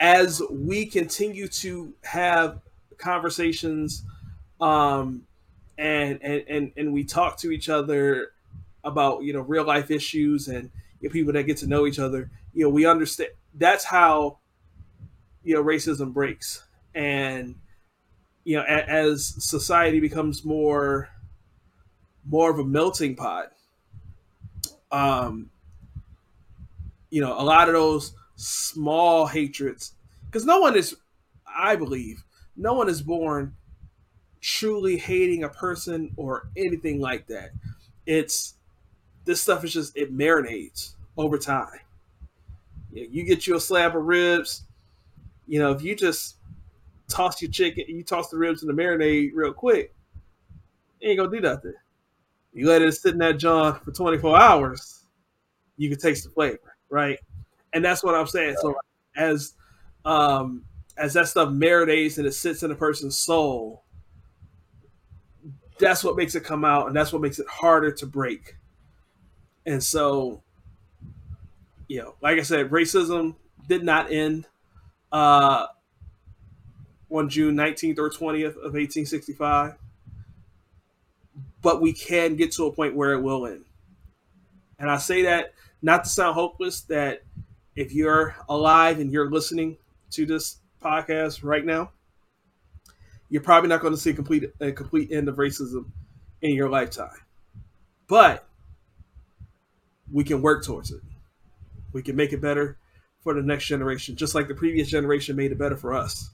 as 0.00 0.42
we 0.50 0.86
continue 0.86 1.48
to 1.48 1.94
have 2.02 2.60
conversations 2.98 4.04
um 4.60 5.26
and 5.78 6.18
and 6.22 6.44
and, 6.48 6.72
and 6.76 6.92
we 6.92 7.04
talk 7.04 7.36
to 7.38 7.50
each 7.50 7.68
other 7.68 8.32
about 8.84 9.22
you 9.22 9.32
know 9.32 9.40
real 9.40 9.64
life 9.64 9.90
issues 9.90 10.48
and 10.48 10.70
you 11.00 11.08
know, 11.08 11.12
people 11.12 11.32
that 11.32 11.44
get 11.44 11.56
to 11.58 11.66
know 11.66 11.86
each 11.86 11.98
other. 11.98 12.30
You 12.52 12.64
know 12.64 12.70
we 12.70 12.86
understand 12.86 13.30
that's 13.54 13.84
how 13.84 14.38
you 15.42 15.54
know 15.54 15.64
racism 15.64 16.12
breaks. 16.12 16.64
And 16.94 17.56
you 18.44 18.56
know 18.56 18.62
a, 18.62 18.88
as 18.88 19.34
society 19.38 20.00
becomes 20.00 20.44
more 20.44 21.08
more 22.26 22.50
of 22.50 22.58
a 22.58 22.64
melting 22.64 23.16
pot 23.16 23.52
um 24.92 25.50
you 27.10 27.20
know 27.20 27.38
a 27.38 27.42
lot 27.42 27.68
of 27.68 27.74
those 27.74 28.14
small 28.36 29.26
hatreds 29.26 29.92
because 30.26 30.44
no 30.44 30.60
one 30.60 30.76
is 30.76 30.96
i 31.46 31.74
believe 31.76 32.22
no 32.56 32.74
one 32.74 32.88
is 32.88 33.02
born 33.02 33.54
truly 34.40 34.96
hating 34.96 35.44
a 35.44 35.48
person 35.48 36.12
or 36.16 36.48
anything 36.56 37.00
like 37.00 37.26
that 37.26 37.50
it's 38.06 38.54
this 39.24 39.40
stuff 39.40 39.64
is 39.64 39.72
just 39.72 39.96
it 39.96 40.16
marinates 40.16 40.94
over 41.16 41.38
time 41.38 41.80
you 42.92 43.24
get 43.24 43.46
you 43.46 43.56
a 43.56 43.60
slab 43.60 43.96
of 43.96 44.04
ribs 44.04 44.64
you 45.46 45.58
know, 45.58 45.72
if 45.72 45.82
you 45.82 45.94
just 45.94 46.36
toss 47.08 47.40
your 47.42 47.50
chicken, 47.50 47.84
you 47.88 48.02
toss 48.02 48.30
the 48.30 48.36
ribs 48.36 48.62
in 48.62 48.68
the 48.68 48.74
marinade 48.74 49.30
real 49.34 49.52
quick, 49.52 49.94
it 51.00 51.08
ain't 51.08 51.18
gonna 51.18 51.30
do 51.30 51.40
nothing. 51.40 51.74
You 52.52 52.68
let 52.68 52.82
it 52.82 52.92
sit 52.92 53.12
in 53.12 53.18
that 53.18 53.38
john 53.38 53.78
for 53.80 53.90
24 53.90 54.40
hours, 54.40 55.04
you 55.76 55.88
can 55.90 55.98
taste 55.98 56.24
the 56.24 56.30
flavor, 56.30 56.76
right? 56.88 57.18
And 57.72 57.84
that's 57.84 58.02
what 58.02 58.14
I'm 58.14 58.26
saying. 58.26 58.56
So 58.60 58.74
as 59.16 59.54
um 60.04 60.64
as 60.96 61.14
that 61.14 61.28
stuff 61.28 61.48
marinates 61.48 62.18
and 62.18 62.26
it 62.26 62.34
sits 62.34 62.62
in 62.62 62.70
a 62.70 62.74
person's 62.74 63.18
soul, 63.18 63.82
that's 65.78 66.04
what 66.04 66.16
makes 66.16 66.34
it 66.34 66.44
come 66.44 66.64
out 66.64 66.86
and 66.86 66.96
that's 66.96 67.12
what 67.12 67.22
makes 67.22 67.38
it 67.38 67.46
harder 67.48 67.90
to 67.90 68.06
break. 68.06 68.56
And 69.66 69.82
so, 69.82 70.42
you 71.88 72.00
know, 72.00 72.14
like 72.20 72.38
I 72.38 72.42
said, 72.42 72.70
racism 72.70 73.34
did 73.66 73.82
not 73.82 74.12
end 74.12 74.46
uh, 75.10 75.66
on 77.10 77.28
June 77.28 77.56
19th 77.56 77.98
or 77.98 78.10
20th 78.10 78.56
of 78.56 78.74
1865. 78.74 79.74
But 81.62 81.80
we 81.80 81.92
can 81.92 82.36
get 82.36 82.52
to 82.52 82.66
a 82.66 82.72
point 82.72 82.94
where 82.94 83.12
it 83.12 83.22
will 83.22 83.46
end. 83.46 83.64
And 84.78 84.90
I 84.90 84.98
say 84.98 85.22
that 85.22 85.54
not 85.80 86.04
to 86.04 86.10
sound 86.10 86.34
hopeless, 86.34 86.82
that 86.82 87.22
if 87.74 87.92
you're 87.92 88.36
alive 88.48 89.00
and 89.00 89.10
you're 89.10 89.30
listening 89.30 89.78
to 90.10 90.26
this 90.26 90.58
podcast 90.84 91.42
right 91.42 91.64
now, 91.64 91.90
you're 93.30 93.42
probably 93.42 93.68
not 93.68 93.80
going 93.80 93.94
to 93.94 94.00
see 94.00 94.10
a 94.10 94.14
complete 94.14 94.44
a 94.60 94.72
complete 94.72 95.10
end 95.10 95.28
of 95.28 95.36
racism 95.36 95.86
in 96.42 96.54
your 96.54 96.68
lifetime. 96.68 97.18
But 98.06 98.46
we 100.12 100.24
can 100.24 100.42
work 100.42 100.64
towards 100.64 100.90
it. 100.90 101.00
We 101.92 102.02
can 102.02 102.16
make 102.16 102.32
it 102.32 102.40
better 102.40 102.76
for 103.22 103.34
the 103.34 103.42
next 103.42 103.66
generation, 103.66 104.16
just 104.16 104.34
like 104.34 104.48
the 104.48 104.54
previous 104.54 104.88
generation 104.88 105.34
made 105.36 105.50
it 105.52 105.58
better 105.58 105.76
for 105.76 105.94
us. 105.94 106.30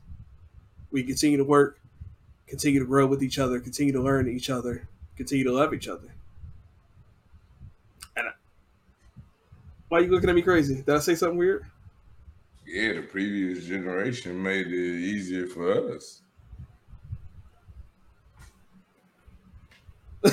We 0.91 1.05
continue 1.05 1.39
to 1.39 1.45
work, 1.45 1.79
continue 2.49 2.81
to 2.81 2.87
grow 2.87 3.07
with 3.07 3.23
each 3.23 3.39
other, 3.39 3.61
continue 3.61 3.93
to 3.93 4.03
learn 4.03 4.29
each 4.29 4.51
other, 4.51 4.89
continue 5.17 5.45
to 5.45 5.53
love 5.53 5.73
each 5.73 5.87
other. 5.87 6.09
And 8.17 8.27
Why 9.89 9.99
are 9.99 10.03
you 10.03 10.11
looking 10.11 10.29
at 10.29 10.35
me 10.35 10.43
crazy? 10.43 10.77
Did 10.77 10.91
I 10.91 10.99
say 10.99 11.15
something 11.15 11.39
weird? 11.39 11.65
Yeah, 12.73 12.93
the 12.93 13.03
previous 13.03 13.65
generation 13.65 14.41
made 14.41 14.69
it 14.69 14.73
easier 14.73 15.49
for 15.49 15.93
us. 15.93 16.23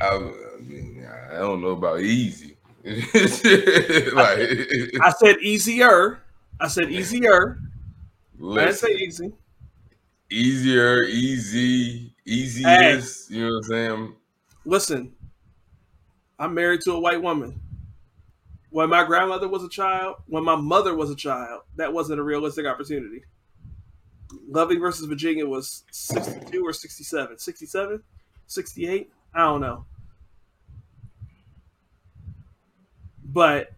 I, 0.00 0.18
mean, 0.60 1.06
I 1.30 1.34
don't 1.36 1.60
know 1.60 1.72
about 1.72 2.00
easy. 2.00 2.56
like, 2.82 2.96
I 5.02 5.12
said 5.18 5.36
easier. 5.42 6.22
I 6.58 6.68
said 6.68 6.90
easier. 6.90 7.58
Listen, 8.38 8.58
I 8.58 8.64
didn't 8.64 8.78
say 8.78 8.94
easy. 8.94 9.32
Easier, 10.30 11.02
easy, 11.02 12.14
easiest. 12.24 13.28
Hey, 13.28 13.36
you 13.36 13.44
know 13.44 13.50
what 13.50 13.56
I'm 13.56 13.62
saying? 13.64 14.14
Listen, 14.64 15.12
I'm 16.42 16.54
married 16.54 16.80
to 16.86 16.92
a 16.94 16.98
white 16.98 17.22
woman. 17.22 17.60
When 18.70 18.90
my 18.90 19.04
grandmother 19.04 19.46
was 19.46 19.62
a 19.62 19.68
child, 19.68 20.16
when 20.26 20.42
my 20.42 20.56
mother 20.56 20.96
was 20.96 21.08
a 21.08 21.14
child, 21.14 21.60
that 21.76 21.92
wasn't 21.92 22.18
a 22.18 22.22
realistic 22.24 22.66
opportunity. 22.66 23.22
Loving 24.48 24.80
versus 24.80 25.06
Virginia 25.06 25.46
was 25.46 25.84
62 25.92 26.66
or 26.66 26.72
67? 26.72 27.38
67? 27.38 28.02
68? 28.48 29.12
I 29.32 29.38
don't 29.38 29.60
know. 29.60 29.84
But 33.24 33.74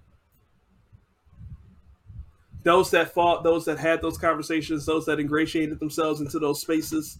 those 2.62 2.90
that 2.92 3.12
fought, 3.12 3.44
those 3.44 3.66
that 3.66 3.78
had 3.78 4.00
those 4.00 4.16
conversations, 4.16 4.86
those 4.86 5.04
that 5.04 5.20
ingratiated 5.20 5.80
themselves 5.80 6.22
into 6.22 6.38
those 6.38 6.62
spaces 6.62 7.18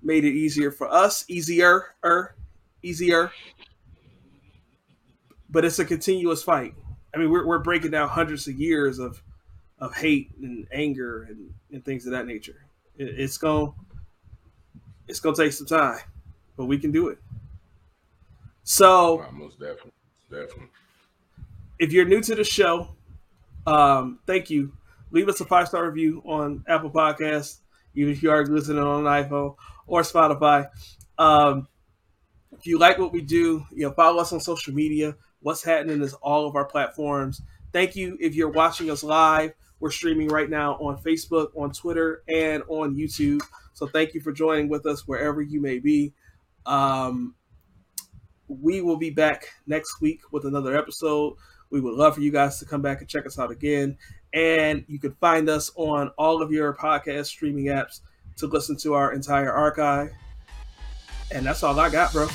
made 0.00 0.24
it 0.24 0.32
easier 0.32 0.70
for 0.70 0.88
us, 0.94 1.24
easier, 1.26 1.96
er, 2.04 2.36
easier. 2.84 3.32
But 5.50 5.64
it's 5.64 5.78
a 5.78 5.84
continuous 5.84 6.42
fight. 6.42 6.74
I 7.14 7.18
mean, 7.18 7.30
we're, 7.30 7.46
we're 7.46 7.58
breaking 7.58 7.90
down 7.92 8.08
hundreds 8.08 8.46
of 8.48 8.54
years 8.58 8.98
of 8.98 9.22
of 9.80 9.94
hate 9.94 10.32
and 10.42 10.66
anger 10.72 11.22
and, 11.22 11.54
and 11.72 11.84
things 11.84 12.04
of 12.04 12.12
that 12.12 12.26
nature. 12.26 12.66
It, 12.96 13.18
it's 13.18 13.38
going 13.38 13.72
it's 15.06 15.20
gonna 15.20 15.36
take 15.36 15.52
some 15.52 15.66
time, 15.66 16.00
but 16.56 16.66
we 16.66 16.78
can 16.78 16.92
do 16.92 17.08
it. 17.08 17.18
So, 18.62 19.24
most 19.32 19.58
definitely, 19.58 19.92
definitely. 20.30 20.68
If 21.78 21.92
you're 21.92 22.04
new 22.04 22.20
to 22.20 22.34
the 22.34 22.44
show, 22.44 22.88
um, 23.66 24.18
thank 24.26 24.50
you. 24.50 24.72
Leave 25.10 25.28
us 25.28 25.40
a 25.40 25.46
five 25.46 25.68
star 25.68 25.86
review 25.86 26.22
on 26.26 26.64
Apple 26.68 26.90
Podcasts, 26.90 27.58
even 27.94 28.12
if 28.12 28.22
you 28.22 28.30
are 28.30 28.44
listening 28.44 28.82
on 28.82 29.06
an 29.06 29.24
iPhone 29.24 29.56
or 29.86 30.02
Spotify. 30.02 30.68
Um, 31.16 31.66
if 32.52 32.66
you 32.66 32.78
like 32.78 32.98
what 32.98 33.12
we 33.12 33.22
do, 33.22 33.64
you 33.72 33.86
know, 33.86 33.92
follow 33.92 34.20
us 34.20 34.32
on 34.32 34.40
social 34.40 34.74
media. 34.74 35.16
What's 35.40 35.62
happening 35.62 36.02
is 36.02 36.14
all 36.14 36.46
of 36.46 36.56
our 36.56 36.64
platforms. 36.64 37.42
Thank 37.72 37.96
you 37.96 38.16
if 38.20 38.34
you're 38.34 38.50
watching 38.50 38.90
us 38.90 39.02
live. 39.02 39.52
We're 39.80 39.90
streaming 39.90 40.28
right 40.28 40.50
now 40.50 40.74
on 40.74 40.98
Facebook, 40.98 41.48
on 41.56 41.72
Twitter, 41.72 42.22
and 42.28 42.62
on 42.68 42.96
YouTube. 42.96 43.42
So 43.74 43.86
thank 43.86 44.14
you 44.14 44.20
for 44.20 44.32
joining 44.32 44.68
with 44.68 44.86
us 44.86 45.06
wherever 45.06 45.40
you 45.40 45.60
may 45.60 45.78
be. 45.78 46.12
Um, 46.66 47.34
we 48.48 48.80
will 48.80 48.96
be 48.96 49.10
back 49.10 49.48
next 49.66 50.00
week 50.00 50.20
with 50.32 50.44
another 50.44 50.76
episode. 50.76 51.34
We 51.70 51.80
would 51.80 51.94
love 51.94 52.14
for 52.14 52.20
you 52.20 52.32
guys 52.32 52.58
to 52.58 52.64
come 52.64 52.82
back 52.82 53.00
and 53.00 53.08
check 53.08 53.26
us 53.26 53.38
out 53.38 53.50
again. 53.50 53.98
And 54.32 54.84
you 54.88 54.98
can 54.98 55.14
find 55.20 55.48
us 55.48 55.70
on 55.76 56.10
all 56.18 56.42
of 56.42 56.50
your 56.50 56.74
podcast 56.74 57.26
streaming 57.26 57.66
apps 57.66 58.00
to 58.38 58.46
listen 58.46 58.76
to 58.78 58.94
our 58.94 59.12
entire 59.12 59.52
archive. 59.52 60.10
And 61.30 61.44
that's 61.44 61.62
all 61.62 61.78
I 61.78 61.90
got, 61.90 62.12
bro. 62.12 62.26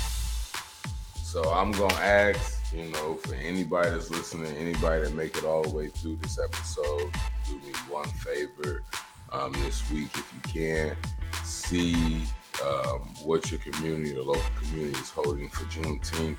So 1.24 1.42
I'm 1.52 1.72
gonna 1.72 1.94
ask, 1.96 2.63
you 2.74 2.86
know, 2.92 3.16
for 3.16 3.36
anybody 3.36 3.90
that's 3.90 4.10
listening, 4.10 4.56
anybody 4.58 5.04
that 5.04 5.14
make 5.14 5.38
it 5.38 5.44
all 5.44 5.64
the 5.64 5.70
way 5.70 5.88
through 5.88 6.18
this 6.18 6.40
episode, 6.40 7.12
do 7.48 7.56
me 7.58 7.74
one 7.90 8.08
favor 8.10 8.84
um, 9.32 9.54
this 9.64 9.90
week 9.92 10.10
if 10.16 10.34
you 10.34 10.52
can. 10.52 10.96
See 11.44 12.24
um, 12.66 13.02
what 13.24 13.52
your 13.52 13.60
community 13.60 14.16
or 14.16 14.24
local 14.24 14.44
community 14.62 15.00
is 15.00 15.10
holding 15.10 15.50
for 15.50 15.66
Juneteenth 15.66 16.38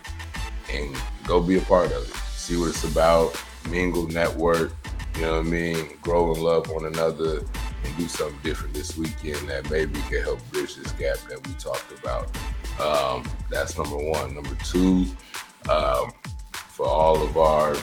and 0.73 0.97
go 1.27 1.41
be 1.41 1.59
a 1.59 1.63
part 1.63 1.93
of 1.93 2.03
it. 2.03 2.15
See 2.33 2.57
what 2.57 2.71
it's 2.71 2.85
about, 2.85 3.41
mingle, 3.71 4.07
network, 4.09 4.73
you 5.17 5.23
know 5.23 5.37
what 5.37 5.47
I 5.47 5.49
mean? 5.49 5.99
Grow 6.03 6.33
and 6.33 6.43
love 6.43 6.69
one 6.71 6.87
another 6.87 7.39
and 7.85 7.97
do 7.97 8.09
something 8.09 8.39
different 8.43 8.75
this 8.75 8.97
weekend 8.97 9.49
that 9.49 9.71
maybe 9.71 10.01
can 10.09 10.23
help 10.23 10.41
bridge 10.51 10.75
this 10.75 10.91
gap 10.93 11.19
that 11.29 11.47
we 11.47 11.55
talked 11.55 11.93
about. 11.99 12.37
Um, 12.81 13.25
that's 13.51 13.79
number 13.79 13.97
one. 13.97 14.35
Number 14.35 14.57
two, 14.65 15.07
um, 15.69 16.13
for 16.53 16.87
all 16.87 17.23
of 17.23 17.37
our 17.37 17.77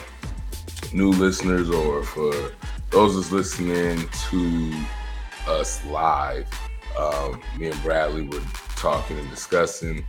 new 0.92 1.10
listeners 1.10 1.70
or 1.70 2.02
for 2.02 2.52
those 2.90 3.14
that's 3.16 3.32
listening 3.32 4.06
to 4.30 4.84
us 5.46 5.84
live, 5.86 6.46
um, 6.98 7.40
me 7.58 7.68
and 7.68 7.82
Bradley 7.82 8.22
were 8.22 8.42
talking 8.76 9.18
and 9.18 9.30
discussing, 9.30 10.04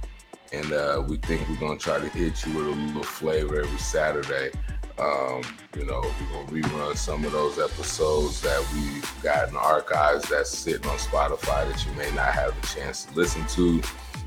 and 0.52 0.72
uh, 0.74 1.04
we 1.08 1.18
think 1.18 1.48
we're 1.50 1.56
gonna 1.56 1.80
try 1.80 2.00
to 2.00 2.10
hit 2.10 2.46
you 2.46 2.54
with 2.58 2.68
a 2.68 2.70
little 2.72 3.04
flavor 3.04 3.62
every 3.62 3.80
Saturday. 3.80 4.52
Um, 5.00 5.42
you 5.76 5.86
know, 5.86 6.02
we're 6.04 6.46
gonna 6.46 6.68
rerun 6.68 6.96
some 6.96 7.26
of 7.26 7.32
those 7.32 7.58
episodes 7.58 8.42
that 8.42 8.64
we've 8.74 9.24
got 9.24 9.48
in 9.48 9.56
the 9.56 9.60
archives 9.60 10.30
that's 10.30 10.56
sitting 10.56 10.88
on 10.88 10.98
Spotify 10.98 11.72
that 11.72 11.86
you 11.86 11.92
may 11.94 12.12
not 12.12 12.34
have 12.34 12.56
a 12.58 12.68
chance 12.68 13.06
to 13.06 13.16
listen 13.16 13.46
to. 13.48 13.82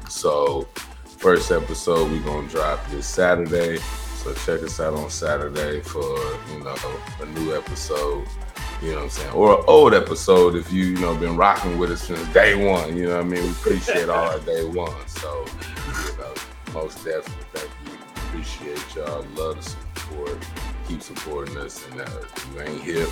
So, 0.08 0.66
first 1.16 1.50
episode 1.50 2.10
we're 2.10 2.22
gonna 2.22 2.48
drop 2.48 2.86
this 2.90 3.06
Saturday. 3.06 3.78
So 4.22 4.34
check 4.34 4.62
us 4.62 4.80
out 4.80 4.94
on 4.94 5.10
Saturday 5.10 5.80
for 5.80 6.02
you 6.52 6.62
know 6.62 6.76
a 7.20 7.26
new 7.26 7.56
episode. 7.56 8.26
You 8.82 8.90
know 8.90 8.96
what 8.96 9.02
I'm 9.04 9.10
saying? 9.10 9.32
Or 9.32 9.58
an 9.58 9.64
old 9.66 9.94
episode 9.94 10.54
if 10.54 10.70
you, 10.70 10.84
you 10.84 10.98
know, 10.98 11.16
been 11.16 11.36
rocking 11.36 11.78
with 11.78 11.90
us 11.90 12.02
since 12.02 12.20
day 12.34 12.54
one. 12.54 12.94
You 12.94 13.06
know 13.06 13.16
what 13.16 13.24
I 13.24 13.28
mean? 13.28 13.42
We 13.42 13.50
appreciate 13.50 14.10
all 14.10 14.28
our 14.28 14.38
day 14.40 14.64
one. 14.64 14.92
So, 15.06 15.46
you 15.86 16.18
know, 16.18 16.34
most 16.74 17.02
definitely 17.02 17.44
thank 17.54 17.70
you. 17.86 17.92
Appreciate 18.16 18.94
y'all. 18.94 19.24
Love 19.34 19.56
the 19.56 19.62
support. 19.62 20.46
Keep 20.88 21.00
supporting 21.00 21.56
us. 21.56 21.88
And 21.90 22.02
uh, 22.02 22.10
you 22.52 22.60
ain't 22.60 22.82
hip, 22.82 23.08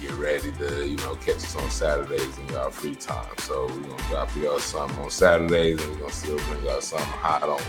get 0.00 0.12
ready 0.12 0.52
to, 0.52 0.86
you 0.86 0.96
know, 0.98 1.14
catch 1.16 1.36
us 1.36 1.56
on 1.56 1.70
Saturdays 1.70 2.38
in 2.38 2.48
y'all 2.48 2.70
free 2.70 2.94
time. 2.94 3.34
So 3.38 3.66
we're 3.66 3.82
gonna 3.82 4.02
drop 4.08 4.36
y'all 4.36 4.58
something 4.58 4.98
on 4.98 5.10
Saturdays 5.10 5.82
and 5.82 5.92
we're 5.92 6.00
gonna 6.00 6.12
still 6.12 6.38
bring 6.48 6.64
y'all 6.64 6.80
something 6.80 7.06
hot 7.06 7.42
on 7.42 7.60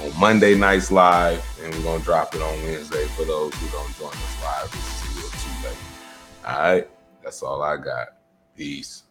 on 0.00 0.18
Monday 0.18 0.54
nights 0.54 0.90
live, 0.90 1.44
and 1.62 1.74
we're 1.74 1.82
gonna 1.82 2.02
drop 2.02 2.34
it 2.34 2.40
on 2.40 2.62
Wednesday 2.62 3.04
for 3.08 3.24
those 3.24 3.54
who 3.54 3.68
don't 3.68 3.96
join 3.98 4.08
us 4.08 4.42
live. 4.42 4.64
It's 4.72 5.02
too, 5.02 5.38
too 5.38 5.68
late. 5.68 5.76
All 6.46 6.62
right. 6.62 6.88
That's 7.22 7.42
all 7.42 7.62
I 7.62 7.76
got. 7.76 8.08
Peace. 8.56 9.04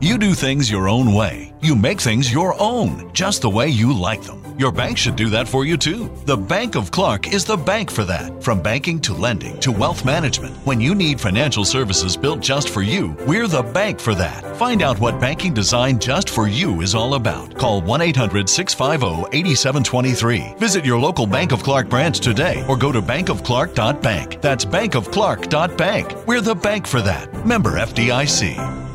You 0.00 0.18
do 0.18 0.34
things 0.34 0.70
your 0.70 0.88
own 0.88 1.14
way. 1.14 1.54
You 1.62 1.74
make 1.74 2.00
things 2.00 2.30
your 2.32 2.54
own, 2.60 3.10
just 3.14 3.40
the 3.42 3.48
way 3.48 3.68
you 3.68 3.92
like 3.92 4.22
them. 4.22 4.43
Your 4.56 4.70
bank 4.70 4.96
should 4.96 5.16
do 5.16 5.30
that 5.30 5.48
for 5.48 5.64
you 5.64 5.76
too. 5.76 6.08
The 6.26 6.36
Bank 6.36 6.76
of 6.76 6.92
Clarke 6.92 7.32
is 7.32 7.44
the 7.44 7.56
bank 7.56 7.90
for 7.90 8.04
that. 8.04 8.40
From 8.40 8.62
banking 8.62 9.00
to 9.00 9.12
lending 9.12 9.58
to 9.60 9.72
wealth 9.72 10.04
management, 10.04 10.54
when 10.58 10.80
you 10.80 10.94
need 10.94 11.20
financial 11.20 11.64
services 11.64 12.16
built 12.16 12.40
just 12.40 12.68
for 12.68 12.80
you, 12.80 13.16
we're 13.26 13.48
the 13.48 13.64
bank 13.64 13.98
for 13.98 14.14
that. 14.14 14.56
Find 14.56 14.80
out 14.80 15.00
what 15.00 15.20
banking 15.20 15.54
designed 15.54 16.00
just 16.00 16.30
for 16.30 16.46
you 16.46 16.82
is 16.82 16.94
all 16.94 17.14
about. 17.14 17.56
Call 17.56 17.82
1 17.82 18.00
800 18.00 18.48
650 18.48 19.36
8723. 19.36 20.54
Visit 20.58 20.84
your 20.84 21.00
local 21.00 21.26
Bank 21.26 21.50
of 21.50 21.64
Clarke 21.64 21.88
branch 21.88 22.20
today 22.20 22.64
or 22.68 22.76
go 22.76 22.92
to 22.92 23.02
bankofclarke.bank. 23.02 24.40
That's 24.40 24.64
bankofclarke.bank. 24.64 26.26
We're 26.28 26.40
the 26.40 26.54
bank 26.54 26.86
for 26.86 27.00
that. 27.00 27.44
Member 27.44 27.72
FDIC. 27.72 28.93